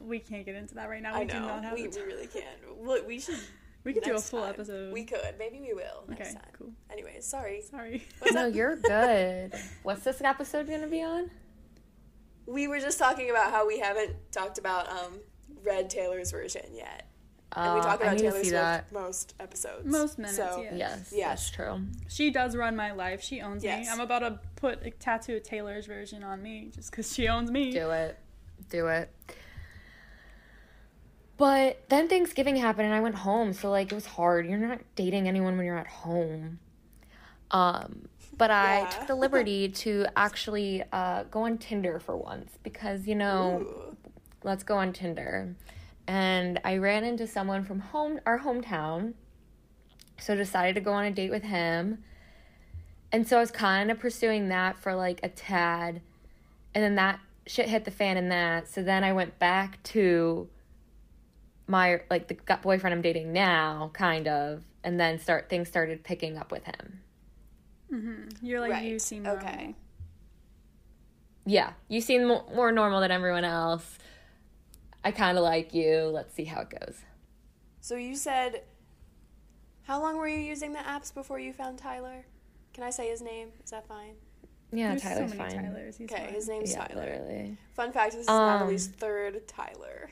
We 0.00 0.18
can't 0.18 0.44
get 0.44 0.54
into 0.54 0.74
that 0.76 0.88
right 0.88 1.02
now. 1.02 1.14
We 1.16 1.20
I 1.22 1.24
do 1.24 1.40
not 1.40 1.62
know. 1.62 1.68
have 1.68 1.72
We, 1.78 1.82
it. 1.84 1.94
we 1.96 2.02
really 2.02 2.26
can. 2.26 2.42
We, 2.78 3.00
we 3.02 3.20
should. 3.20 3.38
We 3.82 3.94
could 3.94 4.02
do 4.02 4.10
a 4.10 4.12
next 4.12 4.28
full 4.28 4.40
time. 4.42 4.50
episode. 4.50 4.92
We 4.92 5.04
could. 5.04 5.36
Maybe 5.38 5.58
we 5.58 5.72
will 5.72 6.04
next 6.06 6.20
okay, 6.20 6.32
time. 6.34 6.50
cool. 6.52 6.70
Anyways, 6.92 7.24
sorry. 7.24 7.62
Sorry. 7.62 8.06
What's 8.18 8.34
no, 8.34 8.48
up? 8.48 8.54
you're 8.54 8.76
good. 8.76 9.54
What's 9.84 10.04
this 10.04 10.20
episode 10.20 10.68
gonna 10.68 10.86
be 10.86 11.02
on? 11.02 11.30
We 12.46 12.68
were 12.68 12.78
just 12.78 12.98
talking 12.98 13.30
about 13.30 13.50
how 13.52 13.66
we 13.66 13.78
haven't 13.78 14.16
talked 14.32 14.58
about 14.58 14.86
um, 14.90 15.20
Red 15.64 15.88
Taylor's 15.88 16.30
version 16.30 16.66
yet. 16.74 17.06
And 17.56 17.74
we 17.74 17.80
Uh, 17.80 17.82
talk 17.84 18.00
about 18.02 18.12
need 18.12 18.18
to 18.18 18.22
Taylor 18.24 18.38
Swift 18.40 18.50
that. 18.52 18.92
most 18.92 19.34
episodes. 19.40 19.86
Most 19.86 20.18
minutes, 20.18 20.36
So, 20.36 20.60
yeah. 20.62 20.74
Yes, 20.74 21.12
Yes. 21.16 21.28
that's 21.28 21.50
true. 21.50 21.80
She 22.08 22.30
does 22.30 22.54
run 22.56 22.76
my 22.76 22.92
life. 22.92 23.22
She 23.22 23.40
owns 23.40 23.64
Yes. 23.64 23.86
me. 23.86 23.92
I'm 23.92 24.00
about 24.00 24.18
to 24.18 24.40
put 24.56 24.84
a 24.84 24.90
tattoo 24.90 25.36
of 25.36 25.42
Taylor's 25.42 25.86
version 25.86 26.22
on 26.22 26.42
me 26.42 26.70
just 26.74 26.90
because 26.90 27.12
she 27.14 27.28
owns 27.28 27.50
me. 27.50 27.72
Do 27.72 27.90
it. 27.92 28.18
Do 28.68 28.88
it. 28.88 29.10
But 31.40 31.88
then 31.88 32.06
Thanksgiving 32.06 32.56
happened 32.56 32.84
and 32.84 32.94
I 32.94 33.00
went 33.00 33.14
home, 33.14 33.54
so 33.54 33.70
like 33.70 33.90
it 33.90 33.94
was 33.94 34.04
hard. 34.04 34.46
You're 34.46 34.58
not 34.58 34.80
dating 34.94 35.26
anyone 35.26 35.56
when 35.56 35.64
you're 35.64 35.78
at 35.78 35.86
home. 35.86 36.58
Um, 37.50 38.10
but 38.36 38.50
I 38.50 38.80
Yeah. 38.80 38.84
took 38.90 39.06
the 39.06 39.14
liberty 39.14 39.66
to 39.84 40.04
actually 40.18 40.82
uh, 40.92 41.22
go 41.30 41.46
on 41.46 41.56
Tinder 41.56 41.98
for 41.98 42.14
once 42.14 42.58
because 42.62 43.06
you 43.06 43.14
know, 43.14 43.62
Ooh. 43.62 43.96
let's 44.42 44.62
go 44.64 44.76
on 44.76 44.92
Tinder. 44.92 45.56
And 46.06 46.60
I 46.62 46.76
ran 46.76 47.04
into 47.04 47.26
someone 47.26 47.64
from 47.64 47.80
home 47.80 48.20
our 48.26 48.40
hometown. 48.40 49.14
So 50.18 50.36
decided 50.36 50.74
to 50.74 50.82
go 50.82 50.92
on 50.92 51.06
a 51.06 51.10
date 51.10 51.30
with 51.30 51.44
him. 51.44 52.04
And 53.12 53.26
so 53.26 53.38
I 53.38 53.40
was 53.40 53.50
kind 53.50 53.90
of 53.90 53.98
pursuing 53.98 54.50
that 54.50 54.78
for 54.78 54.94
like 54.94 55.20
a 55.22 55.30
tad. 55.30 56.02
And 56.74 56.84
then 56.84 56.96
that 56.96 57.18
shit 57.46 57.70
hit 57.70 57.86
the 57.86 57.90
fan 57.90 58.18
in 58.18 58.28
that. 58.28 58.68
So 58.68 58.82
then 58.82 59.04
I 59.04 59.14
went 59.14 59.38
back 59.38 59.82
to 59.84 60.50
my 61.70 62.00
like 62.10 62.28
the 62.28 62.56
boyfriend 62.62 62.92
I'm 62.92 63.02
dating 63.02 63.32
now, 63.32 63.90
kind 63.94 64.26
of, 64.28 64.62
and 64.84 64.98
then 65.00 65.18
start 65.18 65.48
things 65.48 65.68
started 65.68 66.02
picking 66.04 66.36
up 66.36 66.50
with 66.52 66.64
him. 66.64 67.00
Mm-hmm. 67.92 68.44
You're 68.44 68.60
like, 68.60 68.82
you 68.82 68.92
Right. 68.92 69.00
seem 69.02 69.26
Okay. 69.26 69.56
normal. 69.56 69.74
Yeah, 71.46 71.72
you 71.88 72.00
seem 72.00 72.26
mo- 72.26 72.46
more 72.54 72.70
normal 72.72 73.00
than 73.00 73.10
everyone 73.10 73.44
else. 73.44 73.98
I 75.02 75.10
kind 75.12 75.38
of 75.38 75.44
like 75.44 75.72
you. 75.72 76.04
Let's 76.12 76.34
see 76.34 76.44
how 76.44 76.60
it 76.62 76.70
goes. 76.70 76.98
So 77.80 77.96
you 77.96 78.14
said, 78.14 78.62
how 79.84 80.00
long 80.02 80.18
were 80.18 80.28
you 80.28 80.38
using 80.38 80.72
the 80.72 80.80
apps 80.80 81.12
before 81.12 81.40
you 81.40 81.52
found 81.52 81.78
Tyler? 81.78 82.26
Can 82.74 82.84
I 82.84 82.90
say 82.90 83.08
his 83.08 83.22
name? 83.22 83.48
Is 83.64 83.70
that 83.70 83.88
fine? 83.88 84.14
Yeah, 84.72 84.90
There's 84.90 85.02
Tyler's 85.02 85.30
so 85.32 85.36
many 85.38 85.50
fine. 85.54 85.64
Tylers. 85.64 85.96
He's 85.96 86.12
Okay, 86.12 86.24
fine. 86.26 86.34
his 86.34 86.48
name's 86.48 86.70
Yeah, 86.72 86.84
Tyler. 86.86 87.00
literally. 87.00 87.56
Fun 87.72 87.90
fact: 87.92 88.12
this 88.12 88.22
is 88.22 88.28
Um, 88.28 88.58
Natalie's 88.58 88.86
third 88.86 89.48
Tyler. 89.48 90.10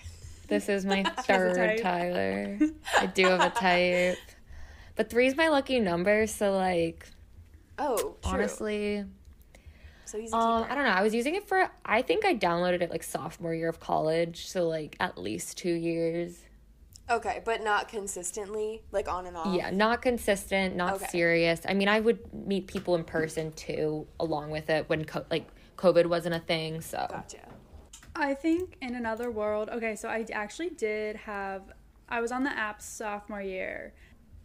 This 0.48 0.68
is 0.68 0.84
my 0.84 1.04
third. 1.20 1.78
Tyler. 1.82 2.58
I 2.98 3.06
do 3.06 3.26
have 3.26 3.40
a 3.40 3.50
type. 3.50 4.18
But 4.96 5.10
three's 5.10 5.36
my 5.36 5.48
lucky 5.48 5.78
number, 5.80 6.26
so 6.26 6.52
like 6.52 7.06
Oh, 7.78 8.16
true. 8.22 8.32
honestly, 8.32 9.04
so 10.04 10.18
he's 10.18 10.32
um. 10.32 10.64
I 10.68 10.74
don't 10.74 10.84
know. 10.84 10.90
I 10.90 11.02
was 11.02 11.14
using 11.14 11.36
it 11.36 11.46
for 11.46 11.70
I 11.84 12.02
think 12.02 12.24
I 12.24 12.34
downloaded 12.34 12.80
it 12.82 12.90
like 12.90 13.04
sophomore 13.04 13.54
year 13.54 13.68
of 13.68 13.78
college, 13.78 14.48
so 14.48 14.66
like 14.66 14.96
at 14.98 15.16
least 15.16 15.56
two 15.56 15.72
years. 15.72 16.40
Okay, 17.10 17.40
but 17.44 17.62
not 17.62 17.88
consistently, 17.88 18.82
like 18.92 19.08
on 19.08 19.26
and 19.26 19.36
off. 19.36 19.54
Yeah, 19.54 19.70
not 19.70 20.02
consistent, 20.02 20.76
not 20.76 20.94
Okay. 20.94 21.06
serious. 21.06 21.60
I 21.66 21.72
mean, 21.74 21.88
I 21.88 22.00
would 22.00 22.18
meet 22.34 22.66
people 22.66 22.96
in 22.96 23.04
person 23.04 23.52
too, 23.52 24.06
along 24.20 24.50
with 24.50 24.68
it 24.68 24.88
when 24.90 25.04
co- 25.04 25.24
like 25.30 25.46
COVID 25.76 26.06
wasn't 26.06 26.34
a 26.34 26.40
thing. 26.40 26.80
So 26.82 27.06
Gotcha. 27.08 27.38
I 28.18 28.34
think 28.34 28.76
in 28.82 28.96
another 28.96 29.30
world, 29.30 29.68
okay, 29.70 29.94
so 29.94 30.08
I 30.08 30.26
actually 30.32 30.70
did 30.70 31.14
have, 31.16 31.62
I 32.08 32.20
was 32.20 32.32
on 32.32 32.42
the 32.42 32.50
apps 32.50 32.82
sophomore 32.82 33.40
year. 33.40 33.92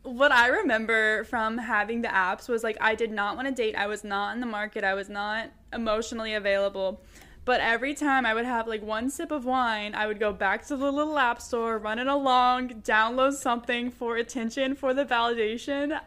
What 0.03 0.31
I 0.31 0.47
remember 0.47 1.23
from 1.23 1.57
having 1.57 2.01
the 2.01 2.07
apps 2.07 2.47
was 2.47 2.63
like, 2.63 2.77
I 2.79 2.93
did 2.93 3.11
not 3.11 3.35
want 3.35 3.47
to 3.47 3.53
date. 3.53 3.75
I 3.75 3.87
was 3.87 4.03
not 4.03 4.35
in 4.35 4.41
the 4.41 4.45
market. 4.45 4.83
I 4.83 4.93
was 4.93 5.09
not 5.09 5.49
emotionally 5.71 6.35
available. 6.35 7.01
But 7.45 7.61
every 7.61 7.95
time 7.95 8.25
I 8.25 8.33
would 8.33 8.45
have 8.45 8.67
like 8.67 8.83
one 8.83 9.09
sip 9.09 9.31
of 9.31 9.43
wine, 9.43 9.95
I 9.95 10.05
would 10.05 10.19
go 10.19 10.31
back 10.31 10.65
to 10.67 10.77
the 10.77 10.91
little 10.91 11.17
app 11.17 11.41
store, 11.41 11.79
run 11.79 11.99
it 11.99 12.07
along, 12.07 12.81
download 12.81 13.33
something 13.33 13.89
for 13.89 14.17
attention, 14.17 14.75
for 14.75 14.93
the 14.93 15.03
validation. 15.03 15.99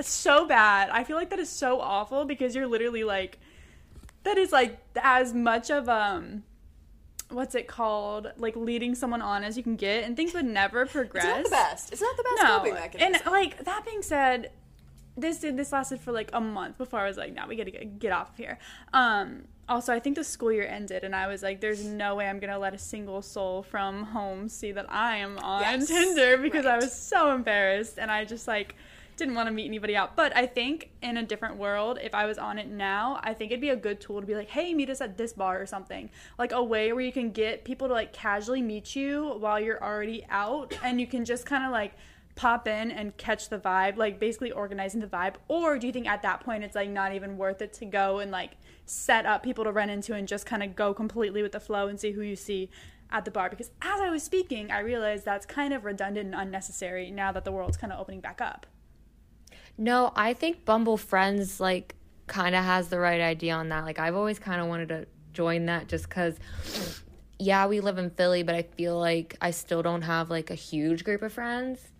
So 0.00 0.46
bad. 0.46 0.90
I 0.90 1.04
feel 1.04 1.16
like 1.16 1.30
that 1.30 1.38
is 1.38 1.48
so 1.48 1.80
awful 1.80 2.24
because 2.26 2.54
you're 2.54 2.66
literally 2.66 3.02
like, 3.02 3.38
that 4.24 4.36
is 4.36 4.52
like 4.52 4.78
as 4.96 5.32
much 5.32 5.70
of 5.70 5.88
um 5.88 6.42
what's 7.34 7.54
it 7.54 7.66
called 7.66 8.32
like 8.38 8.56
leading 8.56 8.94
someone 8.94 9.20
on 9.20 9.44
as 9.44 9.56
you 9.56 9.62
can 9.62 9.76
get 9.76 10.04
and 10.04 10.16
things 10.16 10.32
would 10.34 10.44
never 10.44 10.86
progress 10.86 11.24
It's 11.24 11.34
not 11.34 11.44
the 11.44 11.50
best. 11.50 11.92
It's 11.92 12.00
not 12.02 12.16
the 12.16 12.22
best 12.22 12.42
no. 12.42 12.58
coping 12.58 12.74
mechanism. 12.74 13.14
and 13.14 13.32
like 13.32 13.64
that 13.64 13.84
being 13.84 14.02
said 14.02 14.50
this 15.16 15.38
did 15.38 15.56
this 15.56 15.70
lasted 15.72 16.00
for 16.00 16.12
like 16.12 16.30
a 16.32 16.40
month 16.40 16.76
before 16.78 17.00
i 17.00 17.06
was 17.06 17.16
like 17.16 17.32
now 17.32 17.46
we 17.46 17.56
gotta 17.56 17.70
get, 17.70 17.98
get 17.98 18.12
off 18.12 18.30
of 18.30 18.36
here. 18.36 18.58
Um 18.92 19.44
also 19.68 19.94
i 19.94 19.98
think 19.98 20.14
the 20.16 20.24
school 20.24 20.52
year 20.52 20.66
ended 20.66 21.04
and 21.04 21.16
i 21.16 21.26
was 21.26 21.42
like 21.42 21.60
there's 21.60 21.82
no 21.84 22.14
way 22.16 22.26
i'm 22.28 22.38
gonna 22.38 22.58
let 22.58 22.74
a 22.74 22.78
single 22.78 23.22
soul 23.22 23.62
from 23.62 24.02
home 24.04 24.46
see 24.48 24.72
that 24.72 24.84
i 24.92 25.16
am 25.16 25.38
on 25.38 25.62
Yes, 25.62 25.86
tinder 25.88 26.36
because 26.36 26.66
i 26.66 26.76
was 26.76 26.92
so 26.92 27.34
embarrassed 27.34 27.98
and 27.98 28.10
i 28.10 28.26
just 28.26 28.46
like 28.46 28.74
didn't 29.16 29.34
want 29.34 29.46
to 29.46 29.52
meet 29.52 29.66
anybody 29.66 29.96
out. 29.96 30.16
But 30.16 30.36
i 30.36 30.46
think 30.46 30.90
in 31.02 31.16
a 31.16 31.22
different 31.22 31.56
world 31.56 31.98
if 32.02 32.14
i 32.14 32.26
was 32.26 32.38
on 32.38 32.58
it 32.58 32.68
now 32.68 33.20
i 33.22 33.34
think 33.34 33.50
it'd 33.50 33.60
be 33.60 33.70
a 33.70 33.76
good 33.76 34.00
tool 34.00 34.20
to 34.20 34.26
be 34.26 34.34
like 34.34 34.48
hey 34.48 34.74
meet 34.74 34.90
us 34.90 35.00
at 35.00 35.16
this 35.16 35.32
bar 35.32 35.60
or 35.60 35.66
something. 35.66 36.10
Like 36.38 36.52
a 36.52 36.62
way 36.62 36.92
where 36.92 37.02
you 37.02 37.12
can 37.12 37.30
get 37.30 37.64
people 37.64 37.88
to 37.88 37.94
like 37.94 38.12
casually 38.12 38.62
meet 38.62 38.94
you 38.96 39.36
while 39.38 39.60
you're 39.60 39.82
already 39.82 40.24
out 40.28 40.74
and 40.82 41.00
you 41.00 41.06
can 41.06 41.24
just 41.24 41.46
kind 41.46 41.64
of 41.64 41.70
like 41.72 41.94
pop 42.34 42.66
in 42.66 42.90
and 42.90 43.16
catch 43.16 43.48
the 43.48 43.58
vibe 43.58 43.96
like 43.96 44.18
basically 44.18 44.50
organizing 44.50 45.00
the 45.00 45.06
vibe. 45.06 45.34
Or 45.48 45.78
do 45.78 45.86
you 45.86 45.92
think 45.92 46.08
at 46.08 46.22
that 46.22 46.40
point 46.40 46.64
it's 46.64 46.74
like 46.74 46.90
not 46.90 47.14
even 47.14 47.36
worth 47.36 47.62
it 47.62 47.72
to 47.74 47.84
go 47.84 48.18
and 48.18 48.30
like 48.30 48.52
set 48.86 49.26
up 49.26 49.42
people 49.42 49.64
to 49.64 49.72
run 49.72 49.90
into 49.90 50.14
and 50.14 50.26
just 50.26 50.46
kind 50.46 50.62
of 50.62 50.74
go 50.74 50.92
completely 50.92 51.42
with 51.42 51.52
the 51.52 51.60
flow 51.60 51.88
and 51.88 51.98
see 51.98 52.12
who 52.12 52.22
you 52.22 52.36
see 52.36 52.70
at 53.10 53.24
the 53.24 53.30
bar? 53.30 53.48
Because 53.48 53.70
as 53.82 54.00
i 54.00 54.10
was 54.10 54.22
speaking 54.22 54.70
i 54.70 54.80
realized 54.80 55.24
that's 55.24 55.46
kind 55.46 55.72
of 55.72 55.84
redundant 55.84 56.26
and 56.26 56.34
unnecessary 56.34 57.10
now 57.10 57.30
that 57.30 57.44
the 57.44 57.52
world's 57.52 57.76
kind 57.76 57.92
of 57.92 58.00
opening 58.00 58.20
back 58.20 58.40
up 58.40 58.66
No, 59.76 60.12
I 60.14 60.34
think 60.34 60.64
Bumble 60.64 60.96
Friends 60.96 61.60
like 61.60 61.94
kind 62.26 62.54
of 62.54 62.64
has 62.64 62.88
the 62.88 62.98
right 62.98 63.20
idea 63.20 63.54
on 63.54 63.68
that. 63.70 63.84
Like 63.84 63.98
I've 63.98 64.14
always 64.14 64.38
kind 64.38 64.60
of 64.60 64.68
wanted 64.68 64.88
to 64.88 65.06
join 65.32 65.66
that 65.66 65.88
just 65.88 66.08
cuz 66.08 66.38
yeah, 67.38 67.66
we 67.66 67.80
live 67.80 67.98
in 67.98 68.10
Philly, 68.10 68.42
but 68.42 68.54
I 68.54 68.62
feel 68.62 68.98
like 68.98 69.36
I 69.40 69.50
still 69.50 69.82
don't 69.82 70.02
have 70.02 70.30
like 70.30 70.50
a 70.50 70.54
huge 70.54 71.04
group 71.04 71.22
of 71.22 71.32
friends. 71.32 71.90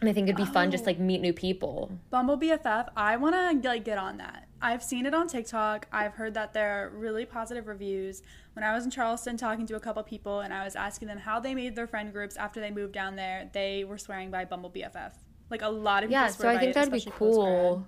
And 0.00 0.10
I 0.10 0.12
think 0.12 0.28
it'd 0.28 0.36
be 0.36 0.44
fun 0.44 0.70
just 0.70 0.86
like 0.86 0.98
oh. 0.98 1.02
meet 1.02 1.20
new 1.20 1.32
people. 1.32 1.90
Bumble 2.10 2.38
BFF, 2.38 2.88
I 2.96 3.16
want 3.16 3.34
to 3.34 3.68
like 3.68 3.84
get 3.84 3.98
on 3.98 4.18
that. 4.18 4.46
I've 4.60 4.82
seen 4.82 5.06
it 5.06 5.14
on 5.14 5.28
TikTok. 5.28 5.86
I've 5.92 6.14
heard 6.14 6.34
that 6.34 6.52
there 6.54 6.84
are 6.84 6.90
really 6.90 7.24
positive 7.24 7.66
reviews. 7.66 8.22
When 8.54 8.64
I 8.64 8.74
was 8.74 8.84
in 8.84 8.90
Charleston 8.90 9.36
talking 9.36 9.66
to 9.66 9.76
a 9.76 9.80
couple 9.80 10.02
people 10.02 10.40
and 10.40 10.52
I 10.52 10.64
was 10.64 10.76
asking 10.76 11.08
them 11.08 11.18
how 11.18 11.40
they 11.40 11.54
made 11.54 11.76
their 11.76 11.86
friend 11.86 12.12
groups 12.12 12.36
after 12.36 12.60
they 12.60 12.70
moved 12.70 12.92
down 12.92 13.16
there, 13.16 13.50
they 13.52 13.84
were 13.84 13.98
swearing 13.98 14.30
by 14.30 14.44
Bumble 14.44 14.70
BFF. 14.70 15.12
Like 15.50 15.62
a 15.62 15.68
lot 15.68 16.02
of 16.02 16.10
people 16.10 16.22
Yeah, 16.22 16.28
so 16.28 16.48
I 16.48 16.58
think 16.58 16.70
it, 16.70 16.74
that'd 16.74 16.92
be 16.92 17.04
cool. 17.10 17.86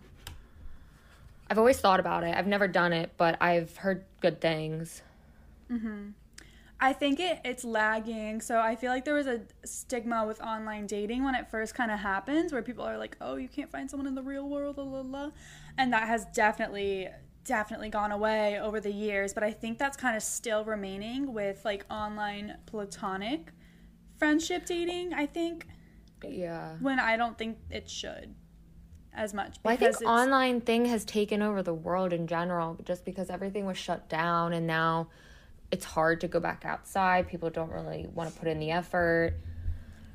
I've 1.50 1.58
always 1.58 1.80
thought 1.80 1.98
about 1.98 2.24
it. 2.24 2.36
I've 2.36 2.46
never 2.46 2.68
done 2.68 2.92
it, 2.92 3.10
but 3.16 3.36
I've 3.40 3.76
heard 3.78 4.04
good 4.20 4.40
things. 4.40 5.02
Mm-hmm. 5.70 6.10
I 6.80 6.92
think 6.92 7.18
it 7.18 7.40
it's 7.44 7.64
lagging. 7.64 8.40
So 8.40 8.60
I 8.60 8.76
feel 8.76 8.90
like 8.90 9.04
there 9.04 9.14
was 9.14 9.26
a 9.26 9.40
stigma 9.64 10.24
with 10.26 10.40
online 10.40 10.86
dating 10.86 11.24
when 11.24 11.34
it 11.34 11.50
first 11.50 11.74
kind 11.74 11.90
of 11.90 11.98
happens, 11.98 12.52
where 12.52 12.62
people 12.62 12.84
are 12.84 12.96
like, 12.96 13.16
"Oh, 13.20 13.36
you 13.36 13.48
can't 13.48 13.70
find 13.70 13.90
someone 13.90 14.06
in 14.06 14.14
the 14.14 14.22
real 14.22 14.48
world," 14.48 14.78
la 14.78 14.84
la 14.84 15.00
la, 15.00 15.30
and 15.76 15.92
that 15.92 16.06
has 16.06 16.26
definitely 16.26 17.08
definitely 17.44 17.88
gone 17.88 18.12
away 18.12 18.60
over 18.60 18.78
the 18.78 18.92
years. 18.92 19.32
But 19.34 19.42
I 19.42 19.50
think 19.50 19.78
that's 19.78 19.96
kind 19.96 20.16
of 20.16 20.22
still 20.22 20.64
remaining 20.64 21.32
with 21.32 21.64
like 21.64 21.84
online 21.90 22.58
platonic 22.66 23.52
friendship 24.18 24.64
dating. 24.66 25.14
I 25.14 25.26
think 25.26 25.66
Yeah. 26.26 26.76
when 26.80 26.98
I 26.98 27.16
don't 27.16 27.36
think 27.36 27.58
it 27.70 27.88
should 27.88 28.34
as 29.14 29.34
much. 29.34 29.58
Well, 29.64 29.74
I 29.74 29.76
think 29.76 30.00
online 30.02 30.60
thing 30.60 30.86
has 30.86 31.04
taken 31.04 31.42
over 31.42 31.62
the 31.62 31.74
world 31.74 32.12
in 32.12 32.26
general 32.26 32.78
just 32.84 33.04
because 33.04 33.30
everything 33.30 33.66
was 33.66 33.76
shut 33.76 34.08
down 34.08 34.52
and 34.52 34.66
now 34.66 35.08
it's 35.70 35.84
hard 35.84 36.20
to 36.22 36.28
go 36.28 36.40
back 36.40 36.64
outside. 36.64 37.28
People 37.28 37.50
don't 37.50 37.70
really 37.70 38.06
want 38.14 38.32
to 38.32 38.38
put 38.38 38.48
in 38.48 38.58
the 38.58 38.70
effort. 38.70 39.34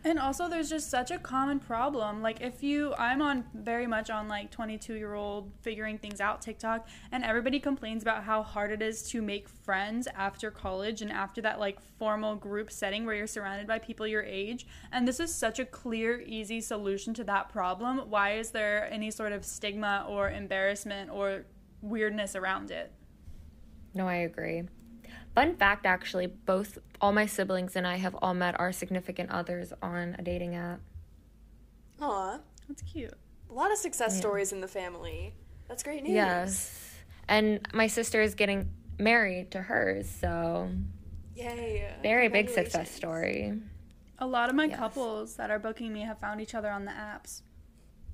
And 0.06 0.20
also, 0.20 0.50
there's 0.50 0.70
just 0.70 0.90
such 0.90 1.12
a 1.12 1.18
common 1.18 1.60
problem. 1.60 2.22
Like, 2.22 2.42
if 2.42 2.62
you, 2.62 2.94
I'm 2.96 3.22
on 3.22 3.46
very 3.54 3.88
much 3.88 4.10
on 4.10 4.28
like 4.28 4.52
22 4.52 4.96
year 4.96 5.14
old 5.14 5.52
figuring 5.62 5.98
things 5.98 6.20
out 6.20 6.42
TikTok, 6.42 6.88
and 7.14 7.24
everybody 7.24 7.58
complains 7.60 8.02
about 8.02 8.26
how 8.26 8.44
hard 8.44 8.72
it 8.72 8.82
is 8.82 9.04
to 9.10 9.22
make 9.22 9.48
friends 9.48 10.08
after 10.14 10.52
college 10.52 11.02
and 11.02 11.12
after 11.12 11.42
that 11.42 11.58
like 11.58 11.80
formal 11.98 12.36
group 12.36 12.70
setting 12.70 13.06
where 13.06 13.16
you're 13.16 13.28
surrounded 13.28 13.66
by 13.66 13.80
people 13.80 14.06
your 14.06 14.24
age. 14.24 14.68
And 14.92 15.08
this 15.08 15.22
is 15.22 15.34
such 15.34 15.60
a 15.60 15.66
clear, 15.66 16.20
easy 16.20 16.60
solution 16.60 17.14
to 17.14 17.24
that 17.24 17.48
problem. 17.48 18.10
Why 18.10 18.34
is 18.34 18.52
there 18.52 18.92
any 18.92 19.10
sort 19.10 19.32
of 19.32 19.46
stigma 19.46 20.06
or 20.10 20.30
embarrassment 20.30 21.12
or 21.12 21.46
weirdness 21.82 22.36
around 22.36 22.72
it? 22.72 22.92
No, 23.94 24.08
I 24.08 24.16
agree. 24.16 24.64
Fun 25.36 25.56
fact 25.56 25.86
actually, 25.86 26.28
both 26.28 26.78
all 27.02 27.12
my 27.12 27.26
siblings 27.26 27.76
and 27.76 27.86
I 27.88 27.98
have 27.98 28.16
all 28.22 28.34
met 28.34 28.60
our 28.60 28.72
significant 28.72 29.30
others 29.32 29.74
on 29.82 30.16
a 30.20 30.22
dating 30.22 30.56
app. 30.56 30.80
Aw, 32.02 32.40
That's 32.68 32.82
cute. 32.82 33.14
a 33.50 33.54
lot 33.54 33.72
of 33.72 33.78
success 33.78 34.18
stories 34.18 34.52
in 34.52 34.62
the 34.62 34.68
family. 34.68 35.34
That's 35.68 35.84
great 35.84 36.04
news. 36.04 36.14
Yes. 36.14 36.96
And 37.28 37.66
my 37.74 37.88
sister 37.88 38.22
is 38.22 38.36
getting 38.36 38.70
married 39.00 39.52
to 39.52 39.62
hers, 39.62 40.10
so 40.10 40.70
Yay. 41.36 41.94
very 42.02 42.28
big 42.28 42.50
success 42.50 42.92
story. 42.92 43.60
A 44.20 44.28
lot 44.28 44.50
of 44.50 44.56
my 44.56 44.66
Yes. 44.66 44.78
couples 44.78 45.36
that 45.38 45.50
are 45.50 45.60
booking 45.60 45.92
me 45.94 46.02
have 46.02 46.20
found 46.20 46.42
each 46.42 46.54
other 46.56 46.70
on 46.70 46.86
the 46.86 46.92
apps. 46.92 47.42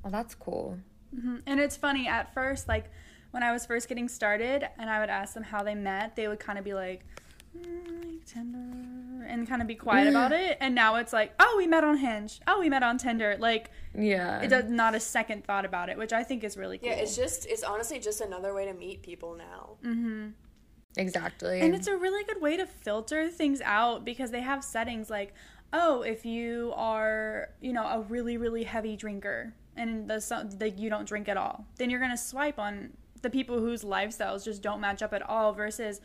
Well, 0.04 0.12
that's 0.12 0.36
cool. 0.36 0.78
Mhm. 1.16 1.42
And 1.46 1.60
it's 1.60 1.76
funny 1.76 2.08
at 2.08 2.34
first, 2.34 2.68
like 2.68 2.90
when 3.32 3.44
I 3.44 3.52
was 3.52 3.66
first 3.66 3.88
getting 3.88 4.08
started, 4.08 4.68
and 4.78 4.90
I 4.90 5.00
would 5.00 5.10
ask 5.10 5.34
them 5.34 5.44
how 5.44 5.64
they 5.64 5.76
met, 5.76 6.16
they 6.16 6.28
would 6.28 6.40
kind 6.40 6.58
of 6.58 6.66
be 6.66 6.74
like, 6.74 7.06
"Mm, 7.58 8.04
like 8.14 8.26
Tinder, 8.26 9.26
and 9.28 9.48
kind 9.48 9.62
of 9.62 9.68
be 9.68 9.76
quiet 9.76 10.08
about 10.08 10.32
it. 10.32 10.58
And 10.60 10.74
now 10.76 10.96
it's 10.96 11.14
like, 11.14 11.34
oh, 11.40 11.56
we 11.58 11.68
met 11.68 11.84
on 11.84 11.98
Hinge. 11.98 12.40
Oh, 12.48 12.60
we 12.60 12.70
met 12.70 12.84
on 12.84 12.98
Tinder. 12.98 13.36
Like 13.40 13.70
Yeah. 13.96 14.42
it 14.42 14.48
does 14.50 14.70
not 14.70 14.96
a 14.96 15.00
second 15.00 15.46
thought 15.46 15.66
about 15.66 15.90
it, 15.90 15.98
which 15.98 16.14
I 16.14 16.24
think 16.24 16.44
is 16.44 16.58
really 16.58 16.78
cool. 16.80 16.90
Yeah, 16.90 16.96
it's 16.96 17.16
just 17.16 17.46
it's 17.46 17.64
honestly 17.64 18.00
just 18.00 18.22
another 18.22 18.54
way 18.54 18.66
to 18.66 18.74
meet 18.74 19.02
people 19.04 19.36
now. 19.36 19.78
Mm-hmm. 19.84 20.30
exactly. 20.98 21.62
And 21.62 21.76
it's 21.76 21.88
a 21.88 21.96
really 21.98 22.24
good 22.24 22.42
way 22.42 22.58
to 22.58 22.66
filter 22.66 23.30
things 23.30 23.62
out 23.62 24.04
because 24.06 24.32
they 24.32 24.42
have 24.42 24.64
settings 24.64 25.10
like, 25.10 25.34
oh, 25.72 26.02
if 26.02 26.26
you 26.26 26.74
are, 26.76 27.50
you 27.62 27.74
know, 27.74 27.86
a 27.86 28.02
really, 28.02 28.38
really 28.38 28.64
heavy 28.64 28.96
drinker 28.96 29.54
and 29.76 30.10
the 30.10 30.20
some 30.20 30.50
like 30.60 30.80
you 30.80 30.90
don't 30.90 31.08
drink 31.08 31.30
at 31.30 31.38
all, 31.38 31.66
then 31.78 31.90
you're 31.90 32.00
gonna 32.02 32.18
swipe 32.18 32.58
on 32.60 32.92
the 33.22 33.30
people 33.30 33.60
whose 33.60 33.84
lifestyles 33.84 34.44
just 34.44 34.62
don't 34.62 34.80
match 34.80 35.02
up 35.02 35.14
at 35.14 35.22
all 35.22 35.54
versus 35.54 36.02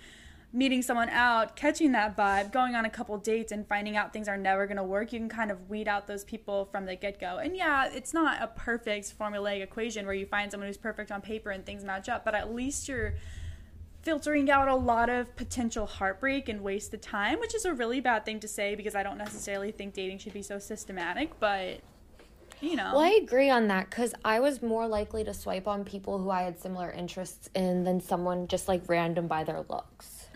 meeting 0.53 0.83
someone 0.83 1.09
out, 1.09 1.57
catching 1.57 1.91
that 1.93 2.17
vibe, 2.17 2.53
going 2.53 2.77
on 2.77 2.85
a 2.85 2.91
couple 2.91 3.19
dates 3.19 3.51
and 3.51 3.67
finding 3.67 3.97
out 3.97 4.13
things 4.13 4.29
are 4.29 4.37
never 4.37 4.69
gonna 4.69 4.85
work. 4.85 5.13
You 5.13 5.19
can 5.19 5.29
kind 5.29 5.51
of 5.51 5.69
weed 5.69 5.89
out 5.89 6.07
those 6.07 6.23
people 6.23 6.67
from 6.67 6.87
the 6.87 6.95
get 6.95 7.19
go. 7.19 7.39
And 7.39 7.57
yeah, 7.57 7.91
it's 7.93 8.15
not 8.15 8.41
a 8.41 8.47
perfect 8.47 9.19
formulaic 9.19 9.63
equation 9.63 10.07
where 10.07 10.15
you 10.15 10.27
find 10.27 10.51
someone 10.51 10.69
who's 10.69 10.77
perfect 10.77 11.11
on 11.11 11.21
paper 11.21 11.51
and 11.51 11.67
things 11.67 11.83
match 11.83 12.09
up, 12.09 12.25
but 12.25 12.37
at 12.37 12.55
least 12.55 12.89
you're 12.89 13.15
filtering 14.03 14.49
out 14.49 14.69
a 14.69 14.75
lot 14.75 15.09
of 15.09 15.35
potential 15.35 15.87
heartbreak 15.87 16.49
and 16.49 16.61
wasted 16.61 17.03
time, 17.03 17.41
which 17.41 17.55
is 17.55 17.65
a 17.65 17.75
really 17.75 18.01
bad 18.01 18.25
thing 18.25 18.39
to 18.39 18.47
say 18.47 18.77
because 18.77 18.95
I 18.95 19.03
don't 19.03 19.19
necessarily 19.19 19.73
think 19.73 19.95
dating 19.95 20.19
should 20.19 20.35
be 20.35 20.43
so 20.43 20.61
systematic, 20.61 21.41
but 21.41 21.81
you 22.65 22.77
know. 22.77 22.91
Well, 22.95 23.01
I 23.01 23.19
agree 23.23 23.51
on 23.51 23.69
that 23.69 23.91
because 23.91 24.15
I 24.25 24.41
was 24.41 24.63
more 24.63 24.87
likely 24.89 25.25
to 25.25 25.35
swipe 25.35 25.69
on 25.69 25.85
people 25.85 26.19
who 26.19 26.31
I 26.31 26.43
had 26.43 26.59
similar 26.61 26.91
interests 26.91 27.51
in 27.55 27.85
than 27.85 28.01
someone 28.01 28.49
just 28.49 28.69
like 28.69 28.83
random 28.89 29.27
by 29.27 29.45
their 29.45 29.65
looks. 29.69 30.27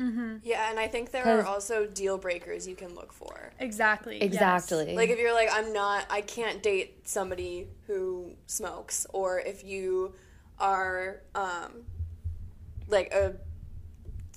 Yeah, 0.45 0.71
and 0.71 0.79
I 0.79 0.87
think 0.87 1.11
there 1.11 1.27
are 1.27 1.45
also 1.45 1.85
deal 1.85 2.19
breakers 2.19 2.69
you 2.69 2.77
can 2.77 2.95
look 2.95 3.13
for. 3.13 3.51
Exactly. 3.59 4.19
yes. 4.19 4.33
Exactly. 4.33 4.95
Like 4.95 5.11
if 5.11 5.19
you're 5.19 5.35
like 5.35 5.49
I'm 5.53 5.73
not 5.73 6.07
I 6.09 6.21
can't 6.21 6.63
date 6.63 7.09
somebody 7.09 7.67
who 7.89 8.35
smokes 8.47 9.07
or 9.13 9.41
if 9.41 9.65
you 9.65 10.15
are 10.59 11.23
um 11.35 11.85
like 12.89 13.13
a 13.13 13.35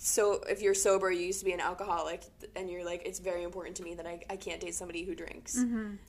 so 0.04 0.42
if 0.50 0.64
you're 0.64 0.74
sober 0.74 1.12
you 1.12 1.28
used 1.28 1.38
to 1.38 1.46
be 1.46 1.52
an 1.52 1.60
alcoholic 1.60 2.24
and 2.56 2.72
you're 2.72 2.84
like 2.84 3.04
it's 3.06 3.20
very 3.20 3.44
important 3.44 3.76
to 3.76 3.84
me 3.84 3.94
that 3.94 4.08
I, 4.08 4.20
I 4.32 4.36
can't 4.36 4.60
date 4.60 4.74
somebody 4.74 5.04
who 5.04 5.14
drinks. 5.14 5.56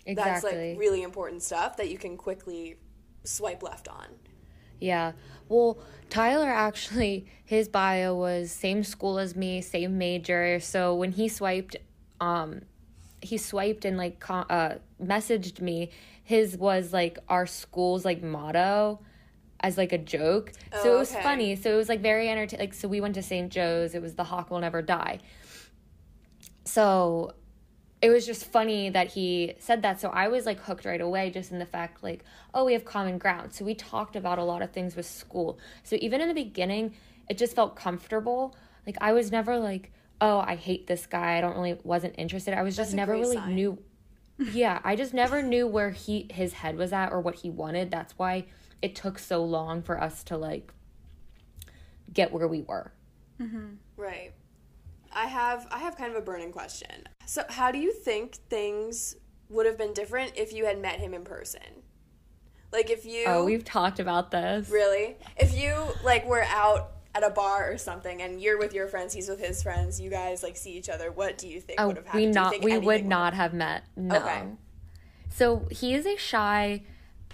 Exactly. 0.07 0.15
That's 0.15 0.45
like 0.45 0.79
really 0.79 1.03
important 1.03 1.43
stuff 1.43 1.77
that 1.77 1.91
you 1.91 1.99
can 1.99 2.17
quickly 2.17 2.77
swipe 3.25 3.63
left 3.63 3.89
on. 3.89 4.07
Yeah. 4.81 5.13
Well, 5.51 5.79
Tyler 6.09 6.49
actually, 6.49 7.27
his 7.45 7.69
bio 7.69 8.15
was 8.15 8.51
same 8.51 8.83
school 8.83 9.19
as 9.19 9.37
me, 9.37 9.61
same 9.61 9.99
major. 9.99 10.59
So 10.59 10.95
when 10.95 11.13
he 11.13 11.29
swiped, 11.29 11.77
um, 12.19 12.63
he 13.21 13.37
swiped 13.37 13.85
and 13.85 13.99
like 13.99 14.25
uh, 14.31 14.77
messaged 15.03 15.61
me. 15.61 15.91
His 16.25 16.57
was 16.57 16.95
like 16.95 17.19
our 17.29 17.45
school's 17.47 18.07
like 18.07 18.23
motto. 18.23 19.01
As 19.62 19.79
like 19.79 19.92
a 19.92 19.98
joke. 19.98 20.53
so 20.83 20.90
Oh, 20.90 20.94
it 20.96 20.98
was 20.98 21.12
okay. 21.12 21.22
funny. 21.22 21.57
So 21.57 21.72
it 21.72 21.77
was 21.77 21.88
like 21.88 22.01
very 22.01 22.29
entertaining. 22.29 22.66
Like 22.66 22.75
so 22.75 22.88
we 22.88 23.01
went 23.01 23.14
to 23.14 23.22
St. 23.22 23.51
Joe's. 23.51 23.94
It 23.94 24.03
was 24.03 24.14
the 24.14 24.25
Hawk 24.25 24.51
Will 24.51 24.61
Never 24.61 24.83
Die. 24.83 25.18
So 26.64 27.35
it 28.01 28.11
was 28.11 28.27
just 28.27 28.44
funny 28.46 28.90
that 28.90 29.09
he 29.09 29.55
said 29.59 29.83
that. 29.83 30.01
So 30.01 30.09
I 30.11 30.29
was 30.29 30.46
like 30.46 30.61
hooked 30.61 30.85
right 30.85 31.01
away 31.01 31.31
just 31.31 31.53
in 31.53 31.59
the 31.59 31.66
fact 31.66 32.03
like, 32.03 32.25
oh, 32.53 32.64
we 32.64 32.72
have 32.72 32.85
common 32.85 33.18
ground. 33.18 33.53
So 33.53 33.64
we 33.64 33.75
talked 33.75 34.16
about 34.16 34.38
a 34.38 34.44
lot 34.44 34.62
of 34.62 34.72
things 34.72 34.96
with 34.96 35.07
school. 35.07 35.59
So 35.85 35.96
even 36.01 36.20
in 36.20 36.29
the 36.29 36.35
beginning, 36.35 36.94
it 37.29 37.38
just 37.38 37.55
felt 37.55 37.77
comfortable. 37.77 38.57
Like 38.87 38.96
I 39.01 39.12
was 39.12 39.31
never 39.31 39.59
like, 39.59 39.92
oh, 40.20 40.40
I 40.40 40.57
hate 40.57 40.87
this 40.87 41.07
guy. 41.07 41.38
I 41.38 41.40
don't 41.40 41.57
really 41.57 41.79
wasn't 41.85 42.14
interested. 42.18 42.55
I 42.55 42.62
was 42.62 42.77
just 42.77 42.90
That's 42.90 42.96
never 42.96 43.12
really 43.12 43.37
sign. 43.37 43.55
knew 43.55 43.79
yeah, 44.53 44.81
I 44.83 44.96
just 44.96 45.14
never 45.14 45.42
knew 45.42 45.66
where 45.68 45.90
he 45.90 46.27
his 46.33 46.53
head 46.55 46.77
was 46.77 46.92
at 46.92 47.12
or 47.12 47.20
what 47.20 47.37
he 47.37 47.51
wanted. 47.51 47.90
That's 47.90 48.18
why 48.18 48.46
it 48.83 48.95
took 48.95 49.18
so 49.18 49.42
long 49.45 49.81
for 49.83 50.01
us 50.01 50.23
to 50.25 50.37
like 50.37 50.73
get 52.12 52.33
where 52.33 52.49
we 52.49 52.62
were. 52.62 52.92
Mm-hmm. 53.40 53.75
Right. 53.97 54.33
I 55.14 55.27
have 55.27 55.66
I 55.71 55.79
have 55.79 55.97
kind 55.97 56.11
of 56.11 56.16
a 56.18 56.25
burning 56.25 56.53
question. 56.53 57.09
So 57.27 57.42
how 57.49 57.71
do 57.71 57.79
you 57.79 57.92
think 57.92 58.35
things 58.51 59.16
would 59.49 59.66
have 59.66 59.79
been 59.79 59.92
different 59.92 60.33
if 60.37 60.53
you 60.53 60.64
had 60.66 60.81
met 60.81 60.99
him 61.01 61.14
in 61.14 61.25
person? 61.25 61.61
Like 62.73 62.90
if 62.90 63.05
you 63.05 63.25
Oh, 63.27 63.45
we've 63.45 63.64
talked 63.64 64.01
about 64.01 64.31
this. 64.31 64.68
really 64.71 65.16
if 65.37 65.57
you 65.57 65.75
like 66.05 66.27
were 66.27 66.45
out 66.45 66.92
at 67.14 67.23
a 67.23 67.29
bar 67.31 67.71
or 67.71 67.77
something 67.77 68.23
and 68.23 68.40
you're 68.40 68.59
with 68.59 68.73
your 68.73 68.88
friends, 68.88 69.12
he's 69.12 69.29
with 69.29 69.38
his 69.38 69.62
friends, 69.62 70.01
you 70.01 70.09
guys 70.09 70.42
like 70.42 70.57
see 70.57 70.73
each 70.73 70.88
other, 70.88 71.12
what 71.12 71.37
do 71.37 71.47
you 71.47 71.61
think 71.61 71.79
Oh, 71.81 71.88
would 71.88 71.97
have 71.97 72.07
happened? 72.07 72.25
we 72.25 72.31
not 72.33 72.51
think 72.53 72.64
we 72.64 72.79
would 72.79 73.05
not 73.05 73.35
have 73.35 73.53
met. 73.53 73.85
No. 73.97 74.16
Okay. 74.16 74.42
So 75.29 75.66
he 75.71 75.95
is 75.95 76.07
a 76.07 76.16
shy, 76.16 76.85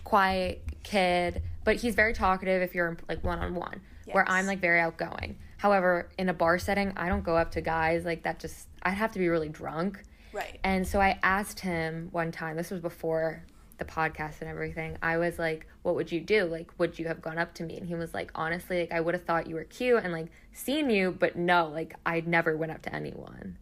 quiet 0.08 0.62
kid, 0.82 1.42
but 1.64 1.76
he's 1.76 1.94
very 1.94 2.14
talkative 2.14 2.62
if 2.62 2.74
you're 2.74 2.96
like 3.10 3.22
one 3.22 3.38
on 3.38 3.54
one. 3.54 3.82
Where 4.10 4.26
I'm 4.26 4.46
like 4.46 4.60
very 4.60 4.80
outgoing. 4.80 5.36
However, 5.58 6.08
in 6.16 6.30
a 6.30 6.32
bar 6.32 6.58
setting, 6.58 6.94
I 6.96 7.10
don't 7.10 7.22
go 7.22 7.36
up 7.36 7.50
to 7.52 7.60
guys 7.60 8.06
like 8.06 8.22
that. 8.22 8.38
Just 8.38 8.68
I'd 8.82 8.92
have 8.92 9.12
to 9.12 9.18
be 9.18 9.28
really 9.28 9.50
drunk. 9.50 10.02
Right. 10.32 10.58
And 10.64 10.88
so 10.88 10.98
I 10.98 11.18
asked 11.22 11.60
him 11.60 12.08
one 12.10 12.32
time, 12.32 12.56
this 12.56 12.70
was 12.70 12.80
before 12.80 13.44
the 13.76 13.84
podcast 13.84 14.40
and 14.40 14.48
everything. 14.48 14.96
I 15.02 15.18
was 15.18 15.38
like, 15.38 15.66
what 15.82 15.94
would 15.94 16.10
you 16.10 16.22
do? 16.22 16.46
Like, 16.46 16.70
would 16.78 16.98
you 16.98 17.06
have 17.06 17.20
gone 17.20 17.36
up 17.36 17.52
to 17.56 17.64
me? 17.64 17.76
And 17.76 17.86
he 17.86 17.94
was 17.94 18.14
like, 18.14 18.30
honestly, 18.34 18.80
like, 18.80 18.92
I 18.92 19.00
would 19.00 19.12
have 19.12 19.24
thought 19.24 19.46
you 19.46 19.56
were 19.56 19.64
cute 19.64 20.02
and 20.02 20.10
like 20.10 20.28
seen 20.54 20.88
you, 20.88 21.10
but 21.10 21.36
no, 21.36 21.68
like, 21.68 21.94
I 22.06 22.22
never 22.24 22.56
went 22.56 22.72
up 22.72 22.80
to 22.82 22.94
anyone. 22.94 23.58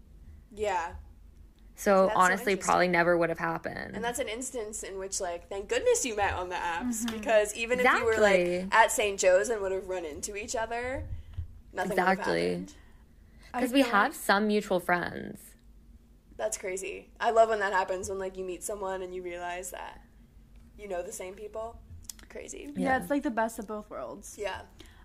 Yeah. 0.55 0.93
So 1.79 2.09
so 2.09 2.13
honestly, 2.17 2.53
interesting. 2.53 2.59
probably 2.59 2.89
never 2.89 3.19
would 3.19 3.29
have 3.29 3.39
happened. 3.39 3.95
And 3.95 4.03
that's 4.03 4.19
an 4.19 4.29
instance 4.29 4.83
in 4.83 4.99
which, 4.99 5.21
like, 5.21 5.49
thank 5.51 5.69
goodness 5.69 6.07
you 6.07 6.17
met 6.17 6.33
on 6.33 6.49
the 6.49 6.55
apps 6.57 7.11
because 7.11 7.55
even 7.55 7.81
if 7.81 7.85
you 7.85 8.05
were 8.05 8.17
like 8.19 8.67
at 8.73 8.91
St. 8.91 9.21
Joe's 9.21 9.51
and 9.51 9.61
would 9.61 9.73
have 9.73 9.87
run 9.87 10.07
into 10.07 10.37
each 10.37 10.57
other, 10.57 11.05
nothing 11.75 11.93
Exactly. 11.93 12.67
Because 13.53 13.73
we 13.73 13.83
have 13.83 14.15
some 14.15 14.47
mutual 14.47 14.81
friends. 14.81 15.39
That's 16.37 16.59
crazy. 16.59 17.09
I 17.21 17.31
love 17.31 17.51
when 17.51 17.61
that 17.61 17.73
happens 17.73 18.09
when 18.09 18.19
like 18.19 18.37
you 18.37 18.45
meet 18.45 18.63
someone 18.63 19.03
and 19.03 19.15
you 19.15 19.23
realize 19.23 19.71
that 19.71 20.01
you 20.79 20.89
know 20.89 21.03
the 21.03 21.13
same 21.13 21.35
people. 21.35 21.79
Crazy. 22.29 22.71
Yeah. 22.75 22.85
Yeah. 22.85 23.01
it's 23.01 23.11
like 23.11 23.23
the 23.23 23.31
best 23.31 23.59
of 23.59 23.67
both 23.67 23.89
worlds. 23.91 24.37
Yeah. 24.39 24.63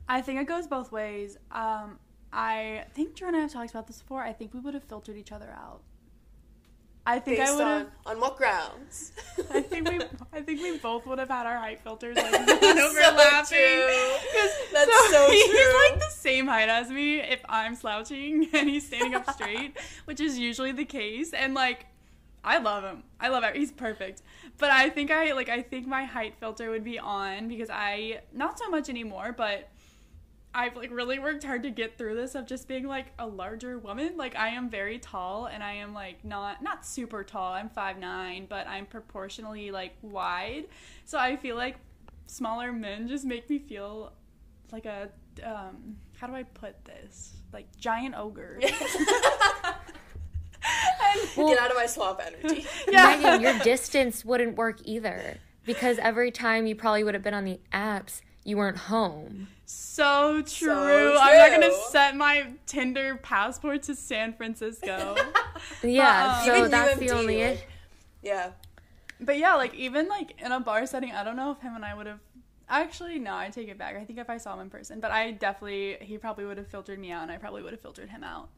I 0.08 0.22
think 0.22 0.40
it 0.40 0.48
goes 0.48 0.68
both 0.68 0.92
ways. 0.92 1.38
Um, 1.52 2.00
I 2.34 2.86
think 2.94 3.16
Drew 3.16 3.28
and 3.28 3.38
I 3.38 3.42
have 3.42 3.52
talked 3.52 3.72
about 3.72 3.88
this 3.88 4.02
before. 4.02 4.22
I 4.22 4.34
think 4.34 4.54
we 4.54 4.60
would 4.60 4.74
have 4.74 4.84
filtered 4.84 5.18
each 5.18 5.32
other 5.32 5.50
out. 5.50 5.82
I 7.06 7.18
think 7.20 7.38
Based 7.40 7.52
I 7.52 7.56
would 7.56 7.62
on 7.64 7.80
have. 7.80 7.88
on 8.06 8.20
what 8.20 8.38
grounds? 8.38 9.12
I 9.52 9.62
think 9.62 9.90
we. 9.90 10.00
I 10.32 10.42
think 10.42 10.62
we 10.62 10.78
both 10.88 11.06
would 11.08 11.18
have 11.18 11.30
had 11.30 11.48
our 11.48 11.58
height 11.58 11.80
filters 11.80 12.16
like 12.16 12.26
so 12.32 12.36
overlapping. 12.36 13.88
'Cause- 14.34 14.58
That's 14.72 15.10
so 15.10 15.32
he's 15.32 15.46
true. 15.50 15.90
like 15.90 16.00
the 16.00 16.10
same 16.12 16.48
height 16.48 16.70
as 16.70 16.90
me 16.92 17.20
if 17.20 17.42
I'm 17.50 17.76
slouching 17.76 18.48
and 18.54 18.70
he's 18.70 18.86
standing 18.86 19.16
up 19.16 19.30
straight, 19.32 19.78
which 20.06 20.20
is 20.20 20.38
usually 20.38 20.72
the 20.74 20.86
case. 20.86 21.34
And 21.34 21.54
like, 21.56 21.88
I 22.44 22.60
love 22.60 22.84
him. 22.84 23.04
I 23.20 23.30
love 23.30 23.44
him. 23.44 23.56
He's 23.56 23.72
perfect. 23.72 24.22
But 24.60 24.70
I 24.70 24.90
think 24.90 25.10
I 25.10 25.32
like. 25.34 25.50
I 25.50 25.64
think 25.64 25.88
my 25.88 26.06
height 26.06 26.36
filter 26.40 26.70
would 26.70 26.84
be 26.84 27.00
on 27.00 27.48
because 27.48 27.70
I 27.72 28.22
not 28.32 28.60
so 28.60 28.70
much 28.70 28.90
anymore, 28.90 29.34
but. 29.36 29.70
I've 30.54 30.76
like 30.76 30.92
really 30.92 31.18
worked 31.18 31.44
hard 31.44 31.64
to 31.64 31.70
get 31.70 31.98
through 31.98 32.16
this 32.16 32.36
of 32.36 32.46
just 32.46 32.68
being 32.68 32.86
like 32.86 33.08
a 33.18 33.26
larger 33.26 33.78
woman. 33.80 34.18
Like 34.18 34.36
I 34.36 34.50
am 34.50 34.70
very 34.70 35.00
tall 35.00 35.46
and 35.46 35.64
I 35.64 35.74
am 35.74 35.94
like 35.94 36.26
not 36.26 36.62
not 36.62 36.86
super 36.86 37.24
tall. 37.24 37.54
I'm 37.54 37.70
5'9, 37.70 38.50
but 38.50 38.68
I'm 38.68 38.86
proportionally 38.86 39.72
like 39.72 39.94
wide. 40.02 40.66
So 41.06 41.18
I 41.18 41.38
feel 41.38 41.56
like 41.56 41.78
smaller 42.28 42.72
men 42.72 43.08
just 43.08 43.26
make 43.26 43.50
me 43.50 43.60
feel 43.60 44.12
like 44.72 44.86
a 44.86 45.10
um 45.44 45.96
how 46.18 46.28
do 46.28 46.34
I 46.34 46.44
put 46.44 46.84
this? 46.86 47.34
Like 47.54 47.66
giant 47.78 48.16
ogre. 48.16 48.60
Get 51.36 51.60
out 51.60 51.72
of 51.72 51.78
my 51.78 51.86
swamp 51.86 52.22
energy. 52.26 52.66
yeah. 52.88 53.18
Megan, 53.18 53.42
your 53.42 53.58
distance 53.60 54.24
wouldn't 54.24 54.58
work 54.58 54.80
either. 54.84 55.38
Because 55.66 55.98
every 56.00 56.32
time 56.32 56.66
you 56.66 56.76
probably 56.76 57.04
would 57.04 57.14
have 57.14 57.24
been 57.24 57.34
on 57.34 57.46
the 57.46 57.60
apps, 57.72 58.22
you 58.44 58.58
weren't 58.58 58.78
home. 58.78 59.48
So 59.74 60.42
true. 60.42 61.18
I'm 61.18 61.38
not 61.38 61.62
gonna 61.62 61.74
set 61.90 62.16
my 62.16 62.54
Tinder 62.66 63.16
passport 63.16 63.84
to 63.84 63.96
San 63.96 64.34
Francisco. 64.34 65.16
Yeah, 65.84 66.40
um, 66.40 66.46
so 66.46 66.56
Even 66.58 66.72
that's 66.72 66.96
UMD, 66.96 67.00
the 67.00 67.10
only 67.12 67.44
like- 67.44 67.68
Yeah. 68.24 68.52
but 69.20 69.38
yeah, 69.38 69.54
like 69.56 69.76
even 69.76 70.08
like 70.08 70.34
in 70.42 70.52
a 70.52 70.60
bar 70.60 70.86
setting, 70.88 71.12
I 71.12 71.24
don't 71.24 71.36
know 71.36 71.52
if 71.52 71.60
him 71.60 71.76
and 71.76 71.86
I 71.86 71.94
would 71.94 72.08
have 72.08 72.20
actually 72.68 73.20
no, 73.20 73.36
I 73.36 73.50
take 73.50 73.68
it 73.70 73.78
back. 73.78 73.96
I 73.96 74.04
think 74.04 74.18
if 74.18 74.30
I 74.30 74.38
saw 74.38 74.56
him 74.56 74.62
in 74.62 74.70
person, 74.72 75.00
but 75.00 75.12
I 75.12 75.32
definitely 75.32 75.98
he 76.02 76.18
probably 76.18 76.46
would 76.46 76.58
have 76.58 76.68
filtered 76.68 76.98
me 77.00 77.12
out 77.12 77.22
and 77.24 77.32
I 77.32 77.38
probably 77.38 77.62
would 77.62 77.74
have 77.74 77.82
filtered 77.82 78.10
him 78.10 78.24
out. 78.24 78.50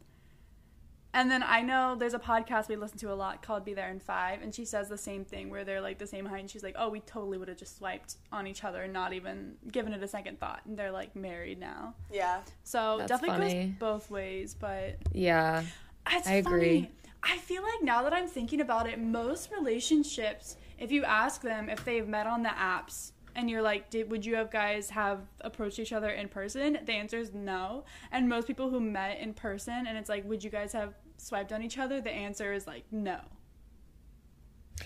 And 1.15 1.29
then 1.29 1.43
I 1.43 1.61
know 1.61 1.95
there's 1.95 2.15
a 2.15 2.19
podcast 2.19 2.69
we 2.69 2.75
listen 2.75 2.97
to 2.99 3.11
a 3.11 3.13
lot 3.13 3.41
called 3.43 3.63
Be 3.63 3.73
There 3.75 3.89
in 3.91 3.99
Five, 3.99 4.41
and 4.41 4.53
she 4.53 4.65
says 4.65 4.89
the 4.89 4.97
same 4.97 5.23
thing 5.23 5.49
where 5.51 5.63
they're 5.63 5.79
like 5.81 5.99
the 5.99 6.07
same 6.07 6.25
height, 6.25 6.39
and 6.39 6.49
she's 6.49 6.63
like, 6.63 6.75
"Oh, 6.77 6.89
we 6.89 7.01
totally 7.01 7.37
would 7.37 7.47
have 7.49 7.57
just 7.57 7.77
swiped 7.77 8.15
on 8.31 8.47
each 8.47 8.63
other 8.63 8.81
and 8.83 8.93
not 8.93 9.13
even 9.13 9.55
given 9.71 9.93
it 9.93 10.01
a 10.01 10.07
second 10.07 10.39
thought." 10.39 10.61
And 10.65 10.75
they're 10.77 10.91
like 10.91 11.15
married 11.15 11.59
now, 11.59 11.93
Yeah. 12.11 12.41
so 12.63 12.97
That's 12.97 13.09
definitely 13.09 13.47
funny. 13.49 13.65
goes 13.67 13.75
both 13.79 14.09
ways. 14.11 14.55
But 14.55 14.95
Yeah. 15.11 15.63
it's 16.09 16.27
I 16.27 16.33
agree. 16.33 16.89
I 17.21 17.37
feel 17.37 17.61
like 17.63 17.83
now 17.83 18.01
that 18.03 18.13
I'm 18.13 18.27
thinking 18.27 18.59
about 18.59 18.87
it, 18.89 18.99
most 18.99 19.51
relationships, 19.51 20.57
if 20.79 20.91
you 20.91 21.03
ask 21.03 21.41
them 21.41 21.69
if 21.69 21.85
they've 21.85 22.07
met 22.07 22.27
on 22.27 22.43
the 22.43 22.49
apps 22.49 23.11
and 23.35 23.49
you're 23.49 23.61
like, 23.61 23.89
Did, 23.89 24.11
would 24.11 24.25
you 24.25 24.35
have 24.35 24.51
guys 24.51 24.89
have 24.89 25.19
approached 25.41 25.79
each 25.79 25.93
other 25.93 26.09
in 26.09 26.27
person? 26.27 26.79
The 26.85 26.93
answer 26.93 27.17
is 27.17 27.33
no. 27.33 27.85
And 28.11 28.27
most 28.27 28.45
people 28.47 28.69
who 28.69 28.79
met 28.79 29.19
in 29.19 29.33
person 29.33 29.87
and 29.87 29.97
it's 29.97 30.09
like, 30.09 30.25
would 30.25 30.43
you 30.43 30.49
guys 30.49 30.73
have 30.73 30.93
swiped 31.23 31.51
on 31.51 31.63
each 31.63 31.77
other? 31.77 32.01
The 32.01 32.11
answer 32.11 32.53
is 32.53 32.67
like, 32.67 32.83
no. 32.91 33.19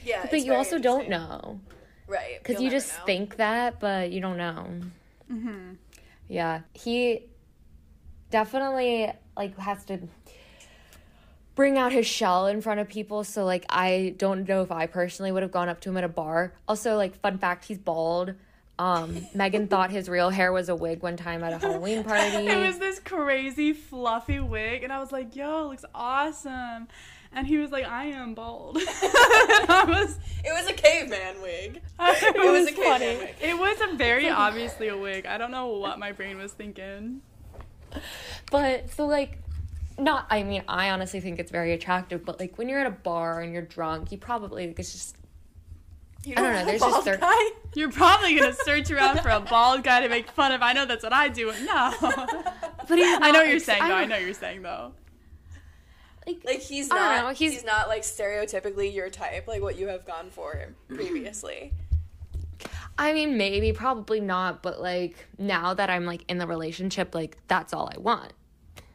Yeah. 0.03 0.21
But 0.23 0.33
it's 0.33 0.45
you 0.45 0.53
also 0.53 0.79
don't 0.79 1.09
know. 1.09 1.59
Right. 2.07 2.37
Because 2.39 2.53
You'll 2.53 2.63
you 2.63 2.69
never 2.69 2.79
just 2.79 2.97
know. 2.99 3.05
think 3.05 3.37
that, 3.37 3.79
but 3.79 4.11
you 4.11 4.21
don't 4.21 4.37
know. 4.37 4.67
Mm-hmm. 5.31 5.73
Yeah. 6.27 6.61
He 6.73 7.25
definitely 8.29 9.11
like 9.35 9.57
has 9.57 9.83
to 9.85 9.99
bring 11.55 11.77
out 11.77 11.91
his 11.91 12.05
shell 12.05 12.47
in 12.47 12.61
front 12.61 12.79
of 12.79 12.87
people. 12.87 13.23
So 13.23 13.43
like 13.43 13.65
I 13.69 14.15
don't 14.17 14.47
know 14.47 14.61
if 14.61 14.71
I 14.71 14.85
personally 14.87 15.31
would 15.31 15.43
have 15.43 15.51
gone 15.51 15.69
up 15.69 15.81
to 15.81 15.89
him 15.89 15.97
at 15.97 16.03
a 16.03 16.09
bar. 16.09 16.53
Also, 16.67 16.95
like 16.95 17.19
fun 17.19 17.37
fact, 17.37 17.65
he's 17.65 17.77
bald. 17.77 18.35
Um, 18.79 19.25
Megan 19.33 19.67
thought 19.67 19.89
his 19.89 20.07
real 20.07 20.29
hair 20.29 20.51
was 20.51 20.69
a 20.69 20.75
wig 20.75 21.01
one 21.01 21.17
time 21.17 21.43
at 21.43 21.53
a 21.53 21.57
Halloween 21.57 22.03
party. 22.05 22.47
It 22.47 22.57
was 22.57 22.77
this 22.77 22.99
crazy 22.99 23.73
fluffy 23.73 24.39
wig, 24.39 24.83
and 24.83 24.93
I 24.93 24.99
was 24.99 25.11
like, 25.11 25.35
yo, 25.35 25.65
it 25.65 25.69
looks 25.69 25.85
awesome. 25.95 26.87
And 27.33 27.45
he 27.45 27.57
was 27.57 27.71
like, 27.71 27.85
I 27.85 28.05
am 28.05 28.33
bald. 28.33 28.77
I 28.81 29.85
was 29.87 30.17
It 30.43 30.53
was 30.53 30.67
a 30.67 30.73
caveman 30.73 31.41
wig. 31.41 31.81
it 31.99 32.35
It 32.35 32.39
was 32.39 32.61
was 32.61 32.67
a 32.69 32.71
caveman 32.71 33.17
wig. 33.19 33.35
It 33.41 33.57
was 33.57 33.77
a 33.81 33.95
very 33.95 34.29
obviously 34.29 34.87
a 34.87 34.97
wig. 34.97 35.25
I 35.25 35.37
don't 35.37 35.51
know 35.51 35.67
what 35.67 35.99
my 35.99 36.13
brain 36.13 36.37
was 36.37 36.53
thinking. 36.53 37.21
But 38.49 38.91
so 38.91 39.05
like 39.05 39.39
not 39.99 40.25
I 40.29 40.43
mean, 40.43 40.63
I 40.67 40.91
honestly 40.91 41.19
think 41.19 41.39
it's 41.39 41.51
very 41.51 41.73
attractive, 41.73 42.23
but 42.23 42.39
like 42.39 42.57
when 42.57 42.69
you're 42.69 42.79
at 42.79 42.87
a 42.87 42.91
bar 42.91 43.41
and 43.41 43.51
you're 43.51 43.61
drunk, 43.61 44.11
you 44.11 44.17
probably 44.17 44.67
like, 44.67 44.79
it's 44.79 44.93
just 44.93 45.17
You 46.25 46.33
I 46.35 46.41
don't 46.41 46.43
know, 46.51 46.57
have 46.57 46.67
a 46.67 46.69
there's 46.71 46.81
just 46.81 46.91
bald 46.91 47.03
certain- 47.05 47.21
guy? 47.21 47.49
You're 47.75 47.91
probably 47.91 48.35
gonna 48.35 48.53
search 48.65 48.89
around 48.91 49.19
for 49.21 49.29
a 49.29 49.39
bald 49.39 49.83
guy 49.83 50.01
to 50.01 50.09
make 50.09 50.29
fun 50.31 50.51
of. 50.51 50.61
I 50.61 50.73
know 50.73 50.85
that's 50.85 51.03
what 51.03 51.13
I 51.13 51.29
do. 51.29 51.53
No, 51.63 51.93
but 52.01 52.97
he's 52.97 53.17
I 53.21 53.31
know 53.31 53.39
what 53.39 53.47
you're 53.49 53.59
saying 53.59 53.81
though. 53.83 53.87
don't- 53.89 53.97
I 53.97 54.05
know 54.05 54.15
what 54.15 54.23
you're 54.25 54.33
saying 54.33 54.61
though. 54.63 54.93
Like, 56.25 56.41
Like 56.43 56.59
he's 56.59 56.89
don't 56.89 56.97
know, 57.23 57.29
he's, 57.29 57.51
he's- 57.53 57.63
not 57.63 57.87
like 57.87 58.01
stereotypically 58.01 58.93
your 58.93 59.09
type, 59.09 59.47
like 59.47 59.61
what 59.61 59.77
you 59.77 59.87
have 59.87 60.05
gone 60.05 60.29
for 60.29 60.73
previously. 60.89 61.73
I 62.97 63.13
mean, 63.13 63.37
maybe, 63.37 63.71
probably 63.71 64.19
not, 64.19 64.63
but 64.63 64.81
like 64.81 65.15
now 65.37 65.73
that 65.75 65.89
I'm 65.89 66.05
like 66.05 66.23
in 66.27 66.39
the 66.39 66.47
relationship, 66.47 67.13
like 67.15 67.37
that's 67.47 67.71
all 67.73 67.89
I 67.95 67.99
want. 67.99 68.33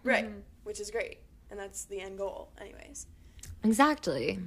right. 0.04 0.26
Mm-hmm. 0.26 0.40
Which 0.64 0.78
is 0.80 0.90
great, 0.90 1.18
and 1.50 1.58
that's 1.58 1.84
the 1.86 2.00
end 2.00 2.18
goal, 2.18 2.50
anyways. 2.60 3.06
Exactly. 3.64 4.38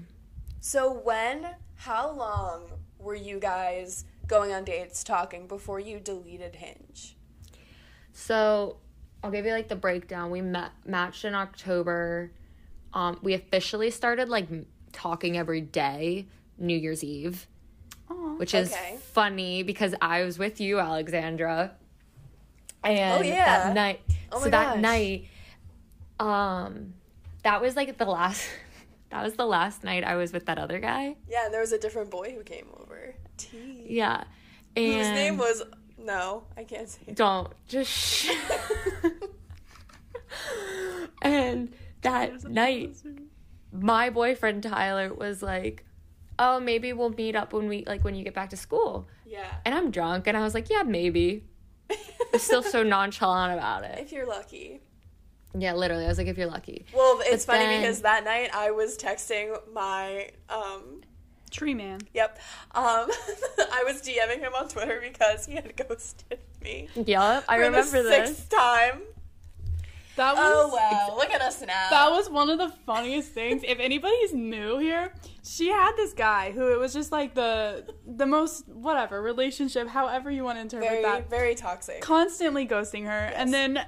So 0.62 0.92
when? 0.92 1.48
How 1.78 2.12
long 2.12 2.64
were 3.00 3.16
you 3.16 3.40
guys 3.40 4.06
going 4.28 4.52
on 4.54 4.64
dates, 4.64 5.04
talking 5.04 5.48
before 5.48 5.80
you 5.80 6.00
deleted 6.00 6.56
Hinge? 6.56 7.16
So 8.14 8.78
I'll 9.24 9.32
give 9.32 9.46
you 9.46 9.52
like 9.52 9.68
the 9.68 9.76
breakdown. 9.76 10.32
We 10.32 10.42
met 10.42 10.72
matched 10.86 11.26
in 11.26 11.36
October. 11.36 12.32
Um, 12.94 13.20
we 13.22 13.34
officially 13.34 13.92
started 13.92 14.30
like 14.30 14.48
talking 14.94 15.38
every 15.38 15.62
day 15.62 16.28
New 16.58 16.78
Year's 16.78 17.04
Eve, 17.04 17.46
Aw. 18.10 18.36
which 18.38 18.54
is 18.54 18.72
Okay. 18.72 18.98
funny 19.12 19.64
because 19.64 19.94
I 20.02 20.24
was 20.24 20.40
with 20.40 20.62
you, 20.62 20.80
Alexandra. 20.80 21.72
And 22.84 23.20
Oh, 23.20 23.22
yeah. 23.22 23.46
that 23.66 23.74
night, 23.76 24.02
Oh 24.32 24.40
so 24.44 24.50
that 24.50 24.80
night, 24.80 25.26
um, 26.20 26.94
that 27.44 27.62
was 27.62 27.76
like 27.76 27.98
the 27.98 28.06
last. 28.06 28.48
That 29.16 29.24
was 29.24 29.36
the 29.36 29.46
last 29.46 29.86
night 29.86 30.04
I 30.04 30.18
was 30.18 30.34
with 30.34 30.46
that 30.48 30.58
other 30.58 30.78
guy. 30.78 31.16
Yeah, 31.30 31.46
and 31.46 31.54
there 31.54 31.62
was 31.62 31.72
a 31.72 31.80
different 31.80 32.12
boy 32.12 32.34
who 32.36 32.44
came 32.44 32.68
over. 32.78 33.16
T. 33.38 33.86
Yeah, 33.88 34.26
and 34.76 34.86
Whose 34.94 35.08
name 35.08 35.38
was 35.38 35.64
no, 35.98 36.44
I 36.58 36.66
can't 36.66 36.90
say. 36.90 37.00
it. 37.08 37.16
don't 37.16 37.48
just 37.66 37.90
sh- 37.90 38.30
and 41.22 41.74
that 42.02 42.44
night 42.44 42.98
my 43.72 44.10
boyfriend 44.10 44.64
tyler 44.64 45.14
was 45.14 45.42
like 45.42 45.86
oh 46.38 46.60
maybe 46.60 46.92
we'll 46.94 47.10
meet 47.12 47.36
up 47.38 47.54
when 47.54 47.68
we 47.70 47.86
like 47.86 48.04
when 48.04 48.16
you 48.16 48.24
get 48.26 48.34
back 48.34 48.50
to 48.50 48.58
school 48.58 49.08
Yeah. 49.26 49.46
and 49.64 49.74
i'm 49.74 49.92
drunk 49.92 50.28
and 50.28 50.36
i 50.36 50.42
was 50.42 50.54
like 50.54 50.70
yeah 50.70 50.84
maybe 50.84 51.46
still 52.38 52.64
so 52.64 52.84
nonchalant 52.84 53.54
about 53.54 53.84
it 53.86 53.98
if 54.00 54.12
you're 54.12 54.28
lucky. 54.28 54.82
Yeah 55.58 55.74
literally 55.74 56.06
i 56.06 56.08
was 56.08 56.18
like 56.18 56.28
if 56.28 56.38
you're 56.38 56.48
lucky 56.48 56.86
Well, 56.94 57.20
it's 57.24 57.46
But 57.46 57.54
funny 57.58 57.66
then- 57.68 57.82
because 57.82 58.02
that 58.02 58.24
night 58.26 58.50
I 58.54 58.72
was 58.72 58.98
texting 58.98 59.56
my 59.74 60.30
um 60.50 61.02
Tree 61.52 61.74
man. 61.74 62.00
yep. 62.14 62.38
Um 62.74 62.84
I 63.72 63.84
was 63.86 64.02
DMing 64.02 64.40
him 64.40 64.54
on 64.54 64.68
Twitter 64.68 65.00
because 65.02 65.46
he 65.46 65.54
had 65.56 65.74
ghosted 65.88 66.40
me. 66.62 66.90
yep 66.96 67.46
i 67.48 67.56
for 67.58 67.62
the 67.64 67.66
remember 67.70 68.04
this 68.04 68.28
sixth 68.38 68.50
time. 68.50 69.02
That 70.18 70.36
was 70.36 70.72
Oh 70.72 70.76
wow, 70.76 71.16
look 71.18 71.30
at 71.30 71.42
us 71.42 71.60
now. 71.62 71.88
That 71.90 72.10
was 72.10 72.30
one 72.30 72.50
of 72.50 72.58
the 72.58 72.70
funniest 72.86 73.32
things. 73.34 73.64
If 73.68 73.80
anybody's 73.82 74.34
new 74.34 74.78
here, 74.78 75.14
she 75.44 75.68
had 75.68 75.92
this 75.98 76.14
guy 76.14 76.52
who 76.52 76.72
it 76.72 76.80
was 76.80 76.94
just 76.94 77.12
like 77.12 77.36
the 77.36 77.86
the 78.08 78.26
most 78.26 78.66
whatever 78.70 79.22
relationship, 79.22 79.90
however 79.90 80.32
you 80.32 80.46
want 80.46 80.58
to 80.58 80.62
interpret 80.62 80.90
very 80.90 81.04
that, 81.04 81.30
very 81.30 81.54
toxic. 81.54 82.00
constantly 82.00 82.66
ghosting 82.66 83.04
her, 83.06 83.26
and 83.36 83.54
then 83.54 83.86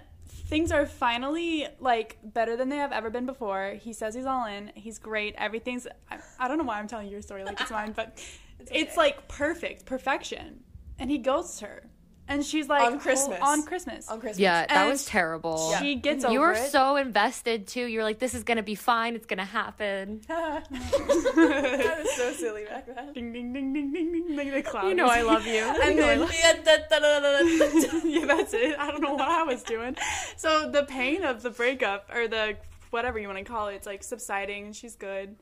things 0.48 0.72
are 0.72 0.86
finally 0.86 1.68
like 1.80 2.18
better 2.24 2.56
than 2.56 2.70
they 2.70 2.78
have 2.78 2.92
ever 2.92 3.10
been 3.10 3.26
before. 3.26 3.78
He 3.80 3.94
says 3.94 4.16
he's 4.16 4.26
all 4.26 4.46
in. 4.46 4.72
He's 4.76 4.98
great. 4.98 5.36
Everything's. 5.38 5.88
I, 6.10 6.20
I 6.40 6.48
don't 6.48 6.58
know 6.58 6.64
why 6.64 6.80
I'm 6.80 6.88
telling 6.88 7.10
your 7.10 7.22
story 7.22 7.44
like 7.44 7.60
it's 7.62 7.72
mine, 7.72 7.94
but 7.96 8.24
it's, 8.60 8.72
okay. 8.72 8.94
like 8.98 9.28
perfect, 9.28 9.86
perfection, 9.86 10.64
and 10.98 11.12
he 11.12 11.18
ghosts 11.18 11.60
her, 11.60 11.84
and 12.30 12.46
she's 12.46 12.68
like 12.68 12.82
On 12.84 13.00
Christmas. 13.00 13.40
on 13.42 13.64
Christmas. 13.64 14.08
on 14.10 14.20
Christmas. 14.20 14.40
yeah 14.40 14.66
that 14.68 14.72
And 14.72 14.90
was 14.90 15.06
terrible 15.06 15.74
She 15.80 15.96
gets 15.96 16.24
over 16.26 16.34
you 16.34 16.40
were 16.42 16.54
it. 16.54 16.72
so 16.72 16.96
invested 16.98 17.68
too 17.68 17.86
You're 17.86 18.04
like 18.04 18.20
this 18.20 18.34
is 18.34 18.44
gonna 18.44 18.64
be 18.64 18.76
fine 18.76 19.16
it's 19.16 19.26
gonna 19.26 19.46
happen 19.46 20.22
that 20.28 21.98
was 22.02 22.12
so 22.16 22.32
silly 22.38 22.66
back 22.66 22.86
then. 22.88 23.14
ding 23.14 23.34
ding 23.34 23.54
ding 23.54 23.74
ding 23.74 23.92
ding 23.94 24.12
ding 24.12 24.36
like 24.36 24.52
the 24.54 24.62
cloud. 24.62 24.88
you 24.88 24.96
know 24.96 25.08
i 25.08 25.22
love 25.22 25.46
you 25.46 25.64
And 25.84 25.98
then 25.98 26.20
Yeah, 26.22 28.00
yeah, 28.04 28.26
that's 28.26 28.54
it. 28.54 28.78
I 28.80 28.92
don't 28.92 29.02
know 29.02 29.14
what 29.14 29.22
I 29.30 29.44
was 29.44 29.64
doing. 29.64 29.96
So 30.38 30.70
the 30.72 30.84
pain 30.84 31.24
of 31.24 31.42
the 31.44 31.50
breakup 31.50 32.10
or 32.14 32.28
the 32.28 32.58
whatever 32.90 33.20
you 33.20 33.28
want 33.28 33.40
to 33.40 33.44
call 33.46 33.68
it, 33.68 33.76
it's 33.76 33.86
like 33.88 34.04
subsiding 34.04 34.66
and 34.68 34.76
she's 34.76 34.96
good. 34.96 35.36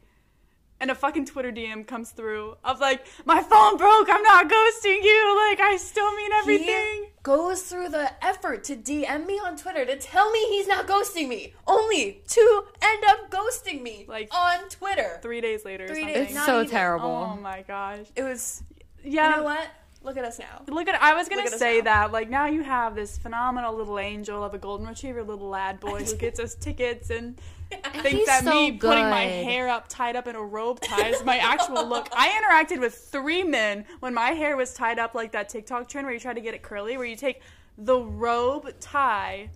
And 0.80 0.92
a 0.92 0.96
fucking 0.96 1.26
Twitter 1.26 1.52
DM 1.54 1.88
comes 1.88 2.12
through 2.12 2.58
of 2.64 2.82
like, 2.82 3.06
my 3.26 3.42
phone 3.42 3.78
broke, 3.78 4.08
I'm 4.12 4.22
not 4.24 4.50
ghosting 4.50 5.02
you, 5.04 5.48
like 5.50 5.60
I 5.62 5.78
still 5.80 6.14
mean 6.16 6.32
everything. 6.34 6.66
He 7.06 7.10
goes 7.24 7.62
through 7.62 7.90
the 7.90 8.12
effort 8.24 8.66
to 8.66 8.76
DM 8.76 9.26
me 9.26 9.36
on 9.40 9.56
Twitter 9.56 9.86
to 9.86 9.96
tell 9.96 10.30
me 10.32 10.46
he's 10.50 10.68
not 10.68 10.86
ghosting 10.86 11.30
me, 11.30 11.54
only 11.66 12.22
to 12.28 12.64
end 12.82 13.04
up 13.08 13.32
ghosting 13.32 13.82
me 13.82 14.06
Like- 14.10 14.28
on 14.36 14.68
Twitter. 14.70 15.20
Three 15.22 15.40
days 15.40 15.64
later, 15.64 15.86
or 15.86 15.88
Three 15.88 16.02
something. 16.02 16.14
days- 16.14 16.26
it's 16.28 16.36
Not 16.36 16.46
so 16.46 16.56
even- 16.60 16.70
terrible 16.72 17.10
Oh 17.10 17.38
my 17.42 17.62
gosh. 17.62 18.08
It 18.16 18.24
was. 18.24 18.62
Yeah. 19.02 19.30
You 19.30 19.36
know 19.38 19.44
what? 19.44 19.68
Look 20.06 20.18
at 20.18 20.24
us 20.24 20.38
now. 20.38 20.62
Look 20.68 20.88
at 20.88 21.02
I 21.02 21.15
was 21.15 21.28
gonna 21.28 21.41
Look 21.41 21.48
at 21.48 21.54
us 21.54 21.60
say 21.60 21.82
that 21.82 22.12
like 22.12 22.30
now 22.30 22.46
you 22.46 22.62
have 22.62 22.94
this 22.94 23.18
phenomenal 23.18 23.76
little 23.76 23.98
angel 23.98 24.44
of 24.44 24.54
a 24.54 24.60
golden 24.60 24.86
retriever 24.86 25.24
little 25.24 25.50
lad 25.50 25.80
boy 25.80 26.04
who 26.04 26.15
gets 26.15 26.39
us 26.39 26.54
tickets 26.54 27.10
and 27.10 27.36
thinks 27.72 28.10
he's 28.12 28.28
that 28.28 28.44
so 28.44 28.54
me 28.54 28.74
putting 28.74 29.10
my 29.10 29.24
hair 29.24 29.68
up 29.68 29.88
tied 29.88 30.15
up 30.15 30.28
in 30.28 30.36
a 30.36 30.41
robe 30.41 30.80
tie 30.80 31.08
is 31.08 31.26
my 31.26 31.38
actual 31.38 31.88
look. 31.88 32.08
I 32.15 32.30
interacted 32.39 32.80
with 32.80 32.94
three 32.94 33.44
men 33.44 33.84
when 34.00 34.13
my 34.13 34.30
hair 34.30 34.56
was 34.56 34.76
tied 34.76 35.00
up 35.00 35.15
like 35.15 35.32
that 35.32 35.50
TikTok 35.50 35.89
trend 35.89 36.06
where 36.06 36.13
you 36.13 36.20
try 36.20 36.36
to 36.36 36.41
get 36.41 36.54
it 36.54 36.62
curly 36.62 36.98
where 36.98 37.08
you 37.08 37.15
take 37.15 37.41
the 37.76 37.98
robe 37.98 38.80
tie 38.80 39.50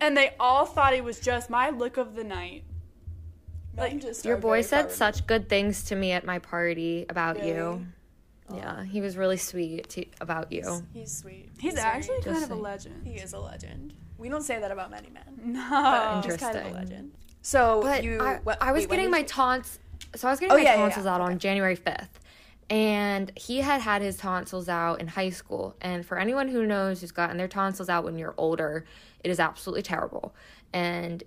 and 0.00 0.16
they 0.16 0.34
all 0.40 0.66
thought 0.66 0.92
it 0.92 1.04
was 1.04 1.20
just 1.20 1.50
my 1.50 1.70
look 1.70 1.98
of 1.98 2.16
the 2.16 2.24
night. 2.24 2.64
Like, 3.76 4.00
just 4.00 4.24
Your 4.24 4.38
boy 4.38 4.62
said 4.62 4.90
such 4.90 5.24
good 5.28 5.48
things 5.48 5.84
to 5.84 5.94
me 5.94 6.10
at 6.10 6.26
my 6.26 6.40
party 6.40 7.06
about 7.08 7.44
you. 7.44 7.86
Really? 8.48 8.60
Yeah, 8.62 8.76
oh. 8.78 8.82
he 8.82 9.00
was 9.00 9.16
really 9.16 9.36
sweet 9.36 9.88
to, 9.90 10.04
about 10.20 10.50
you. 10.52 10.62
removed. 10.62 10.84
He's 10.92 11.16
sweet. 11.16 11.48
He's, 11.58 11.74
very- 11.74 11.84
actually 11.86 12.20
kind 12.22 12.36
Just 12.36 12.50
of 12.50 12.58
a 12.58 12.60
legend. 12.60 13.06
He 13.06 13.14
is 13.14 13.32
a 13.32 13.38
legend. 13.38 13.94
We 14.16 14.28
don't 14.28 14.42
say 14.42 14.58
that 14.58 14.70
about 14.70 14.90
many 14.90 15.10
men. 15.10 15.24
No. 15.52 15.70
But 15.70 16.22
he's 16.24 16.36
kind 16.36 16.56
of 16.56 16.66
a 16.66 16.70
legend. 16.70 17.12
So 17.42 17.80
But 17.82 18.02
you. 18.04 18.20
I, 18.20 18.36
what- 18.42 18.60
I 18.60 18.72
was 18.72 18.82
wait, 18.86 18.90
getting 18.96 19.10
my 19.10 19.18
you- 19.18 19.24
taunts. 19.24 19.78
So 20.16 20.26
I 20.28 20.30
was 20.30 20.40
getting 20.40 20.52
Oh, 20.52 20.56
my 20.56 20.62
yeah, 20.62 20.74
yeah, 20.74 20.80
tonsils 20.82 21.04
yeah. 21.06 21.14
out 21.14 21.20
Okay. 21.20 21.32
on 21.32 21.38
January 21.38 21.76
fifth, 21.76 22.18
and 22.70 23.30
he 23.36 23.58
had 23.60 23.80
had 23.80 24.00
his 24.02 24.16
tonsils 24.16 24.68
out 24.68 25.00
in 25.00 25.06
high 25.08 25.30
school. 25.30 25.76
And 25.80 26.04
for 26.06 26.18
anyone 26.18 26.48
who 26.48 26.66
knows 26.66 27.00
who's 27.00 27.12
gotten 27.12 27.36
their 27.36 27.48
tonsils 27.48 27.88
out 27.88 28.04
when 28.04 28.16
you're 28.18 28.34
older, 28.38 28.84
it 29.22 29.30
is 29.30 29.38
absolutely 29.38 29.82
terrible, 29.82 30.34
and 30.72 31.22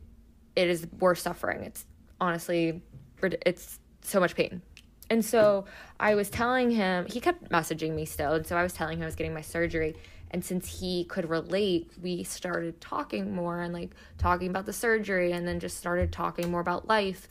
it 0.55 0.67
is 0.67 0.87
worse 0.99 1.21
suffering. 1.21 1.61
It's 1.63 1.85
honestly, 2.19 2.81
it's 3.21 3.79
so 4.01 4.19
much 4.19 4.35
pain. 4.35 4.61
And 5.11 5.25
so 5.25 5.65
I 5.99 6.15
was 6.15 6.29
telling 6.29 6.71
him, 6.71 7.05
he 7.05 7.19
kept 7.19 7.49
messaging 7.49 7.93
me 7.95 8.05
still. 8.05 8.31
And 8.31 8.47
so 8.47 8.55
I 8.55 8.63
was 8.63 8.71
telling 8.71 8.99
him 8.99 9.03
I 9.03 9.07
was 9.07 9.15
getting 9.15 9.33
my 9.33 9.41
surgery. 9.41 9.93
And 10.31 10.43
since 10.43 10.79
he 10.79 11.03
could 11.03 11.29
relate, 11.29 11.91
we 12.01 12.23
started 12.23 12.79
talking 12.79 13.35
more 13.35 13.59
and 13.59 13.73
like 13.73 13.89
talking 14.17 14.47
about 14.49 14.65
the 14.65 14.71
surgery 14.71 15.33
and 15.33 15.45
then 15.45 15.59
just 15.59 15.75
started 15.75 16.13
talking 16.13 16.49
more 16.49 16.61
about 16.61 16.87
life. 16.87 17.27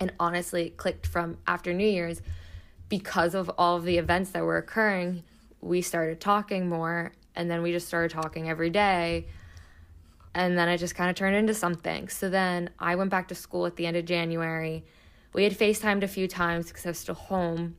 And 0.00 0.12
honestly, 0.18 0.66
it 0.66 0.78
clicked 0.78 1.06
from 1.06 1.38
after 1.46 1.72
New 1.72 1.86
Year's 1.86 2.22
because 2.88 3.36
of 3.36 3.48
all 3.56 3.76
of 3.76 3.84
the 3.84 3.98
events 3.98 4.30
that 4.30 4.42
were 4.42 4.56
occurring. 4.56 5.22
We 5.60 5.82
started 5.82 6.20
talking 6.20 6.68
more 6.68 7.12
and 7.36 7.48
then 7.48 7.62
we 7.62 7.70
just 7.70 7.86
started 7.86 8.10
talking 8.10 8.50
every 8.50 8.70
day. 8.70 9.26
And 10.34 10.58
then 10.58 10.68
it 10.68 10.78
just 10.78 10.96
kind 10.96 11.08
of 11.08 11.14
turned 11.14 11.36
into 11.36 11.54
something. 11.54 12.08
So 12.08 12.28
then 12.28 12.70
I 12.80 12.96
went 12.96 13.10
back 13.10 13.28
to 13.28 13.36
school 13.36 13.64
at 13.64 13.76
the 13.76 13.86
end 13.86 13.96
of 13.96 14.06
January. 14.06 14.84
We 15.36 15.44
had 15.44 15.52
FaceTimed 15.52 16.02
a 16.02 16.08
few 16.08 16.28
times 16.28 16.68
because 16.68 16.86
I 16.86 16.88
was 16.88 16.98
still 16.98 17.14
home, 17.14 17.76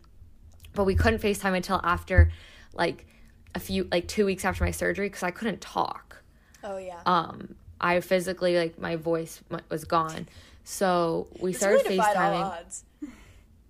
but 0.75 0.83
we 0.83 0.93
couldn't 0.93 1.23
FaceTime 1.23 1.55
until 1.55 1.81
after 1.83 2.31
like 2.75 3.07
a 3.55 3.59
few, 3.59 3.87
like 3.91 4.07
two 4.07 4.27
weeks 4.27 4.45
after 4.45 4.63
my 4.63 4.69
surgery 4.69 5.07
because 5.09 5.23
I 5.23 5.31
couldn't 5.31 5.59
talk. 5.59 6.21
Oh 6.63 6.77
yeah. 6.77 6.99
Um, 7.07 7.55
I 7.81 7.99
physically, 8.01 8.55
like, 8.55 8.77
my 8.77 8.95
voice 8.95 9.41
was 9.71 9.85
gone. 9.85 10.27
So 10.65 11.29
we 11.41 11.49
it's 11.49 11.59
started 11.59 11.83
really 11.85 11.97
FaceTiming. 11.97 12.83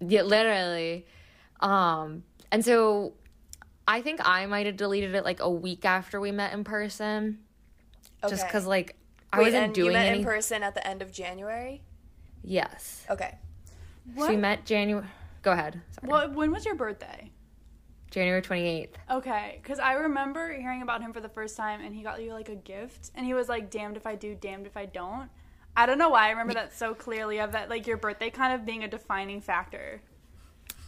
Yeah, 0.02 0.23
literally. 0.23 1.06
Um, 1.62 2.23
and 2.52 2.65
so 2.65 3.13
I 3.88 4.02
think 4.02 4.19
I 4.21 4.47
might 4.47 4.65
have 4.65 4.76
deleted 4.76 5.15
it 5.15 5.23
like 5.23 5.39
a 5.39 5.50
week 5.50 5.86
after 5.86 6.19
we 6.19 6.34
met 6.34 6.52
in 6.54 6.65
person, 6.65 7.39
just 8.30 8.45
because 8.45 8.67
like 8.67 8.97
I 9.32 9.38
Wait, 9.38 9.45
wasn't 9.45 9.63
and 9.63 9.73
doing 9.73 9.88
you 9.88 9.93
met 9.93 10.08
any. 10.08 10.19
in 10.19 10.26
person 10.26 10.62
at 10.62 10.76
the 10.76 10.86
end 10.86 11.02
of 11.02 11.13
January. 11.13 11.84
yes, 12.43 13.06
Okay. 13.10 13.34
So 14.15 14.30
we 14.30 14.36
met 14.38 14.65
January. 14.65 15.06
Go 15.41 15.52
ahead. 15.52 15.82
Sorry. 15.91 16.12
What 16.12 16.34
when 16.34 16.52
was 16.52 16.65
your 16.65 16.76
birthday? 16.76 17.32
January 18.12 18.42
twenty 18.42 18.67
eighth. 18.67 18.98
Okay, 19.12 19.60
because 19.62 19.79
I 19.79 19.94
remember 19.94 20.54
hearing 20.54 20.82
about 20.82 21.02
him 21.02 21.13
for 21.13 21.19
the 21.19 21.29
first 21.29 21.58
time, 21.58 21.82
and 21.82 21.94
he 21.94 22.04
got 22.04 22.21
you 22.21 22.34
like 22.34 22.50
a 22.50 22.56
gift, 22.56 23.12
and 23.15 23.25
he 23.25 23.34
was 23.34 23.50
like, 23.50 23.69
"Damned 23.69 23.98
if 23.98 24.08
I 24.08 24.15
do, 24.15 24.36
damned 24.36 24.65
if 24.65 24.77
I 24.77 24.86
don't." 24.86 25.29
I 25.75 25.86
don't 25.86 26.00
know 26.00 26.10
why 26.10 26.27
I 26.27 26.29
remember 26.32 26.56
that 26.56 26.75
so 26.75 26.96
clearly 26.96 27.40
of 27.40 27.52
that 27.52 27.69
like 27.69 27.86
your 27.86 27.98
birthday 27.98 28.32
kind 28.32 28.54
of 28.54 28.65
being 28.65 28.84
a 28.84 28.88
defining 28.88 29.42
factor. 29.42 30.02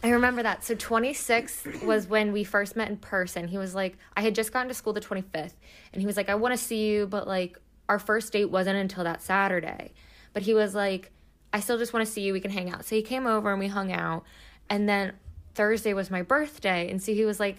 I 0.02 0.08
remember 0.10 0.42
that. 0.42 0.64
So 0.64 0.74
26th 0.74 1.84
was 1.84 2.06
when 2.06 2.32
we 2.32 2.42
first 2.42 2.74
met 2.74 2.88
in 2.88 2.96
person. 2.96 3.48
He 3.48 3.58
was 3.58 3.74
like, 3.74 3.98
I 4.16 4.22
had 4.22 4.34
just 4.34 4.52
gotten 4.52 4.68
to 4.68 4.74
school 4.74 4.92
the 4.92 5.00
25th, 5.00 5.52
and 5.92 6.00
he 6.00 6.06
was 6.06 6.16
like, 6.16 6.28
I 6.28 6.34
want 6.34 6.52
to 6.52 6.58
see 6.58 6.88
you, 6.88 7.06
but 7.06 7.28
like, 7.28 7.58
our 7.88 7.98
first 7.98 8.32
date 8.32 8.46
wasn't 8.46 8.78
until 8.78 9.04
that 9.04 9.20
Saturday. 9.20 9.92
But 10.32 10.42
he 10.42 10.54
was 10.54 10.74
like, 10.74 11.12
I 11.52 11.60
still 11.60 11.78
just 11.78 11.92
want 11.92 12.06
to 12.06 12.12
see 12.12 12.22
you. 12.22 12.32
We 12.32 12.40
can 12.40 12.50
hang 12.50 12.70
out. 12.70 12.84
So 12.84 12.94
he 12.94 13.02
came 13.02 13.26
over 13.26 13.50
and 13.50 13.58
we 13.58 13.68
hung 13.68 13.92
out. 13.92 14.24
And 14.68 14.88
then 14.88 15.14
Thursday 15.54 15.94
was 15.94 16.10
my 16.10 16.22
birthday. 16.22 16.90
And 16.90 17.02
so 17.02 17.12
he 17.12 17.24
was 17.24 17.40
like, 17.40 17.56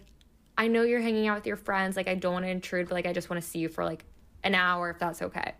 I 0.57 0.67
know 0.67 0.83
you're 0.83 1.01
hanging 1.01 1.27
out 1.27 1.35
with 1.35 1.47
your 1.47 1.57
friends. 1.57 1.97
Like, 1.97 2.07
I 2.07 2.15
don't 2.15 2.33
want 2.33 2.45
to 2.45 2.49
intrude, 2.49 2.89
but 2.89 2.95
like, 2.95 3.05
I 3.05 3.13
just 3.13 3.29
want 3.29 3.41
to 3.41 3.47
see 3.47 3.59
you 3.59 3.69
for 3.69 3.83
like 3.83 4.05
an 4.43 4.55
hour 4.55 4.89
if 4.89 4.99
that's 4.99 5.21
okay. 5.21 5.53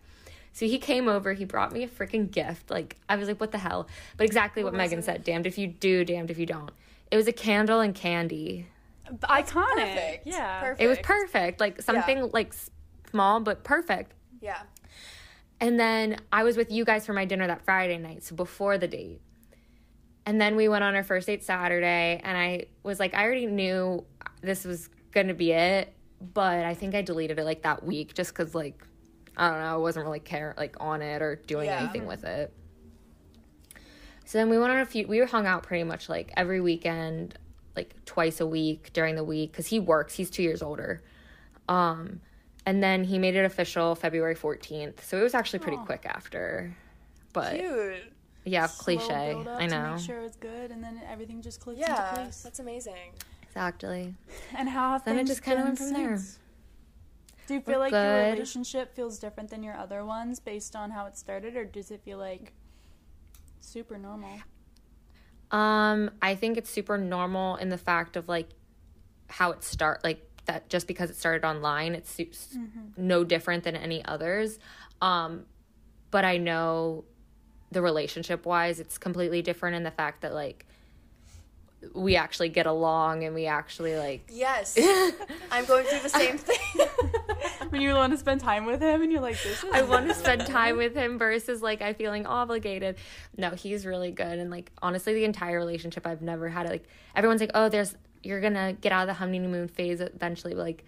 So 0.54 0.66
he 0.66 0.80
came 0.80 1.08
over, 1.08 1.34
he 1.34 1.46
brought 1.46 1.72
me 1.72 1.84
a 1.84 1.88
freaking 1.88 2.30
gift. 2.30 2.70
Like, 2.70 2.98
I 3.08 3.16
was 3.16 3.28
like, 3.28 3.40
what 3.40 3.52
the 3.52 3.58
hell? 3.58 3.88
But 4.18 4.26
exactly 4.26 4.64
what, 4.64 4.74
was 4.74 4.78
Megan 4.78 5.00
it? 5.00 5.06
said 5.06 5.24
damned 5.24 5.48
if 5.48 5.58
you 5.58 5.68
do, 5.68 6.04
damned 6.04 6.30
if 6.30 6.38
you 6.38 6.46
don't. 6.46 6.72
It 7.10 7.18
was 7.18 7.28
a 7.28 7.34
candle 7.34 7.80
and 7.80 7.96
candy. 7.96 8.68
iconic. 9.24 9.76
perfect. 9.76 10.28
Yeah. 10.28 10.60
Perfect. 10.60 10.82
It 10.82 10.88
was 10.88 10.98
perfect. 11.00 11.60
Like 11.60 11.82
something 11.82 12.30
like 12.32 12.54
small 13.10 13.40
but 13.40 13.64
perfect. 13.64 14.14
Yeah. 14.42 14.62
And 15.62 15.80
then 15.80 16.18
I 16.34 16.44
was 16.44 16.58
with 16.58 16.72
you 16.72 16.84
guys 16.84 17.06
for 17.06 17.14
my 17.14 17.24
dinner 17.24 17.46
that 17.46 17.64
Friday 17.64 18.00
night, 18.00 18.24
so 18.24 18.36
before 18.36 18.80
the 18.80 18.88
date. 18.88 19.22
And 20.26 20.42
then 20.42 20.56
we 20.56 20.68
went 20.68 20.84
on 20.84 20.96
our 20.96 21.04
first 21.04 21.28
date 21.28 21.44
Saturday, 21.44 22.20
and 22.24 22.36
I 22.38 22.66
was 22.84 23.00
like, 23.00 23.14
I 23.14 23.24
already 23.24 23.46
knew 23.46 24.04
this 24.42 24.66
was 24.66 24.90
gonna 25.12 25.36
be 25.36 25.52
it, 25.52 25.94
but 26.34 26.66
I 26.66 26.74
think 26.74 26.96
I 26.96 27.04
deleted 27.04 27.38
it 27.38 27.44
like 27.46 27.62
that 27.62 27.84
week 27.86 28.16
just 28.16 28.32
because, 28.34 28.56
like, 28.56 28.84
I 29.38 29.50
don't 29.50 29.60
know, 29.60 29.74
I 29.74 29.78
wasn't 29.78 30.06
really 30.06 30.20
care 30.20 30.54
like 30.58 30.76
on 30.80 31.02
it 31.02 31.22
or 31.22 31.36
doing 31.36 31.68
Yeah. 31.68 31.80
anything 31.80 32.06
with 32.08 32.24
it. 32.24 32.52
So 34.26 34.38
then 34.38 34.50
we 34.50 34.58
went 34.58 34.72
on 34.72 34.80
a 34.80 34.86
few. 34.86 35.08
We 35.08 35.20
were 35.20 35.26
hung 35.26 35.46
out 35.46 35.64
pretty 35.64 35.84
much 35.84 36.10
like 36.10 36.32
every 36.38 36.60
weekend, 36.62 37.38
like 37.76 37.94
twice 38.06 38.40
a 38.40 38.48
week 38.48 38.92
during 38.94 39.16
the 39.16 39.24
week 39.24 39.52
because 39.52 39.68
he 39.68 39.80
works. 39.80 40.16
He's 40.16 40.30
two 40.30 40.44
years 40.44 40.62
older. 40.62 41.04
Um, 41.68 42.22
and 42.66 42.82
then 42.84 43.04
he 43.04 43.18
made 43.18 43.36
it 43.36 43.46
official 43.46 43.96
February 43.96 44.36
14th. 44.36 45.04
So 45.04 45.20
it 45.20 45.24
was 45.24 45.34
actually 45.34 45.60
pretty 45.60 45.78
quick 45.78 46.06
after. 46.06 46.76
But 47.34 47.56
Cute. 47.58 48.14
yeah, 48.44 48.66
Slow 48.68 48.84
cliche. 48.84 49.32
build 49.34 49.48
up 49.48 49.62
I 49.62 49.68
To 49.68 49.72
know. 49.80 49.92
make 49.96 50.00
sure 50.06 50.20
it's 50.22 50.38
good, 50.38 50.72
and 50.72 50.84
then 50.84 51.02
everything 51.10 51.42
just 51.42 51.60
clicks 51.60 51.80
Yeah. 51.80 51.98
into 51.98 52.24
place. 52.24 52.42
That's 52.44 52.60
amazing. 52.60 53.14
Exactly. 53.44 54.16
And 54.58 54.70
how 54.70 54.92
have 54.94 55.06
Then 55.06 55.16
it 55.16 55.20
things 55.20 55.30
just 55.30 55.44
kinda 55.44 55.64
went 55.64 55.78
from 55.78 55.92
there. 55.94 56.18
Do 57.48 57.56
you 57.56 57.62
feel 57.62 57.76
We're 57.76 57.80
like 57.80 57.92
your 57.94 58.32
relationship 58.32 58.96
feels 58.96 59.20
different 59.20 59.50
than 59.50 59.62
your 59.64 59.76
other 59.76 60.06
ones 60.06 60.40
based 60.40 60.76
on 60.76 60.92
how 60.92 61.06
it 61.06 61.18
started, 61.18 61.58
or 61.58 61.66
does 61.66 61.92
it 61.92 62.02
feel 62.02 62.18
like 62.18 62.54
super 63.60 63.98
normal? 63.98 64.40
Um, 65.52 66.12
I 66.22 66.36
think 66.36 66.58
it's 66.58 66.70
super 66.70 66.98
normal 66.98 67.58
in 67.58 67.68
the 67.70 67.78
fact 67.78 68.16
of 68.16 68.30
like 68.30 68.48
how 69.30 69.52
it 69.52 69.64
start 69.64 70.02
like 70.04 70.31
that 70.46 70.70
just 70.70 70.88
because 70.88 71.10
it 71.10 71.16
started 71.16 71.46
online, 71.46 71.94
it's 71.96 72.12
su- 72.12 72.28
s- 72.32 72.58
no 72.98 73.24
different 73.24 73.64
than 73.64 73.76
any 73.76 74.04
others. 74.06 74.60
Um, 75.02 75.46
but 76.10 76.26
I 76.26 76.38
know 76.38 77.04
the 77.72 77.82
relationship 77.82 78.46
wise, 78.46 78.80
it's 78.80 78.98
completely 78.98 79.42
different 79.42 79.76
in 79.76 79.84
the 79.84 79.92
fact 79.92 80.22
that 80.22 80.34
like 80.34 80.66
we 81.94 82.16
actually 82.16 82.50
get 82.50 82.68
along 82.68 83.24
and 83.24 83.34
we 83.34 83.48
actually 83.48 83.96
like 83.98 84.30
Yes. 84.32 84.78
I'm 85.52 85.66
going 85.66 85.86
through 85.86 86.00
the 86.02 86.10
same 86.10 86.38
thing. 86.38 86.58
When 87.70 87.80
you 87.82 87.94
want 87.94 88.12
to 88.12 88.18
spend 88.18 88.42
time 88.42 88.66
with 88.66 88.82
him, 88.82 89.02
and 89.02 89.10
you're 89.14 89.22
like, 89.22 89.42
"This 89.42 89.64
is." 89.64 89.72
I 89.72 89.82
want 89.84 90.10
to 90.10 90.14
spend 90.14 90.46
time 90.48 90.76
with 90.76 90.94
him 90.94 91.18
versus 91.18 91.62
like 91.62 91.82
I 91.82 91.94
feeling 91.94 92.26
obligated. 92.26 92.98
No, 93.38 93.52
he's 93.52 93.86
really 93.86 94.12
good 94.12 94.40
and 94.40 94.52
like 94.52 94.72
honestly 94.82 95.14
the 95.14 95.24
entire 95.24 95.58
relationship 95.58 96.06
I've 96.06 96.22
never 96.22 96.50
had 96.50 96.66
it 96.66 96.70
like 96.70 96.84
everyone's 97.16 97.40
like, 97.40 97.52
"Oh, 97.54 97.70
there's 97.70 97.96
you're 98.24 98.42
going 98.42 98.54
to 98.54 98.76
get 98.80 98.92
out 98.92 99.02
of 99.04 99.08
the 99.08 99.14
honeymoon 99.14 99.68
phase 99.68 100.02
eventually." 100.02 100.54
Like 100.54 100.84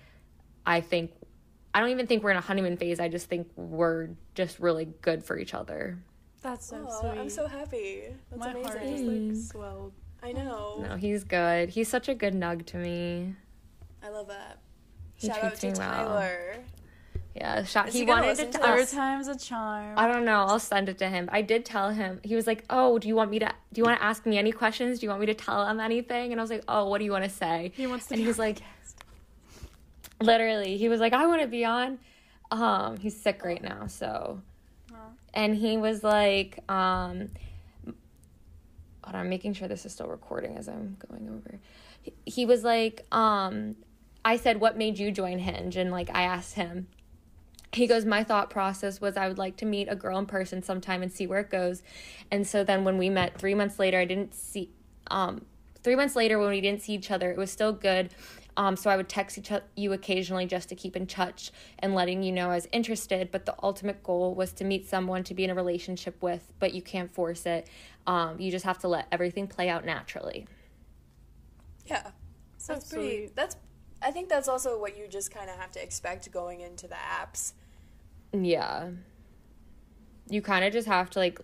I 0.65 0.81
think 0.81 1.11
I 1.73 1.79
don't 1.79 1.89
even 1.89 2.07
think 2.07 2.23
we're 2.23 2.31
in 2.31 2.37
a 2.37 2.41
honeymoon 2.41 2.77
phase. 2.77 2.99
I 2.99 3.07
just 3.07 3.27
think 3.27 3.47
we're 3.55 4.09
just 4.35 4.59
really 4.59 4.89
good 5.01 5.23
for 5.23 5.37
each 5.37 5.53
other. 5.53 5.97
That's 6.41 6.65
so 6.67 6.85
Aw, 6.85 6.99
sweet. 6.99 7.19
I'm 7.19 7.29
so 7.29 7.47
happy. 7.47 8.03
That's 8.29 8.39
My 8.39 8.51
heart 8.51 8.77
amazing. 8.81 9.29
just 9.33 9.53
like 9.55 9.63
swelled. 9.63 9.93
I 10.21 10.31
know. 10.33 10.85
No, 10.87 10.95
he's 10.95 11.23
good. 11.23 11.69
He's 11.69 11.87
such 11.87 12.09
a 12.09 12.13
good 12.13 12.33
nug 12.33 12.65
to 12.67 12.77
me. 12.77 13.35
I 14.03 14.09
love 14.09 14.27
that. 14.27 14.59
He 15.15 15.27
Shout 15.27 15.37
out 15.37 15.57
treats 15.57 15.59
to 15.61 15.67
me 15.71 15.73
well. 15.79 16.53
Yeah, 17.35 17.63
shot. 17.63 17.87
Is 17.87 17.93
He, 17.93 18.01
he 18.01 18.05
wanted 18.05 18.37
to. 18.37 18.45
Third 18.57 18.87
time's 18.89 19.27
a 19.27 19.35
charm. 19.35 19.97
I 19.97 20.07
don't 20.07 20.23
know. 20.23 20.41
I'll 20.41 20.59
send 20.59 20.87
it 20.87 20.99
to 20.99 21.09
him. 21.09 21.29
I 21.31 21.41
did 21.41 21.65
tell 21.65 21.89
him. 21.89 22.19
He 22.23 22.35
was 22.35 22.45
like, 22.45 22.63
"Oh, 22.69 22.99
do 22.99 23.07
you 23.07 23.15
want 23.15 23.31
me 23.31 23.39
to? 23.39 23.47
Do 23.73 23.79
you 23.79 23.83
want 23.83 23.99
to 23.99 24.03
ask 24.03 24.25
me 24.25 24.37
any 24.37 24.51
questions? 24.51 24.99
Do 24.99 25.07
you 25.07 25.09
want 25.09 25.21
me 25.21 25.25
to 25.27 25.33
tell 25.33 25.65
him 25.67 25.79
anything?" 25.79 26.31
And 26.31 26.39
I 26.39 26.43
was 26.43 26.51
like, 26.51 26.63
"Oh, 26.67 26.87
what 26.89 26.99
do 26.99 27.05
you 27.05 27.11
want 27.11 27.23
to 27.23 27.29
say?" 27.29 27.71
He 27.75 27.87
wants 27.87 28.05
to 28.07 28.13
And 28.13 28.19
be 28.19 28.23
he 28.23 28.27
was 28.27 28.39
on 28.39 28.45
like, 28.45 28.61
literally, 30.21 30.77
he 30.77 30.89
was 30.89 30.99
like, 30.99 31.13
"I 31.13 31.25
want 31.25 31.41
to 31.41 31.47
be 31.47 31.65
on." 31.65 31.97
Um, 32.51 32.97
he's 32.97 33.19
sick 33.19 33.43
right 33.43 33.63
now, 33.63 33.87
so. 33.87 34.41
And 35.33 35.55
he 35.55 35.77
was 35.77 36.03
like, 36.03 36.59
um, 36.69 37.29
hold 39.03 39.15
on, 39.15 39.15
I'm 39.15 39.29
making 39.29 39.53
sure 39.53 39.67
this 39.67 39.83
is 39.83 39.91
still 39.91 40.05
recording 40.05 40.57
as 40.57 40.69
I'm 40.69 40.97
going 41.09 41.27
over. 41.27 41.59
He, 42.03 42.13
he 42.25 42.45
was 42.45 42.63
like, 42.63 43.03
um, 43.11 43.75
I 44.23 44.37
said, 44.37 44.59
"What 44.59 44.77
made 44.77 44.99
you 44.99 45.11
join 45.11 45.39
Hinge?" 45.39 45.75
And 45.75 45.89
like, 45.89 46.11
I 46.13 46.23
asked 46.23 46.53
him, 46.53 46.87
he 47.73 47.87
goes 47.87 48.05
my 48.05 48.23
thought 48.23 48.49
process 48.49 49.01
was 49.01 49.17
i 49.17 49.27
would 49.27 49.37
like 49.37 49.57
to 49.57 49.65
meet 49.65 49.87
a 49.89 49.95
girl 49.95 50.17
in 50.17 50.25
person 50.25 50.61
sometime 50.61 51.01
and 51.01 51.11
see 51.11 51.27
where 51.27 51.39
it 51.39 51.49
goes 51.49 51.81
and 52.31 52.45
so 52.47 52.63
then 52.63 52.83
when 52.83 52.97
we 52.97 53.09
met 53.09 53.37
three 53.37 53.53
months 53.53 53.79
later 53.79 53.99
i 53.99 54.05
didn't 54.05 54.33
see 54.33 54.69
um 55.07 55.45
three 55.83 55.95
months 55.95 56.15
later 56.15 56.39
when 56.39 56.49
we 56.49 56.61
didn't 56.61 56.81
see 56.81 56.93
each 56.93 57.11
other 57.11 57.31
it 57.31 57.37
was 57.37 57.51
still 57.51 57.73
good 57.73 58.13
um, 58.55 58.75
so 58.75 58.89
i 58.89 58.95
would 58.95 59.09
text 59.09 59.37
each 59.37 59.51
o- 59.51 59.61
you 59.75 59.93
occasionally 59.93 60.45
just 60.45 60.69
to 60.69 60.75
keep 60.75 60.95
in 60.95 61.07
touch 61.07 61.51
and 61.79 61.95
letting 61.95 62.21
you 62.21 62.31
know 62.31 62.51
i 62.51 62.55
was 62.55 62.67
interested 62.71 63.31
but 63.31 63.45
the 63.45 63.55
ultimate 63.63 64.03
goal 64.03 64.35
was 64.35 64.53
to 64.53 64.63
meet 64.63 64.87
someone 64.87 65.23
to 65.23 65.33
be 65.33 65.43
in 65.43 65.49
a 65.49 65.55
relationship 65.55 66.21
with 66.21 66.53
but 66.59 66.73
you 66.73 66.81
can't 66.81 67.13
force 67.13 67.45
it 67.45 67.67
um, 68.05 68.39
you 68.39 68.51
just 68.51 68.65
have 68.65 68.77
to 68.77 68.87
let 68.87 69.07
everything 69.11 69.47
play 69.47 69.69
out 69.69 69.85
naturally 69.85 70.45
Yeah. 71.85 72.11
So 72.57 72.73
that's 72.73 72.89
pretty. 72.93 73.29
That's. 73.35 73.57
I 74.01 74.11
think 74.11 74.29
that's 74.29 74.47
also 74.47 74.79
what 74.79 74.97
you 74.97 75.07
just 75.07 75.31
kind 75.31 75.49
of 75.49 75.57
have 75.57 75.71
to 75.73 75.83
expect 75.83 76.29
going 76.31 76.61
into 76.61 76.87
the 76.87 76.95
apps. 76.95 77.53
Yeah. 78.33 78.89
You 80.29 80.41
kind 80.41 80.65
of 80.65 80.73
just 80.73 80.87
have 80.87 81.09
to 81.11 81.19
like 81.19 81.39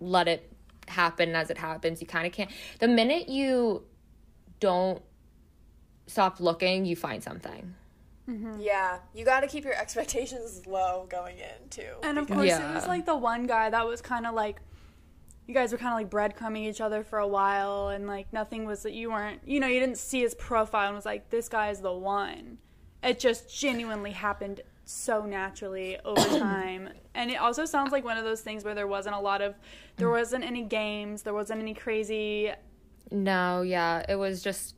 let 0.00 0.28
it 0.28 0.50
happen 0.88 1.34
as 1.34 1.50
it 1.50 1.58
happens. 1.58 2.00
You 2.00 2.06
kind 2.06 2.26
of 2.26 2.32
can't. 2.32 2.50
The 2.78 2.88
minute 2.88 3.28
you 3.28 3.84
don't 4.60 5.02
stop 6.06 6.40
looking, 6.40 6.84
you 6.84 6.96
find 6.96 7.22
something. 7.22 7.74
Mm-hmm. 8.28 8.60
Yeah, 8.60 8.98
you 9.14 9.24
got 9.24 9.40
to 9.40 9.48
keep 9.48 9.64
your 9.64 9.74
expectations 9.74 10.66
low 10.66 11.06
going 11.08 11.38
in 11.38 11.68
too. 11.70 11.94
And 12.02 12.18
of 12.18 12.28
course, 12.28 12.46
Yeah. 12.46 12.70
it 12.70 12.74
was 12.74 12.86
like 12.86 13.04
the 13.04 13.16
one 13.16 13.46
guy 13.46 13.68
that 13.70 13.86
was 13.86 14.00
kind 14.00 14.26
of 14.26 14.34
like, 14.34 14.60
you 15.48 15.54
guys 15.54 15.72
were 15.72 15.78
kind 15.78 15.92
of 15.92 15.98
like 15.98 16.36
breadcrumbing 16.36 16.68
each 16.68 16.80
other 16.80 17.02
for 17.02 17.18
a 17.18 17.26
while, 17.26 17.88
and 17.88 18.06
like 18.06 18.32
nothing 18.32 18.64
was 18.64 18.84
that 18.84 18.92
you 18.92 19.10
weren't, 19.10 19.40
you 19.44 19.58
know, 19.58 19.66
you 19.66 19.80
didn't 19.80 19.98
see 19.98 20.20
his 20.20 20.34
profile 20.36 20.86
and 20.86 20.94
was 20.94 21.04
like, 21.04 21.30
this 21.30 21.48
guy 21.48 21.70
is 21.70 21.80
the 21.80 21.92
one. 21.92 22.58
It 23.02 23.18
just 23.18 23.52
genuinely 23.52 24.12
happened 24.12 24.60
so 24.92 25.24
naturally 25.24 25.98
over 26.04 26.20
time. 26.38 26.88
And 27.14 27.30
it 27.30 27.36
also 27.36 27.64
sounds 27.64 27.92
like 27.92 28.04
one 28.04 28.16
of 28.16 28.24
those 28.24 28.40
things 28.40 28.64
where 28.64 28.74
there 28.74 28.86
wasn't 28.86 29.14
a 29.14 29.20
lot 29.20 29.40
of, 29.42 29.54
there 29.96 30.10
wasn't 30.10 30.44
any 30.44 30.62
games, 30.62 31.22
there 31.22 31.34
wasn't 31.34 31.60
any 31.60 31.74
crazy. 31.74 32.52
No, 33.10 33.62
yeah, 33.62 34.04
it 34.08 34.16
was 34.16 34.42
just 34.42 34.74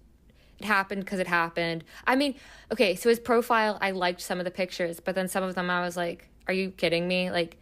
it 0.59 0.65
happened 0.67 1.05
because 1.05 1.19
it 1.19 1.27
happened. 1.27 1.85
I 2.07 2.17
mean, 2.17 2.35
okay, 2.73 2.95
so 2.95 3.09
his 3.09 3.21
profile, 3.21 3.79
I 3.81 3.91
liked 3.91 4.21
some 4.21 4.39
of 4.39 4.45
the 4.45 4.51
pictures, 4.51 5.01
but 5.01 5.15
then 5.15 5.29
some 5.29 5.43
of 5.43 5.55
them 5.55 5.71
I 5.71 5.81
was 5.81 5.97
like, 5.97 6.29
"Are 6.47 6.55
you 6.55 6.71
kidding 6.71 7.09
me? 7.09 7.31
Like, 7.31 7.57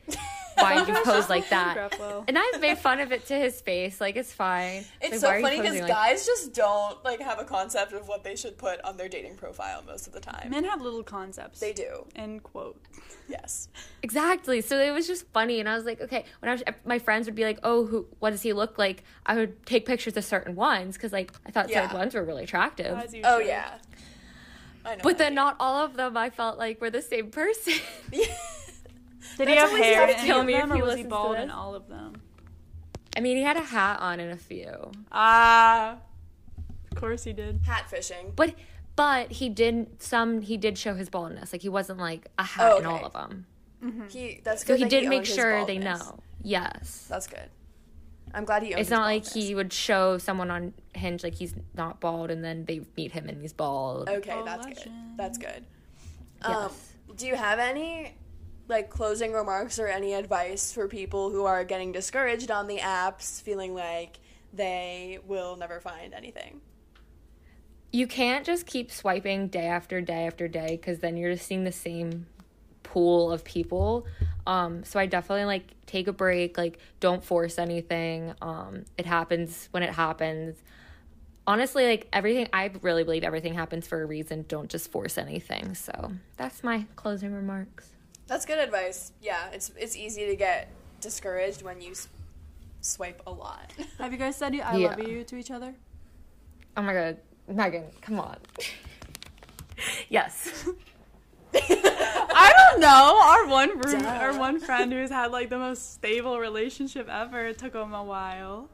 why 0.57 0.79
did 0.85 0.89
you 0.89 0.95
pose 1.05 1.29
like 1.29 1.49
that?" 1.51 1.93
And 2.29 2.39
I've 2.39 2.61
made 2.61 2.79
fun 2.79 3.01
of 3.01 3.13
it 3.13 3.27
to 3.27 3.35
his 3.35 3.61
face. 3.61 4.01
Like, 4.01 4.17
it's 4.17 4.33
fine. 4.33 4.85
It's 5.01 5.13
Like, 5.13 5.21
so 5.21 5.27
why 5.29 5.35
are 5.35 5.39
you 5.39 5.45
funny 5.47 5.61
because 5.61 5.81
like- 5.81 5.89
guys 5.89 6.27
just 6.27 6.53
don't 6.55 7.03
like 7.05 7.21
have 7.21 7.39
a 7.39 7.45
concept 7.45 7.93
of 7.93 8.09
what 8.09 8.25
they 8.25 8.37
should 8.37 8.59
put 8.59 8.81
on 8.85 8.97
their 8.97 9.09
dating 9.09 9.37
profile 9.37 9.83
most 9.87 10.07
of 10.07 10.13
the 10.13 10.21
time. 10.21 10.51
Men 10.51 10.65
have 10.65 10.81
little 10.81 11.03
concepts. 11.03 11.61
They 11.61 11.73
do. 11.73 12.07
End 12.17 12.43
quote. 12.43 12.81
Yes. 13.29 13.69
Exactly. 14.03 14.61
So 14.61 14.79
it 14.79 14.91
was 14.91 15.07
just 15.07 15.27
funny, 15.33 15.61
and 15.61 15.69
I 15.69 15.75
was 15.77 15.85
like, 15.85 16.01
okay. 16.01 16.25
When 16.41 16.51
I 16.51 16.53
was, 16.55 16.63
my 16.85 16.99
friends 16.99 17.27
would 17.27 17.35
be 17.37 17.45
like, 17.45 17.59
"Oh, 17.63 17.87
who? 17.87 18.07
What 18.19 18.31
does 18.31 18.43
he 18.43 18.53
look 18.53 18.79
like?" 18.79 19.05
I 19.25 19.37
would 19.37 19.65
take 19.65 19.87
pictures 19.87 20.17
of 20.17 20.25
certain 20.25 20.55
ones 20.55 20.97
because, 20.97 21.13
like, 21.13 21.33
I 21.47 21.51
thought 21.51 21.71
certain 21.71 21.97
ones 21.97 22.15
were 22.15 22.25
really 22.25 22.45
attractive. 22.45 22.99
As 22.99 23.15
you 23.15 23.23
Oh 23.25 23.39
should. 23.39 23.47
yeah. 23.47 23.79
I 24.85 24.97
know. 24.97 25.01
But 25.05 25.17
then 25.19 25.35
not 25.35 25.57
all 25.61 25.85
of 25.85 25.95
them 25.97 26.17
I 26.17 26.29
felt 26.31 26.59
like 26.59 26.81
were 26.81 26.91
the 26.91 27.01
same 27.01 27.31
person. 27.31 27.75
Did 29.39 29.49
he 29.49 29.55
That's 29.55 29.71
have 29.71 29.81
hair 29.81 30.01
gonna 30.01 30.13
in 30.13 30.19
any 30.19 30.27
kill 30.27 30.43
me 30.45 30.55
if 30.55 30.73
he 30.73 30.83
was 30.83 30.97
he 30.97 31.03
bald 31.05 31.37
in 31.39 31.51
all 31.51 31.75
of 31.75 31.89
them? 31.89 32.15
I 33.17 33.21
mean, 33.21 33.37
he 33.37 33.43
had 33.43 33.57
a 33.57 33.63
hat 33.63 34.01
on 34.01 34.21
in 34.21 34.31
a 34.31 34.37
few, 34.37 34.91
Ah, 35.11 35.99
of 36.91 36.97
course 36.99 37.25
he 37.25 37.33
did. 37.33 37.61
hat 37.67 37.89
fishing. 37.91 38.33
but 38.37 38.55
but 38.97 39.33
he 39.33 39.49
did 39.49 40.03
some. 40.03 40.41
He 40.43 40.57
did 40.57 40.77
show 40.77 40.95
his 40.95 41.09
baldness. 41.09 41.53
Like 41.53 41.63
he 41.63 41.69
wasn't 41.69 41.99
like 41.99 42.29
a 42.39 42.43
hat 42.43 42.73
Oh, 42.73 42.79
in 42.79 42.87
all 42.87 43.05
of 43.07 43.13
them. 43.13 43.47
He 44.11 44.41
that's 44.45 44.65
good. 44.65 44.75
So 44.75 44.75
good. 44.75 44.79
he 44.79 44.85
that 44.85 44.91
did 44.91 45.09
make 45.09 45.25
sure 45.25 45.65
they 45.67 45.79
know. 45.79 46.21
Yes. 46.43 47.07
That's 47.09 47.27
good. 47.27 47.49
I'm 48.35 48.45
glad 48.45 48.63
he. 48.63 48.73
Owned 48.73 48.81
It's 48.81 48.89
his 48.89 48.91
not 48.91 49.05
like 49.05 49.27
he 49.27 49.55
would 49.55 49.73
show 49.73 50.19
someone 50.19 50.51
on 50.51 50.73
Hinge 50.95 51.23
like 51.25 51.35
he's 51.35 51.55
not 51.75 52.01
bald, 52.01 52.31
and 52.31 52.43
then 52.45 52.65
they 52.67 52.81
meet 52.97 53.13
him 53.13 53.29
and 53.29 53.41
he's 53.41 53.53
bald. 53.53 54.09
Okay, 54.09 54.33
Oh, 54.35 54.45
that's 54.45 54.67
good. 54.67 54.91
That's 55.17 55.39
good. 55.39 55.65
Um, 56.43 56.53
Yes. 56.55 56.93
do 57.17 57.27
you 57.27 57.35
have 57.35 57.59
any 57.59 58.15
like 58.69 58.91
closing 58.91 59.33
remarks 59.33 59.79
or 59.79 59.87
any 59.87 60.15
advice 60.15 60.73
for 60.73 60.89
people 60.89 61.31
who 61.31 61.45
are 61.45 61.65
getting 61.65 61.93
discouraged 61.93 62.51
on 62.51 62.67
the 62.67 62.79
apps, 62.79 63.43
feeling 63.43 63.75
like 63.75 64.19
they 64.53 65.19
will 65.27 65.57
never 65.57 65.81
find 65.81 66.15
anything? 66.15 66.61
you 67.93 68.07
can't 68.07 68.47
just 68.47 68.67
keep 68.67 68.91
swiping 68.91 69.49
day 69.49 69.67
after 69.67 70.01
day 70.01 70.27
after 70.27 70.49
day 70.49 70.79
because 70.81 71.01
then 71.01 71.17
you're 71.17 71.35
just 71.35 71.47
seeing 71.47 71.65
the 71.65 71.71
same 71.73 72.27
pool 72.83 73.31
of 73.31 73.45
people 73.45 74.07
um 74.47 74.83
so 74.83 74.99
i 74.99 75.07
definitely 75.07 75.45
like 75.45 75.75
take 75.87 76.09
a 76.09 76.13
break 76.13 76.59
like 76.59 76.79
don't 77.01 77.23
force 77.23 77.59
anything 77.59 78.35
um 78.43 78.85
it 78.99 79.07
happens 79.07 79.69
when 79.71 79.83
it 79.83 79.91
happens 79.91 80.57
honestly, 81.47 81.87
like 81.87 82.09
everything, 82.13 82.49
I 82.53 82.71
really 82.83 83.05
believe 83.05 83.25
everything 83.25 83.55
happens 83.55 83.87
for 83.87 84.01
a 84.03 84.07
reason. 84.07 84.45
Don't 84.49 84.71
just 84.71 84.91
force 84.91 85.19
anything. 85.19 85.75
So 85.75 86.13
that's 86.37 86.63
my 86.63 86.87
closing 86.97 87.33
remarks. 87.33 87.92
That's 88.27 88.47
good 88.47 88.59
advice. 88.59 89.13
Yeah, 89.21 89.51
it's 89.53 89.71
it's 89.77 89.97
easy 89.97 90.27
to 90.27 90.37
get 90.37 90.69
discouraged 91.01 91.63
when 91.63 91.81
you 91.81 91.91
s- 91.93 92.09
swipe 92.81 93.21
a 93.27 93.31
lot. 93.31 93.73
Have 93.99 94.13
you 94.13 94.19
guys 94.19 94.37
said 94.37 94.55
I 94.55 94.77
Yeah. 94.77 94.89
love 94.89 95.01
you 95.07 95.25
to 95.25 95.37
each 95.37 95.51
other? 95.51 95.75
Oh 96.77 96.83
my 96.83 96.93
god, 96.95 97.17
Megan, 97.49 97.85
come 98.01 98.21
on. 98.21 98.39
yes. 100.09 100.67
I 101.55 102.53
don't 102.57 102.81
know. 102.81 103.21
Our 103.23 103.47
one 103.49 103.79
room, 103.79 104.07
our 104.07 104.39
one 104.39 104.59
friend 104.59 104.91
who's 104.93 105.11
had 105.11 105.31
like 105.33 105.51
the 105.51 105.59
most 105.59 105.93
stable 105.95 106.39
relationship 106.41 107.09
ever. 107.11 107.47
It 107.47 107.59
took 107.59 107.75
him 107.75 107.93
a 107.93 108.03
while. 108.03 108.71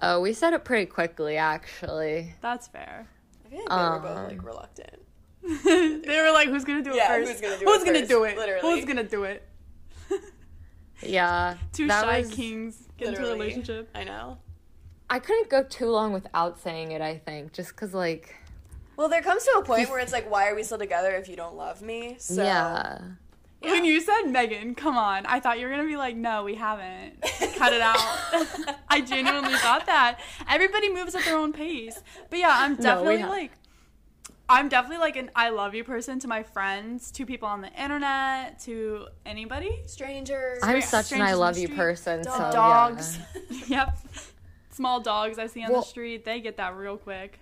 Oh, 0.00 0.20
we 0.20 0.32
said 0.32 0.54
it 0.54 0.64
pretty 0.64 0.86
quickly, 0.86 1.36
actually. 1.36 2.34
That's 2.40 2.66
fair. 2.68 3.06
I 3.44 3.48
feel 3.50 3.58
like 3.58 3.68
they 3.68 3.74
were 3.76 3.98
both 4.00 4.18
Um, 4.18 4.28
like 4.28 4.42
reluctant. 4.42 5.01
they 5.64 6.22
were 6.22 6.30
like, 6.32 6.48
"Who's 6.48 6.64
gonna 6.64 6.82
do 6.82 6.90
it 6.90 6.96
Yeah, 6.96 7.08
first? 7.08 7.32
who's 7.32 7.40
gonna 7.40 7.58
do 7.58 7.64
Who's 7.64 7.82
it 7.82 7.86
gonna 7.86 7.98
first? 8.00 8.10
do 8.10 8.24
it? 8.24 8.36
Literally. 8.36 8.60
Who's 8.76 8.84
gonna 8.84 9.02
do 9.04 9.24
it?" 9.24 9.48
Yeah. 11.02 11.56
Two 11.72 11.88
that 11.88 12.04
shy 12.04 12.18
was- 12.20 12.30
kings 12.34 12.88
get 12.96 13.08
into 13.08 13.26
a 13.26 13.32
relationship. 13.32 13.88
I 13.94 14.04
know. 14.04 14.38
I 15.10 15.18
couldn't 15.18 15.50
go 15.50 15.62
too 15.62 15.90
long 15.90 16.12
without 16.12 16.58
saying 16.60 16.92
it, 16.92 17.02
I 17.02 17.18
think, 17.18 17.52
just 17.52 17.70
because, 17.70 17.92
like, 17.92 18.34
Well, 18.96 19.08
there 19.10 19.20
comes 19.20 19.44
to 19.44 19.50
a 19.58 19.62
point 19.64 19.90
where 19.90 19.98
it's 19.98 20.12
like, 20.12 20.30
why 20.30 20.48
are 20.48 20.54
we 20.54 20.62
still 20.62 20.78
together 20.78 21.10
if 21.16 21.28
you 21.28 21.36
don't 21.36 21.54
love 21.56 21.82
me? 21.82 22.16
So, 22.18 22.42
yeah. 22.42 22.98
Yeah. 23.60 23.70
When 23.72 23.84
you 23.84 24.00
said 24.00 24.22
Megan, 24.28 24.74
come 24.74 24.96
on, 24.96 25.26
I 25.26 25.38
thought 25.38 25.58
you 25.60 25.66
were 25.66 25.70
gonna 25.72 25.86
be 25.86 25.96
like, 25.96 26.16
"No, 26.16 26.42
we 26.42 26.56
haven't. 26.56 27.22
Cut 27.56 27.72
it 27.72 27.80
out." 27.80 27.96
I 28.88 29.00
genuinely 29.02 29.54
thought 29.54 29.86
that. 29.86 30.18
Everybody 30.50 30.92
moves 30.92 31.14
at 31.14 31.24
their 31.24 31.36
own 31.36 31.52
pace. 31.52 32.02
But 32.28 32.40
yeah, 32.40 32.50
I'm 32.50 32.74
definitely 32.74 33.18
have- 33.18 33.30
like. 33.30 33.52
I'm 34.52 34.68
definitely 34.68 34.98
like 34.98 35.16
an 35.16 35.30
I 35.34 35.48
love 35.48 35.74
you 35.74 35.82
person 35.82 36.18
to 36.20 36.28
my 36.28 36.42
friends, 36.42 37.10
to 37.12 37.24
people 37.26 37.48
on 37.48 37.62
the 37.62 37.72
internet, 37.72 38.60
to 38.60 39.06
anybody. 39.24 39.82
strangers. 39.86 40.58
I'm 40.62 40.80
Stra- 40.82 41.02
such 41.02 41.12
an 41.12 41.22
I 41.22 41.32
love 41.34 41.56
you 41.56 41.66
street, 41.68 41.76
person, 41.78 42.24
so. 42.24 42.30
dogs. 42.52 43.18
yeah. 43.50 43.56
yep. 43.86 43.98
Small 44.70 45.00
dogs 45.00 45.38
I 45.38 45.46
see 45.46 45.64
on 45.64 45.72
Well- 45.72 45.80
the 45.80 45.86
street, 45.86 46.24
they 46.24 46.40
get 46.40 46.56
that 46.58 46.76
real 46.76 46.96
quick. 46.98 47.38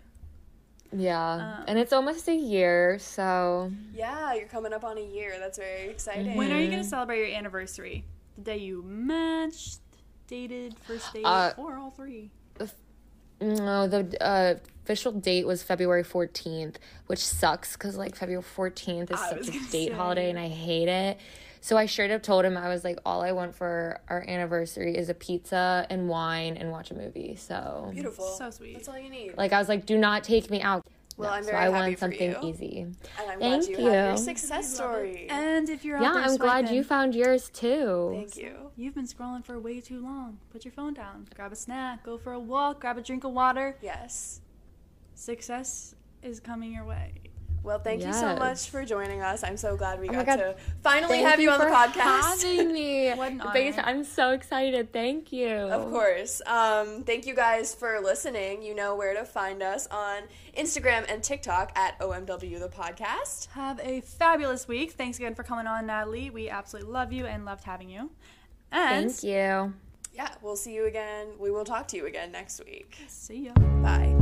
Yeah. 0.92 1.32
Um, 1.58 1.64
and 1.68 1.78
it's 1.78 1.92
almost 1.92 2.28
a 2.28 2.34
year, 2.34 2.98
so. 2.98 3.70
yeah, 3.94 4.34
you're 4.34 4.48
coming 4.48 4.72
up 4.72 4.82
on 4.84 4.98
a 4.98 5.04
year. 5.04 5.36
That's 5.38 5.58
very 5.58 5.88
exciting. 5.88 6.34
When 6.36 6.50
are 6.52 6.58
you 6.58 6.68
gonna 6.70 6.82
Mhm. 6.82 6.90
celebrate 6.90 7.28
your 7.28 7.36
anniversary? 7.38 8.04
The 8.36 8.42
day 8.42 8.56
you 8.58 8.82
matched, 8.82 9.78
dated, 10.26 10.76
first 10.80 11.12
date, 11.12 11.24
Uh, 11.24 11.52
or 11.56 11.76
all 11.76 11.90
three? 11.90 12.30
No, 13.40 13.86
the 13.88 14.00
uh, 14.22 14.54
official 14.91 15.12
date 15.12 15.47
was 15.47 15.62
February 15.62 16.03
14th, 16.03 16.74
which 17.07 17.20
sucks 17.24 17.74
because, 17.74 17.97
like, 17.97 18.16
February 18.16 18.43
14th 18.43 19.12
is 19.12 19.20
I 19.20 19.30
such 19.30 19.49
a 19.49 19.53
date 19.53 19.70
say. 19.70 19.88
holiday 19.91 20.30
and 20.30 20.38
I 20.38 20.49
hate 20.49 20.88
it. 20.88 21.18
So 21.61 21.76
I 21.76 21.86
straight 21.86 22.11
up 22.11 22.24
told 22.24 22.45
him, 22.45 22.57
I 22.57 22.68
was 22.68 22.82
like, 22.82 22.99
all 23.07 23.22
I 23.22 23.30
want 23.30 23.55
for 23.55 24.01
our 24.09 24.24
anniversary 24.26 24.97
is 24.97 25.09
a 25.09 25.14
pizza 25.14 25.86
and 25.91 26.09
wine 26.09 26.57
and 26.57 26.72
watch 26.72 26.91
a 26.91 26.95
movie. 26.95 27.36
So, 27.36 27.91
Beautiful. 27.93 28.24
So 28.26 28.51
sweet. 28.51 28.74
That's 28.74 28.88
all 28.88 28.99
you 28.99 29.11
need. 29.11 29.36
like, 29.36 29.53
I 29.53 29.61
was 29.61 29.68
like, 29.68 29.86
do 29.86 29.97
not 29.97 30.24
take 30.24 30.51
me 30.51 30.61
out. 30.61 30.84
Well, 31.16 31.30
I'm 31.30 31.45
so 31.45 31.51
very 31.51 31.59
I 31.59 31.62
happy 31.66 31.74
want 31.74 31.93
for 31.93 31.99
something 32.01 32.30
you. 32.32 32.38
easy. 32.43 32.80
and 32.80 32.97
I'm 33.30 33.38
Thank 33.38 33.66
glad 33.66 33.68
you, 33.68 33.76
have 33.84 33.93
your 33.95 34.11
you. 34.12 34.16
success 34.16 34.74
story. 34.74 35.26
And 35.28 35.68
if 35.68 35.84
you're 35.84 35.99
out 35.99 36.03
Yeah, 36.03 36.12
there 36.14 36.22
I'm 36.22 36.36
glad 36.38 36.70
you 36.70 36.82
found 36.82 37.14
yours 37.14 37.49
too. 37.51 38.11
Thank 38.16 38.36
you. 38.38 38.55
You've 38.76 38.95
been 38.95 39.07
scrolling 39.07 39.45
for 39.45 39.61
way 39.61 39.80
too 39.80 40.01
long. 40.03 40.38
Put 40.51 40.64
your 40.64 40.72
phone 40.72 40.95
down. 40.95 41.28
Grab 41.36 41.53
a 41.53 41.57
snack. 41.57 42.03
Go 42.05 42.16
for 42.16 42.32
a 42.32 42.41
walk. 42.41 42.80
Grab 42.80 42.97
a 42.97 43.03
drink 43.03 43.24
of 43.24 43.32
water. 43.32 43.76
Yes. 43.82 44.41
Success 45.20 45.94
is 46.22 46.40
coming 46.40 46.72
your 46.72 46.84
way. 46.86 47.12
Well, 47.62 47.78
thank 47.78 48.02
you 48.02 48.12
so 48.14 48.36
much 48.36 48.70
for 48.70 48.86
joining 48.86 49.20
us. 49.20 49.44
I'm 49.44 49.58
so 49.58 49.76
glad 49.76 50.00
we 50.00 50.08
Oh 50.08 50.24
got 50.24 50.36
to 50.36 50.56
finally 50.82 51.18
Thank 51.18 51.26
have 51.28 51.40
you, 51.40 51.50
on 51.50 51.58
the 51.58 51.66
podcast. 51.66 52.42
Having 52.42 52.72
me. 52.72 53.10
What 53.14 53.32
an 53.32 53.42
Base- 53.52 53.74
honor. 53.76 53.86
I'm 53.86 54.04
so 54.04 54.30
excited. 54.30 54.94
Thank 54.94 55.30
you. 55.30 55.50
Of 55.50 55.90
course. 55.90 56.40
Um, 56.46 57.04
thank 57.04 57.26
you 57.26 57.34
guys 57.34 57.74
for 57.74 58.00
listening. 58.00 58.62
You 58.62 58.74
know 58.74 58.94
where 58.94 59.12
to 59.12 59.26
find 59.26 59.62
us 59.62 59.86
on 59.88 60.22
Instagram 60.56 61.04
and 61.12 61.22
TikTok 61.22 61.72
at 61.76 61.98
OMW 62.00 62.58
the 62.58 62.68
podcast. 62.68 63.48
Have 63.48 63.78
a 63.80 64.00
fabulous 64.00 64.66
week. 64.66 64.92
Thanks 64.92 65.18
again 65.18 65.34
for 65.34 65.42
coming 65.42 65.66
on, 65.66 65.86
Natalie. 65.86 66.30
We 66.30 66.48
absolutely 66.48 66.90
love 66.90 67.12
you 67.12 67.26
and 67.26 67.44
loved 67.44 67.64
having 67.64 67.90
you. 67.90 68.10
And 68.72 69.10
Thank 69.10 69.22
you. 69.22 69.74
Yeah, 70.14 70.28
we'll 70.40 70.56
see 70.56 70.74
you 70.74 70.86
again. 70.86 71.26
We 71.38 71.50
will 71.50 71.64
talk 71.66 71.88
to 71.88 71.96
you 71.98 72.06
again 72.06 72.32
next 72.32 72.64
week. 72.64 72.96
see 73.06 73.46
ya. 73.46 73.52
Bye. 73.82 74.16